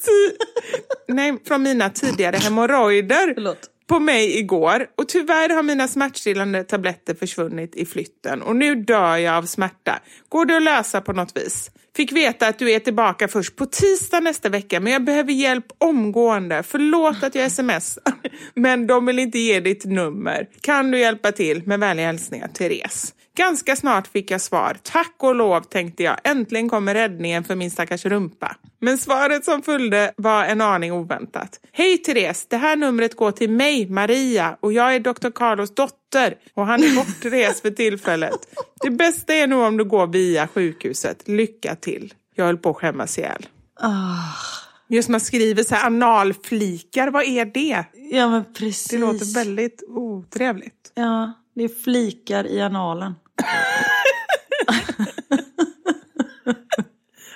Nej, 1.07 1.37
från 1.47 1.63
mina 1.63 1.89
tidigare 1.89 2.37
hemorrojder. 2.37 3.33
Förlåt 3.33 3.69
på 3.87 3.99
mig 3.99 4.39
igår 4.39 4.87
och 4.95 5.07
tyvärr 5.07 5.49
har 5.49 5.63
mina 5.63 5.87
smärtstillande 5.87 6.63
tabletter 6.63 7.15
försvunnit 7.15 7.75
i 7.75 7.85
flytten 7.85 8.41
och 8.41 8.55
nu 8.55 8.75
dör 8.75 9.17
jag 9.17 9.35
av 9.35 9.43
smärta. 9.43 9.99
Går 10.29 10.45
det 10.45 10.57
att 10.57 10.63
lösa 10.63 11.01
på 11.01 11.13
något 11.13 11.37
vis? 11.37 11.71
Fick 11.95 12.11
veta 12.11 12.47
att 12.47 12.59
du 12.59 12.71
är 12.71 12.79
tillbaka 12.79 13.27
först 13.27 13.55
på 13.55 13.65
tisdag 13.65 14.19
nästa 14.19 14.49
vecka 14.49 14.79
men 14.79 14.93
jag 14.93 15.03
behöver 15.03 15.31
hjälp 15.31 15.65
omgående. 15.77 16.63
Förlåt 16.63 17.23
att 17.23 17.35
jag 17.35 17.51
smsar 17.51 18.03
men 18.53 18.87
de 18.87 19.05
vill 19.05 19.19
inte 19.19 19.39
ge 19.39 19.59
ditt 19.59 19.85
nummer. 19.85 20.47
Kan 20.61 20.91
du 20.91 20.99
hjälpa 20.99 21.31
till? 21.31 21.67
Med 21.67 21.79
vänliga 21.79 22.05
hälsningar, 22.05 22.47
Therese. 22.47 23.13
Ganska 23.35 23.75
snart 23.75 24.07
fick 24.07 24.31
jag 24.31 24.41
svar. 24.41 24.77
Tack 24.83 25.15
och 25.17 25.35
lov 25.35 25.61
tänkte 25.61 26.03
jag. 26.03 26.17
Äntligen 26.23 26.69
kommer 26.69 26.93
räddningen 26.93 27.43
för 27.43 27.55
min 27.55 27.71
stackars 27.71 28.05
rumpa. 28.05 28.55
Men 28.79 28.97
svaret 28.97 29.45
som 29.45 29.61
följde 29.61 30.13
var 30.17 30.45
en 30.45 30.61
aning 30.61 30.91
oväntat. 30.91 31.59
Hej 31.71 31.97
Therese, 31.97 32.45
det 32.49 32.57
här 32.57 32.75
numret 32.75 33.15
går 33.15 33.31
till 33.31 33.49
mig, 33.49 33.89
Maria, 33.89 34.57
och 34.59 34.73
jag 34.73 34.95
är 34.95 34.99
Dr. 34.99 35.29
Carlos 35.29 35.75
dotter 35.75 36.35
och 36.53 36.65
han 36.65 36.83
är 36.83 36.95
bortrest 36.95 37.61
för 37.61 37.71
tillfället. 37.71 38.39
Det 38.81 38.89
bästa 38.89 39.33
är 39.33 39.47
nog 39.47 39.63
om 39.63 39.77
du 39.77 39.83
går 39.83 40.07
via 40.07 40.47
sjukhuset. 40.47 41.27
Lycka 41.27 41.75
till. 41.75 42.13
Jag 42.35 42.45
höll 42.45 42.57
på 42.57 42.69
att 42.69 42.75
skämmas 42.75 43.17
ihjäl. 43.17 43.47
Oh. 43.81 44.35
Just 44.87 45.09
man 45.09 45.19
skriver 45.19 45.63
så 45.63 45.75
här 45.75 45.85
analflikar, 45.85 47.11
vad 47.11 47.23
är 47.23 47.45
det? 47.45 47.85
Ja 48.11 48.29
men 48.29 48.53
precis. 48.53 48.87
Det 48.87 48.97
låter 48.97 49.33
väldigt 49.33 49.83
otrevligt. 49.87 50.91
Ja, 50.93 51.33
det 51.55 51.63
är 51.63 51.83
flikar 51.83 52.47
i 52.47 52.61
analen. 52.61 53.13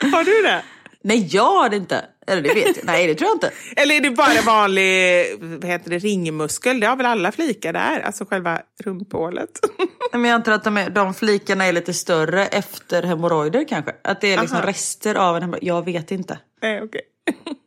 Har 0.11 0.23
du 0.23 0.41
det? 0.41 0.63
Nej, 1.01 1.27
jag 1.31 1.43
har 1.43 1.69
det 1.69 1.75
inte. 1.75 2.05
Eller 2.27 2.41
det 2.41 2.53
vet 2.53 2.77
jag. 2.77 2.85
Nej, 2.85 3.07
det 3.07 3.15
tror 3.15 3.27
jag 3.29 3.35
inte. 3.35 3.51
Eller 3.81 3.95
är 3.95 4.01
det 4.01 4.09
bara 4.09 4.41
vanlig 4.45 5.25
vad 5.39 5.65
heter 5.65 5.89
det, 5.89 5.97
ringmuskel? 5.97 6.79
Det 6.79 6.87
har 6.87 6.95
väl 6.95 7.05
alla 7.05 7.31
flikar 7.31 7.73
där? 7.73 7.99
Alltså 7.99 8.25
själva 8.25 8.61
rumphålet. 8.83 9.49
Men 10.11 10.25
jag 10.25 10.35
antar 10.35 10.51
att 10.51 10.63
de, 10.63 10.77
är, 10.77 10.89
de 10.89 11.13
flikarna 11.13 11.65
är 11.65 11.73
lite 11.73 11.93
större 11.93 12.45
efter 12.45 13.03
hemorrojder 13.03 13.65
kanske. 13.67 13.95
Att 14.03 14.21
det 14.21 14.33
är 14.33 14.41
liksom 14.41 14.61
rester 14.61 15.15
av 15.15 15.35
en 15.35 15.41
hemorrojd. 15.41 15.63
Jag 15.63 15.85
vet 15.85 16.11
inte. 16.11 16.39
Nej, 16.61 16.81
okay. 16.81 17.01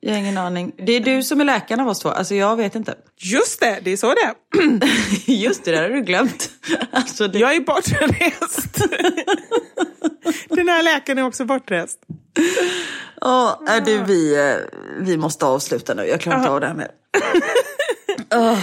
Jag 0.00 0.12
har 0.12 0.18
ingen 0.18 0.38
aning. 0.38 0.72
Det 0.76 0.92
är 0.92 1.00
du 1.00 1.22
som 1.22 1.40
är 1.40 1.44
läkaren 1.44 1.80
av 1.80 1.88
oss 1.88 1.98
två. 1.98 2.08
Alltså 2.08 2.34
jag 2.34 2.56
vet 2.56 2.74
inte. 2.74 2.94
Just 3.18 3.60
det, 3.60 3.78
det 3.82 3.92
är 3.92 3.96
så 3.96 4.14
det. 4.14 4.34
Just 5.32 5.64
det, 5.64 5.70
det 5.70 5.78
har 5.78 5.88
du 5.88 6.02
glömt. 6.02 6.50
Alltså 6.92 7.28
det... 7.28 7.38
Jag 7.38 7.56
är 7.56 7.60
bortrest. 7.60 8.78
Den 10.48 10.68
här 10.68 10.82
läkaren 10.82 11.18
är 11.18 11.26
också 11.26 11.44
bortrest. 11.44 11.98
Oh, 13.20 13.58
är 13.68 13.80
du, 13.80 14.02
vi, 14.04 14.50
eh, 14.50 14.56
vi 14.98 15.16
måste 15.16 15.46
avsluta 15.46 15.94
nu. 15.94 16.04
Jag 16.04 16.20
klarar 16.20 16.38
inte 16.38 16.50
av 16.50 16.60
det 16.60 16.66
här 16.66 16.74
mer. 16.74 16.90
oh. 18.34 18.58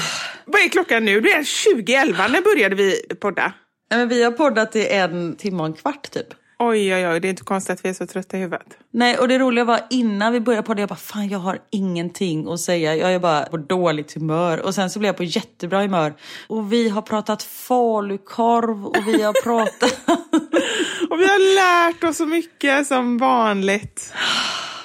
Vad 0.46 0.62
är 0.62 0.70
klockan 0.70 1.06
nu? 1.06 1.22
Det 1.22 1.32
är 1.32 1.74
2011. 1.74 2.28
När 2.28 2.42
började 2.42 2.76
vi 2.76 3.02
podda? 3.22 3.54
men 3.90 4.08
vi 4.08 4.24
har 4.24 4.32
poddat 4.32 4.76
i 4.76 4.88
en 4.88 5.36
timme 5.36 5.60
och 5.60 5.66
en 5.66 5.74
kvart 5.74 6.12
typ. 6.12 6.28
Oj, 6.62 6.96
oj, 6.96 7.08
oj, 7.08 7.20
det 7.20 7.28
är 7.28 7.30
inte 7.30 7.44
konstigt 7.44 7.74
att 7.74 7.86
vi 7.86 7.90
är 7.90 7.94
så 7.94 8.08
trötta 8.08 8.38
i 8.38 8.40
huvudet. 8.40 8.78
Nej, 8.92 9.18
och 9.18 9.28
det 9.28 9.40
roliga 9.40 9.66
var 9.66 9.80
innan 9.90 10.34
vi 10.34 10.40
började 10.40 10.68
podda, 10.68 10.80
jag 10.80 10.90
bara 10.90 10.96
fan 10.96 11.30
jag 11.30 11.40
har 11.40 11.60
ingenting 11.70 12.52
att 12.52 12.60
säga. 12.60 12.96
Jag 12.96 13.14
är 13.14 13.20
bara 13.20 13.46
på 13.46 13.58
dåligt 13.58 14.14
humör. 14.14 14.60
Och 14.66 14.76
sen 14.76 14.90
så 14.90 15.00
blev 15.00 15.10
jag 15.10 15.18
på 15.18 15.24
jättebra 15.24 15.82
humör. 15.82 16.14
Och 16.48 16.74
vi 16.74 16.90
har 16.90 17.02
pratat 17.02 17.44
falukorv 17.44 18.86
och 18.86 19.08
vi 19.08 19.22
har 19.22 19.44
pratat... 19.44 20.00
och 21.10 21.20
vi 21.20 21.28
har 21.28 21.56
lärt 21.56 22.04
oss 22.04 22.18
så 22.18 22.26
mycket 22.26 22.88
som 22.88 23.18
vanligt. 23.18 24.14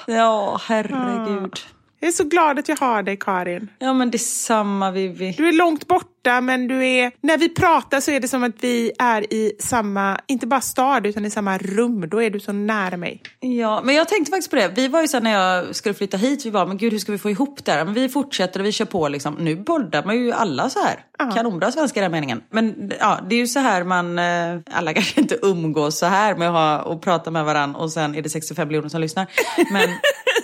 Ja, 0.07 0.59
herregud. 0.63 1.59
Jag 1.99 2.07
är 2.07 2.11
så 2.11 2.23
glad 2.23 2.59
att 2.59 2.69
jag 2.69 2.77
har 2.77 3.03
dig 3.03 3.17
Karin. 3.17 3.69
Ja 3.79 3.93
men 3.93 4.11
detsamma 4.11 4.91
Vivi. 4.91 5.31
Du 5.37 5.47
är 5.47 5.53
långt 5.53 5.87
borta 5.87 6.41
men 6.41 6.67
du 6.67 6.87
är, 6.87 7.11
när 7.21 7.37
vi 7.37 7.49
pratar 7.49 7.99
så 7.99 8.11
är 8.11 8.19
det 8.19 8.27
som 8.27 8.43
att 8.43 8.55
vi 8.59 8.91
är 8.99 9.33
i 9.33 9.51
samma, 9.59 10.19
inte 10.27 10.47
bara 10.47 10.61
stad 10.61 11.05
utan 11.05 11.25
i 11.25 11.29
samma 11.29 11.57
rum. 11.57 12.09
Då 12.09 12.21
är 12.21 12.29
du 12.29 12.39
så 12.39 12.51
nära 12.51 12.97
mig. 12.97 13.21
Ja 13.39 13.81
men 13.83 13.95
jag 13.95 14.07
tänkte 14.07 14.29
faktiskt 14.29 14.49
på 14.49 14.55
det. 14.55 14.67
Vi 14.75 14.87
var 14.87 15.01
ju 15.01 15.07
så 15.07 15.19
när 15.19 15.31
jag 15.31 15.75
skulle 15.75 15.95
flytta 15.95 16.17
hit, 16.17 16.45
vi 16.45 16.49
var 16.49 16.65
men 16.65 16.77
gud 16.77 16.91
hur 16.91 16.99
ska 16.99 17.11
vi 17.11 17.17
få 17.17 17.29
ihop 17.29 17.65
det 17.65 17.71
här? 17.71 17.85
Men 17.85 17.93
vi 17.93 18.09
fortsätter 18.09 18.59
och 18.59 18.65
vi 18.65 18.71
kör 18.71 18.85
på 18.85 19.07
liksom. 19.07 19.35
Nu 19.39 19.55
boddar 19.55 20.03
man 20.03 20.17
ju 20.17 20.31
alla 20.31 20.69
så 20.69 20.79
här. 20.79 20.99
Aha. 21.19 21.31
Kanonbra 21.31 21.71
svenska 21.71 21.99
i 21.99 22.03
den 22.03 22.11
meningen. 22.11 22.43
Men 22.49 22.91
ja, 22.99 23.19
det 23.29 23.35
är 23.35 23.39
ju 23.39 23.47
så 23.47 23.59
här 23.59 23.83
man, 23.83 24.19
eh, 24.19 24.59
alla 24.71 24.93
kanske 24.93 25.21
inte 25.21 25.37
umgås 25.41 25.99
så 25.99 26.05
här 26.05 26.35
med 26.35 26.47
att 26.47 26.53
ha 26.53 26.81
och 26.81 27.01
prata 27.01 27.31
med 27.31 27.45
varandra 27.45 27.79
och 27.79 27.91
sen 27.91 28.15
är 28.15 28.21
det 28.21 28.29
65 28.29 28.67
miljoner 28.67 28.89
som 28.89 29.01
lyssnar. 29.01 29.27
Men 29.71 29.89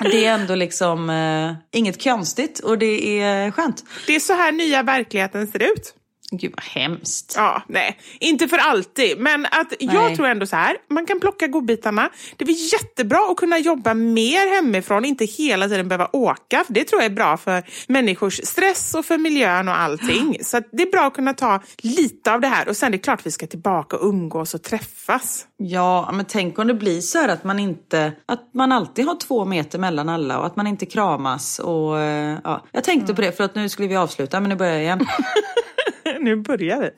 det 0.00 0.26
är 0.26 0.34
ändå 0.34 0.54
liksom 0.54 1.10
eh, 1.10 1.78
inget 1.78 2.04
konstigt 2.04 2.58
och 2.58 2.78
det 2.78 3.20
är 3.20 3.50
skönt. 3.50 3.84
Det 4.06 4.16
är 4.16 4.20
så 4.20 4.32
här 4.32 4.52
nya 4.52 4.82
verkligheten 4.82 5.46
ser 5.46 5.62
ut. 5.62 5.94
Gud 6.30 6.52
vad 6.56 6.64
hemskt. 6.82 7.34
Ja, 7.36 7.62
nej. 7.68 7.98
Inte 8.20 8.48
för 8.48 8.58
alltid. 8.58 9.18
Men 9.18 9.46
att 9.46 9.72
jag 9.78 10.16
tror 10.16 10.26
ändå 10.26 10.46
så 10.46 10.56
här, 10.56 10.76
man 10.88 11.06
kan 11.06 11.20
plocka 11.20 11.46
godbitarna. 11.46 12.10
Det 12.36 12.44
är 12.44 12.72
jättebra 12.72 13.30
att 13.30 13.36
kunna 13.36 13.58
jobba 13.58 13.94
mer 13.94 14.54
hemifrån, 14.54 15.04
inte 15.04 15.24
hela 15.24 15.68
tiden 15.68 15.88
behöva 15.88 16.08
åka. 16.12 16.64
För 16.66 16.72
det 16.72 16.84
tror 16.84 17.02
jag 17.02 17.10
är 17.10 17.14
bra 17.14 17.36
för 17.36 17.62
människors 17.88 18.40
stress 18.44 18.94
och 18.94 19.04
för 19.04 19.18
miljön 19.18 19.68
och 19.68 19.80
allting. 19.80 20.38
Så 20.42 20.60
det 20.72 20.82
är 20.82 20.90
bra 20.90 21.06
att 21.06 21.14
kunna 21.14 21.34
ta 21.34 21.62
lite 21.78 22.32
av 22.32 22.40
det 22.40 22.48
här. 22.48 22.68
Och 22.68 22.76
sen 22.76 22.86
är 22.86 22.92
det 22.92 22.98
klart 22.98 23.20
att 23.20 23.26
vi 23.26 23.30
ska 23.30 23.46
tillbaka 23.46 23.96
och 23.96 24.08
umgås 24.08 24.54
och 24.54 24.62
träffas. 24.62 25.46
Ja, 25.56 26.10
men 26.12 26.24
tänk 26.24 26.58
om 26.58 26.66
det 26.66 26.74
blir 26.74 27.00
så 27.00 27.18
här 27.18 27.28
att 27.28 27.44
man 27.44 27.58
inte, 27.58 28.12
att 28.26 28.54
man 28.54 28.72
alltid 28.72 29.06
har 29.06 29.14
två 29.14 29.44
meter 29.44 29.78
mellan 29.78 30.08
alla 30.08 30.38
och 30.38 30.46
att 30.46 30.56
man 30.56 30.66
inte 30.66 30.86
kramas. 30.86 31.58
Och, 31.58 31.98
eh, 32.00 32.38
ja. 32.44 32.66
Jag 32.72 32.84
tänkte 32.84 33.04
mm. 33.04 33.16
på 33.16 33.22
det 33.22 33.32
för 33.32 33.44
att 33.44 33.54
nu 33.54 33.68
skulle 33.68 33.88
vi 33.88 33.96
avsluta, 33.96 34.40
men 34.40 34.48
nu 34.48 34.56
börjar 34.56 34.72
jag 34.72 34.82
igen. 34.82 35.00
nu 36.20 36.36
börjar 36.36 36.80
vi. 36.80 36.90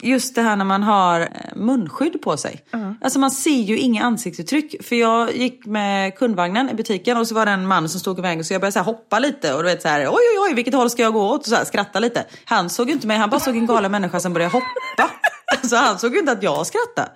Just 0.08 0.34
det 0.34 0.42
här 0.42 0.56
när 0.56 0.64
man 0.64 0.82
har 0.82 1.20
eh, 1.20 1.26
munskydd 1.56 2.22
på 2.22 2.36
sig. 2.36 2.64
Uh 2.74 2.80
-huh. 2.80 2.94
Alltså 3.00 3.18
man 3.18 3.30
ser 3.30 3.60
ju 3.62 3.78
inga 3.78 4.04
ansiktsuttryck. 4.04 4.84
För 4.86 4.96
jag 4.96 5.36
gick 5.36 5.66
med 5.66 6.16
kundvagnen 6.18 6.70
i 6.70 6.74
butiken 6.74 7.16
och 7.16 7.28
så 7.28 7.34
var 7.34 7.46
det 7.46 7.52
en 7.52 7.66
man 7.66 7.88
som 7.88 8.00
stod 8.00 8.18
i 8.18 8.22
vägen 8.22 8.44
så 8.44 8.54
jag 8.54 8.60
började 8.60 8.72
så 8.72 8.80
hoppa 8.80 9.18
lite 9.18 9.54
och 9.54 9.62
du 9.62 9.68
vet 9.68 9.82
så 9.82 9.88
här 9.88 10.00
oj 10.00 10.12
oj 10.12 10.48
oj 10.48 10.54
vilket 10.54 10.74
håll 10.74 10.90
ska 10.90 11.02
jag 11.02 11.12
gå 11.12 11.30
åt 11.30 11.40
och 11.40 11.46
så 11.46 11.54
här, 11.54 11.64
skratta 11.64 12.00
lite. 12.00 12.24
Han 12.44 12.70
såg 12.70 12.86
ju 12.86 12.92
inte 12.92 13.06
mig, 13.06 13.16
han 13.16 13.30
bara 13.30 13.40
såg 13.40 13.56
en 13.56 13.66
galen 13.66 13.90
människa 13.90 14.20
som 14.20 14.32
började 14.32 14.52
hoppa. 14.52 15.10
Så 15.62 15.76
han 15.76 15.98
såg 15.98 16.12
ju 16.12 16.18
inte 16.18 16.32
att 16.32 16.42
jag 16.42 16.66
skrattade. 16.66 17.10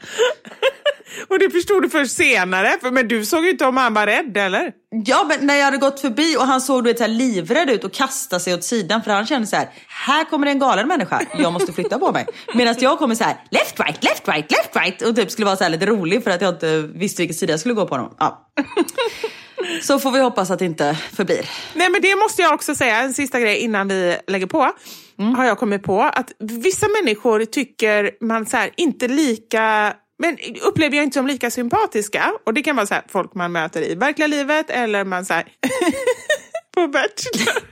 Och 1.28 1.38
det 1.38 1.50
förstod 1.50 1.82
du 1.82 1.90
först 1.90 2.16
senare, 2.16 2.78
för, 2.80 2.90
men 2.90 3.08
du 3.08 3.24
såg 3.24 3.44
ju 3.44 3.50
inte 3.50 3.66
om 3.66 3.76
han 3.76 3.94
var 3.94 4.06
rädd 4.06 4.36
eller? 4.36 4.72
Ja, 5.04 5.24
men 5.28 5.46
när 5.46 5.54
jag 5.54 5.64
hade 5.64 5.76
gått 5.76 6.00
förbi 6.00 6.36
och 6.36 6.46
han 6.46 6.60
såg 6.60 6.84
du 6.84 6.90
vet, 6.90 6.98
så 6.98 7.04
här, 7.04 7.10
livrädd 7.10 7.70
ut 7.70 7.84
och 7.84 7.92
kastade 7.92 8.40
sig 8.40 8.54
åt 8.54 8.64
sidan 8.64 9.02
för 9.02 9.10
han 9.10 9.26
kände 9.26 9.46
så 9.46 9.56
här, 9.56 9.68
här 9.88 10.24
kommer 10.24 10.46
det 10.46 10.52
en 10.52 10.58
galen 10.58 10.88
människa, 10.88 11.20
jag 11.38 11.52
måste 11.52 11.72
flytta 11.72 11.98
på 11.98 12.12
mig. 12.12 12.26
Medan 12.54 12.74
jag 12.78 12.98
kommer 12.98 13.14
så 13.14 13.24
här, 13.24 13.36
left 13.50 13.80
right, 13.80 14.04
left 14.04 14.28
right, 14.28 14.50
left 14.50 14.76
right 14.76 15.02
och 15.02 15.16
typ 15.16 15.30
skulle 15.30 15.46
vara 15.46 15.56
så 15.56 15.64
här 15.64 15.70
lite 15.70 15.86
rolig 15.86 16.24
för 16.24 16.30
att 16.30 16.40
jag 16.40 16.54
inte 16.54 16.80
visste 16.80 17.22
vilken 17.22 17.34
sida 17.34 17.52
jag 17.52 17.60
skulle 17.60 17.74
gå 17.74 17.86
på 17.86 17.94
honom. 17.94 18.14
Ja. 18.18 18.50
Så 19.82 19.98
får 19.98 20.10
vi 20.10 20.20
hoppas 20.20 20.50
att 20.50 20.58
det 20.58 20.64
inte 20.64 20.94
förblir. 20.94 21.50
Nej 21.74 21.90
men 21.90 22.00
det 22.02 22.16
måste 22.16 22.42
jag 22.42 22.54
också 22.54 22.74
säga, 22.74 23.00
en 23.00 23.14
sista 23.14 23.40
grej 23.40 23.58
innan 23.58 23.88
vi 23.88 24.16
lägger 24.26 24.46
på. 24.46 24.72
Mm. 25.18 25.34
Har 25.34 25.44
jag 25.44 25.58
kommit 25.58 25.82
på 25.82 26.02
att 26.02 26.32
vissa 26.38 26.86
människor 26.88 27.44
tycker 27.44 28.10
man 28.20 28.46
så 28.46 28.56
här, 28.56 28.70
inte 28.76 29.08
lika 29.08 29.94
men 30.18 30.38
upplever 30.62 30.96
jag 30.96 31.04
inte 31.04 31.14
som 31.14 31.26
lika 31.26 31.50
sympatiska. 31.50 32.32
Och 32.44 32.54
det 32.54 32.62
kan 32.62 32.76
vara 32.76 32.86
så 32.86 32.94
här, 32.94 33.04
folk 33.08 33.34
man 33.34 33.52
möter 33.52 33.82
i 33.82 33.94
verkliga 33.94 34.26
livet 34.26 34.70
eller 34.70 35.04
man 35.04 35.24
så 35.24 35.34
här, 35.34 35.44
på 36.74 36.88
Bachelor. 36.88 37.62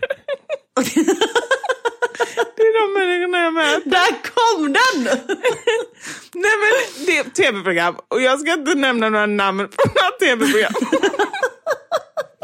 det 2.57 2.63
är 2.63 2.81
de 2.81 3.01
människorna 3.01 3.39
jag 3.39 3.55
möter. 3.55 3.91
Där 3.91 4.23
kom 4.23 4.73
den! 4.73 5.05
Nej 6.35 6.53
men 6.61 7.07
det 7.07 7.19
är 7.19 7.25
tv-program 7.25 7.97
och 8.09 8.23
jag 8.23 8.41
ska 8.41 8.53
inte 8.53 8.75
nämna 8.75 9.09
några 9.09 9.27
namn 9.27 9.69
på 9.69 9.89
några 9.89 10.11
tv-program. 10.21 10.73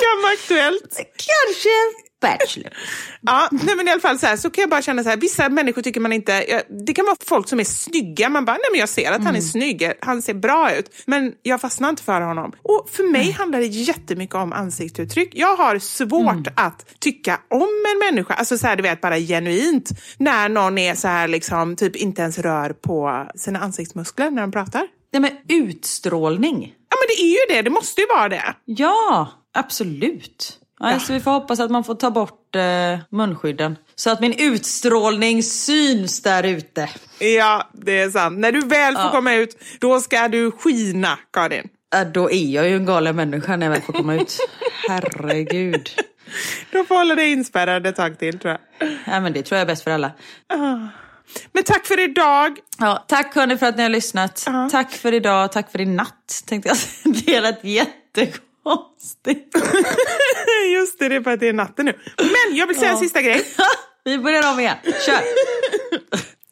kan 0.03 0.23
vara 0.23 0.33
aktuellt. 0.33 0.97
Kanske 1.29 1.77
Bachelor. 2.23 2.71
Ja, 3.25 3.49
nej 3.53 3.77
men 3.77 3.89
i 3.89 3.91
alla 3.91 4.01
fall 4.01 4.19
så, 4.19 4.27
här, 4.27 4.37
så 4.37 4.51
kan 4.51 4.63
jag 4.63 4.71
bara 4.71 4.83
känna 4.83 5.03
så 5.03 5.09
här, 5.09 5.17
vissa 5.17 5.49
människor 5.49 5.83
tycker 5.83 6.01
man 6.01 6.13
inte, 6.13 6.63
det 6.87 6.93
kan 6.93 7.05
vara 7.05 7.17
folk 7.27 7.49
som 7.49 7.61
är 7.61 7.65
snygga, 7.65 8.29
man 8.29 8.45
bara, 8.45 8.53
nej 8.53 8.65
men 8.71 8.81
jag 8.81 8.89
ser 8.89 9.11
att 9.13 9.17
han 9.19 9.27
är 9.27 9.31
Mm. 9.31 9.43
snygg, 9.43 9.93
han 10.01 10.23
ser 10.23 10.35
bra 10.35 10.75
ut, 10.75 10.91
men 11.07 11.33
jag 11.43 11.61
fastnar 11.61 11.89
inte 11.89 12.03
för 12.03 12.21
honom. 12.21 12.53
Och 12.63 12.89
för 12.93 13.13
mig 13.13 13.31
handlar 13.31 13.59
det 13.59 13.67
jättemycket 13.67 14.35
om 14.35 14.53
ansiktsuttryck. 14.53 15.31
Jag 15.35 15.57
har 15.57 15.79
svårt 15.79 16.23
Mm. 16.47 16.53
att 16.57 16.87
tycka 17.01 17.41
om 17.51 17.69
en 17.93 17.99
människa, 18.15 18.35
alltså 18.35 18.59
så 18.59 18.67
här, 18.67 18.77
du 18.77 18.83
vet 18.83 19.01
bara 19.01 19.19
genuint, 19.19 19.91
när 20.19 20.49
någon 20.49 20.79
är 20.79 20.95
så 20.95 21.09
här 21.09 21.29
liksom, 21.29 21.77
typ 21.77 21.97
inte 21.97 22.23
ens 22.23 22.39
rör 22.39 22.71
på 22.73 23.27
sina 23.37 23.59
ansiktsmuskler 23.59 24.31
när 24.31 24.43
de 24.43 24.53
pratar. 24.53 24.83
Nej 25.13 25.21
men 25.23 25.31
utstrålning. 25.49 26.73
Ja 26.91 26.97
men 27.01 27.07
det 27.17 27.23
är 27.23 27.31
ju 27.31 27.57
det, 27.57 27.63
det 27.63 27.71
måste 27.71 28.01
ju 28.01 28.07
vara 28.07 28.29
det. 28.29 28.55
Ja, 28.65 29.29
absolut. 29.55 30.59
Ja, 30.83 30.99
Så 31.01 31.13
vi 31.13 31.21
får 31.21 31.31
hoppas 31.31 31.61
att 31.61 31.71
man 31.71 31.85
får 31.85 31.95
ta 31.95 32.11
bort 32.11 32.55
eh, 32.57 32.99
munskydden. 33.11 33.77
Så 33.95 34.11
att 34.11 34.21
min 34.21 34.35
utstrålning 34.39 35.43
syns 35.43 36.23
där 36.23 36.43
ute. 36.43 36.89
Ja, 37.19 37.71
det 37.73 38.01
är 38.01 38.11
sant. 38.11 38.39
När 38.39 38.53
du 38.53 38.61
väl 38.61 38.97
får 38.97 39.11
komma 39.11 39.35
ut, 39.35 39.57
då 39.81 40.01
ska 40.01 40.29
du 40.29 40.51
skina, 40.51 41.19
Karin. 41.33 41.69
Ja, 41.93 42.05
då 42.05 42.31
är 42.31 42.47
jag 42.47 42.69
ju 42.69 42.77
en 42.77 42.87
galen 42.87 43.17
människa 43.17 43.57
när 43.57 43.67
jag 43.67 43.73
väl 43.73 43.83
får 43.83 43.93
komma 43.93 44.15
ut. 44.15 44.39
Herregud. 44.89 45.89
Du 46.71 46.85
får 46.85 46.95
hålla 46.95 47.15
dig 47.15 47.33
inspärrad 47.33 47.87
ett 47.87 47.97
tag 47.97 48.19
till, 48.19 48.39
tror 48.39 48.59
jag. 48.79 48.89
Ja, 49.07 49.21
men 49.21 49.33
det 49.33 49.43
tror 49.43 49.57
jag 49.57 49.63
är 49.63 49.67
bäst 49.67 49.85
för 49.85 49.91
alla. 49.91 50.13
Men 51.53 51.65
tack 51.65 51.87
för 51.87 52.01
idag. 52.01 52.59
Ja, 52.79 53.05
tack 53.09 53.35
hörni 53.35 53.57
för 53.57 53.67
att 53.67 53.77
ni 53.77 53.83
har 53.83 53.91
lyssnat. 53.91 54.47
Tack 54.71 54.93
för 54.93 55.15
idag, 55.15 55.53
tack 55.53 55.71
för 55.73 55.81
i 55.81 55.87
natt. 55.87 56.43
Tänkte 56.47 56.69
jag. 56.69 56.79
Det 57.25 57.37
är 57.37 57.43
rätt 57.43 57.65
jättekonstigt. 57.65 59.57
Just 60.65 60.99
det, 60.99 61.09
det 61.09 61.17
är 61.17 61.21
för 61.21 61.31
att 61.31 61.41
det 61.41 61.49
är 61.49 61.53
natten 61.53 61.87
nu. 61.87 61.95
Men 62.17 62.57
jag 62.57 62.67
vill 62.67 62.77
säga 62.77 62.91
en 62.91 62.99
sista 62.99 63.23
grej. 63.23 63.45
Vi 64.05 64.19
börjar 64.19 64.53
om 64.53 64.61
igen. 64.61 64.77
Kör! 65.07 65.23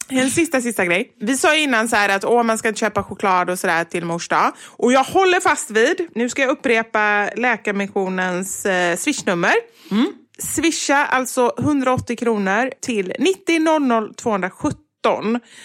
En 0.08 0.30
sista, 0.30 0.60
sista 0.60 0.84
grej. 0.84 1.12
Vi 1.20 1.36
sa 1.36 1.56
innan 1.56 1.88
så 1.88 1.96
att 1.96 2.24
åh, 2.24 2.42
man 2.42 2.58
ska 2.58 2.68
inte 2.68 2.80
köpa 2.80 3.02
choklad 3.02 3.50
och 3.50 3.58
sådär 3.58 3.84
till 3.84 4.04
mors 4.04 4.28
dag. 4.28 4.52
Och 4.66 4.92
jag 4.92 5.04
håller 5.04 5.40
fast 5.40 5.70
vid, 5.70 6.08
nu 6.14 6.28
ska 6.28 6.42
jag 6.42 6.50
upprepa 6.50 7.30
Läkarmissionens 7.36 8.66
eh, 8.66 8.96
swishnummer. 8.96 9.54
Swisha 10.38 11.06
alltså 11.06 11.52
180 11.58 12.16
kronor 12.16 12.70
till 12.80 13.12
90 13.18 13.58
00 13.78 14.14
217 14.14 14.78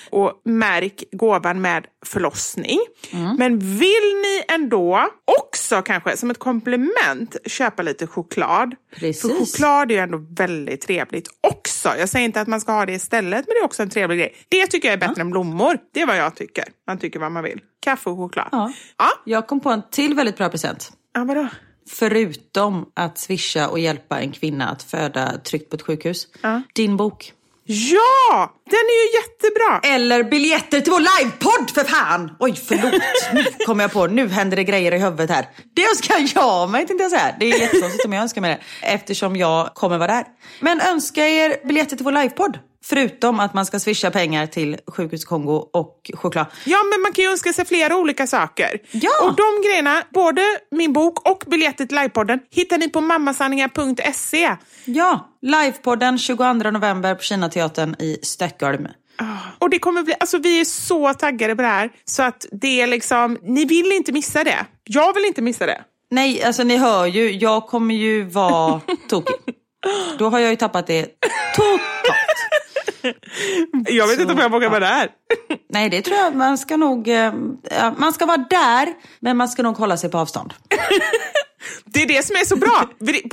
och 0.10 0.42
märk 0.46 1.04
gåvan 1.12 1.62
med 1.62 1.88
förlossning. 2.06 2.80
Men 3.38 3.60
vill 3.60 4.16
ni 4.24 4.44
ändå 4.48 5.10
också 5.42 5.82
kanske 5.82 6.18
som 6.18 6.32
ett 6.32 6.40
komplement 6.40 7.36
köpa 7.46 7.84
lite 7.84 8.08
choklad? 8.08 8.76
Precis. 8.96 9.22
För 9.22 9.30
choklad 9.30 9.92
är 9.92 9.96
ju 9.96 10.02
ändå 10.02 10.18
väldigt 10.38 10.82
trevligt 10.82 11.28
också. 11.42 11.90
Jag 12.00 12.10
säger 12.10 12.26
inte 12.26 12.42
att 12.42 12.48
man 12.48 12.62
ska 12.62 12.72
ha 12.72 12.86
det 12.86 12.94
istället, 12.94 13.46
men 13.48 13.54
det 13.54 13.60
är 13.60 13.66
också 13.66 13.84
en 13.84 13.90
trevlig 13.90 14.18
grej. 14.20 14.36
Det 14.50 14.68
tycker 14.68 14.88
jag 14.88 14.94
är 14.94 15.08
bättre 15.08 15.22
än 15.22 15.32
blommor. 15.32 15.78
Det 15.94 16.02
är 16.02 16.06
vad 16.06 16.18
jag 16.18 16.36
tycker. 16.36 16.64
Man 16.88 16.98
tycker 16.98 17.20
vad 17.20 17.32
man 17.32 17.44
vill. 17.44 17.60
Kaffe 17.80 18.10
och 18.10 18.18
choklad. 18.18 18.48
Ja. 18.52 18.74
Ja, 18.98 19.10
Jag 19.26 19.48
kom 19.48 19.60
på 19.60 19.70
en 19.70 19.82
till 19.92 20.14
väldigt 20.16 20.38
bra 20.38 20.50
present. 20.50 20.92
ja 21.14 21.24
vadå? 21.24 21.48
Förutom 21.90 22.86
att 22.94 23.18
swisha 23.18 23.68
och 23.70 23.80
hjälpa 23.80 24.20
en 24.22 24.32
kvinna 24.32 24.70
att 24.70 24.84
föda 24.84 25.38
tryggt 25.38 25.70
på 25.70 25.76
ett 25.76 25.82
sjukhus. 25.82 26.28
Din 26.76 26.98
bok. 26.98 27.34
Ja! 27.68 28.54
Den 28.70 28.80
är 28.80 29.06
ju 29.06 29.20
jättebra! 29.20 29.96
Eller 29.96 30.24
biljetter 30.24 30.82
till 30.82 30.92
vår 30.92 31.00
livepodd 31.00 31.72
för 31.74 31.84
fan! 31.84 32.32
Oj 32.40 32.56
förlåt, 32.68 33.02
nu 33.34 33.46
kom 33.66 33.80
jag 33.80 33.92
på, 33.92 34.08
nu 34.08 34.28
händer 34.28 34.58
det 34.58 34.64
grejer 34.64 34.92
i 34.92 34.98
huvudet 34.98 35.30
här. 35.30 35.46
Det 35.76 35.86
önskar 35.86 36.16
jag 36.36 36.70
mig 36.70 36.88
tänkte 36.88 37.04
jag 37.04 37.12
säga. 37.12 37.36
Det 37.40 37.46
är 37.46 37.60
jättekonstigt 37.60 38.06
om 38.06 38.14
jag 38.14 38.22
önskar 38.22 38.42
mig 38.42 38.60
det. 38.82 38.88
Eftersom 38.88 39.36
jag 39.36 39.74
kommer 39.74 39.98
vara 39.98 40.12
där. 40.12 40.26
Men 40.60 40.82
önska 40.82 41.28
er 41.28 41.68
biljetter 41.68 41.96
till 41.96 42.04
vår 42.04 42.12
livepodd. 42.12 42.60
Förutom 42.88 43.40
att 43.40 43.54
man 43.54 43.66
ska 43.66 43.80
swisha 43.80 44.12
pengar 44.12 44.48
till 44.48 44.78
Sjukhus 44.88 45.26
Kongo 45.26 45.70
och 45.74 46.12
choklad. 46.14 46.46
Ja, 46.66 46.78
men 46.84 47.02
man 47.02 47.14
kan 47.14 47.24
ju 47.24 47.32
önska 47.32 47.54
sig 47.54 47.66
flera 47.66 47.98
olika 47.98 48.28
saker. 48.28 48.80
Ja. 48.92 49.10
Och 49.24 49.36
de 49.36 49.70
grejerna, 49.70 50.04
både 50.14 50.42
min 50.72 50.94
bok 50.94 51.30
och 51.30 51.44
biljetter 51.48 51.86
till 51.86 51.98
livepodden, 51.98 52.40
hittar 52.52 52.78
ni 52.78 52.90
på 52.90 53.02
mammasanningar.se. 53.02 54.56
Ja, 54.86 55.30
livepodden 55.42 56.18
22 56.18 56.54
november 56.54 57.16
på 57.16 57.22
Kinateatern 57.22 57.96
i 58.00 58.20
Stockholm. 58.22 58.88
Och 59.60 59.70
det 59.70 59.80
kommer 59.80 60.04
bli, 60.04 60.14
alltså 60.20 60.38
vi 60.38 60.60
är 60.60 60.66
så 60.66 61.14
taggade 61.14 61.56
på 61.56 61.62
det 61.62 61.68
här 61.68 61.90
så 62.06 62.24
att 62.24 62.46
det 62.52 62.82
är 62.82 62.88
liksom, 62.88 63.38
ni 63.44 63.66
vill 63.66 63.92
inte 63.92 64.12
missa 64.12 64.44
det. 64.44 64.66
Jag 64.84 65.14
vill 65.14 65.26
inte 65.26 65.42
missa 65.42 65.66
det. 65.66 65.82
Nej, 66.12 66.44
alltså 66.44 66.64
ni 66.64 66.78
hör 66.78 67.06
ju, 67.06 67.32
jag 67.32 67.68
kommer 67.68 67.96
ju 67.96 68.24
vara 68.24 68.82
tokig. 69.10 69.36
Då 70.18 70.30
har 70.30 70.40
jag 70.40 70.50
ju 70.50 70.56
tappat 70.56 70.88
det 70.88 71.06
totalt. 71.56 71.82
Jag 73.88 74.08
vet 74.08 74.20
inte 74.20 74.34
om 74.34 74.40
jag 74.40 74.52
vågar 74.52 74.70
vara 74.70 74.80
där. 74.80 75.10
Nej, 75.70 75.90
det 75.90 76.02
tror 76.02 76.18
jag 76.18 76.36
man 76.36 76.58
ska 76.58 76.78
nog... 76.78 77.08
eh, 77.08 77.34
ja, 77.72 77.96
Man 77.98 78.14
ska 78.14 78.26
vara 78.26 78.46
där, 78.50 78.94
men 79.20 79.38
man 79.38 79.48
ska 79.50 79.64
nog 79.64 79.78
hålla 79.78 79.98
sig 79.98 80.12
på 80.12 80.18
avstånd. 80.18 80.54
Det 81.86 82.02
är 82.02 82.08
det 82.08 82.26
som 82.26 82.36
är 82.36 82.46
så 82.46 82.56
bra. 82.56 82.90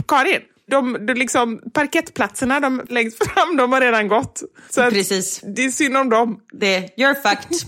Karin, 0.09 0.41
de, 0.71 1.07
de 1.07 1.15
liksom, 1.15 1.61
parkettplatserna 1.75 2.61
de 2.61 2.83
längst 2.89 3.25
fram, 3.25 3.57
de 3.57 3.73
har 3.73 3.81
redan 3.81 4.09
gått. 4.09 4.43
Så 4.71 4.91
Precis. 4.91 5.41
Det 5.45 5.65
är 5.65 5.71
synd 5.71 5.97
om 5.97 6.11
dem. 6.11 6.41
Det, 6.53 6.97
you're 6.97 7.15
fucked. 7.15 7.59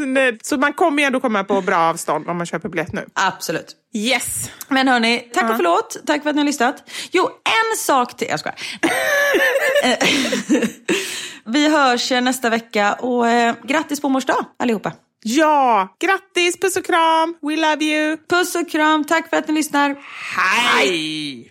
Men, 0.06 0.38
så 0.42 0.56
man 0.56 0.72
kommer 0.72 1.02
ju 1.02 1.06
ändå 1.06 1.20
komma 1.20 1.44
på 1.44 1.60
bra 1.60 1.76
avstånd 1.76 2.28
om 2.28 2.36
man 2.36 2.46
köper 2.46 2.68
biljett 2.68 2.92
nu. 2.92 3.06
Absolut. 3.12 3.76
Yes! 3.94 4.50
Men 4.68 4.88
hörni, 4.88 5.30
tack 5.34 5.50
och 5.50 5.56
förlåt. 5.56 5.96
Tack 6.06 6.22
för 6.22 6.30
att 6.30 6.36
ni 6.36 6.42
har 6.42 6.46
lyssnat. 6.46 6.90
Jo, 7.12 7.28
en 7.44 7.76
sak 7.76 8.16
till. 8.16 8.28
Jag 8.28 8.40
skojar. 8.40 8.56
Vi 11.44 11.68
hörs 11.68 12.10
nästa 12.10 12.50
vecka 12.50 12.92
och 12.92 13.28
eh, 13.28 13.54
grattis 13.62 14.00
på 14.00 14.08
mors 14.08 14.24
dag 14.24 14.44
allihopa. 14.56 14.92
Ja! 15.28 15.88
Grattis, 15.98 16.60
puss 16.60 16.76
och 16.76 16.84
kram! 16.84 17.36
We 17.42 17.56
love 17.56 17.84
you! 17.84 18.16
Puss 18.28 18.54
och 18.54 18.70
kram, 18.70 19.04
tack 19.04 19.30
för 19.30 19.36
att 19.36 19.48
ni 19.48 19.54
lyssnar. 19.54 19.96
Hej! 20.36 21.50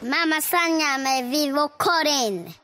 Mamma 0.00 0.40
Sanja 0.40 0.98
med 0.98 1.30
Vivo 1.30 1.68
Karin. 1.78 2.63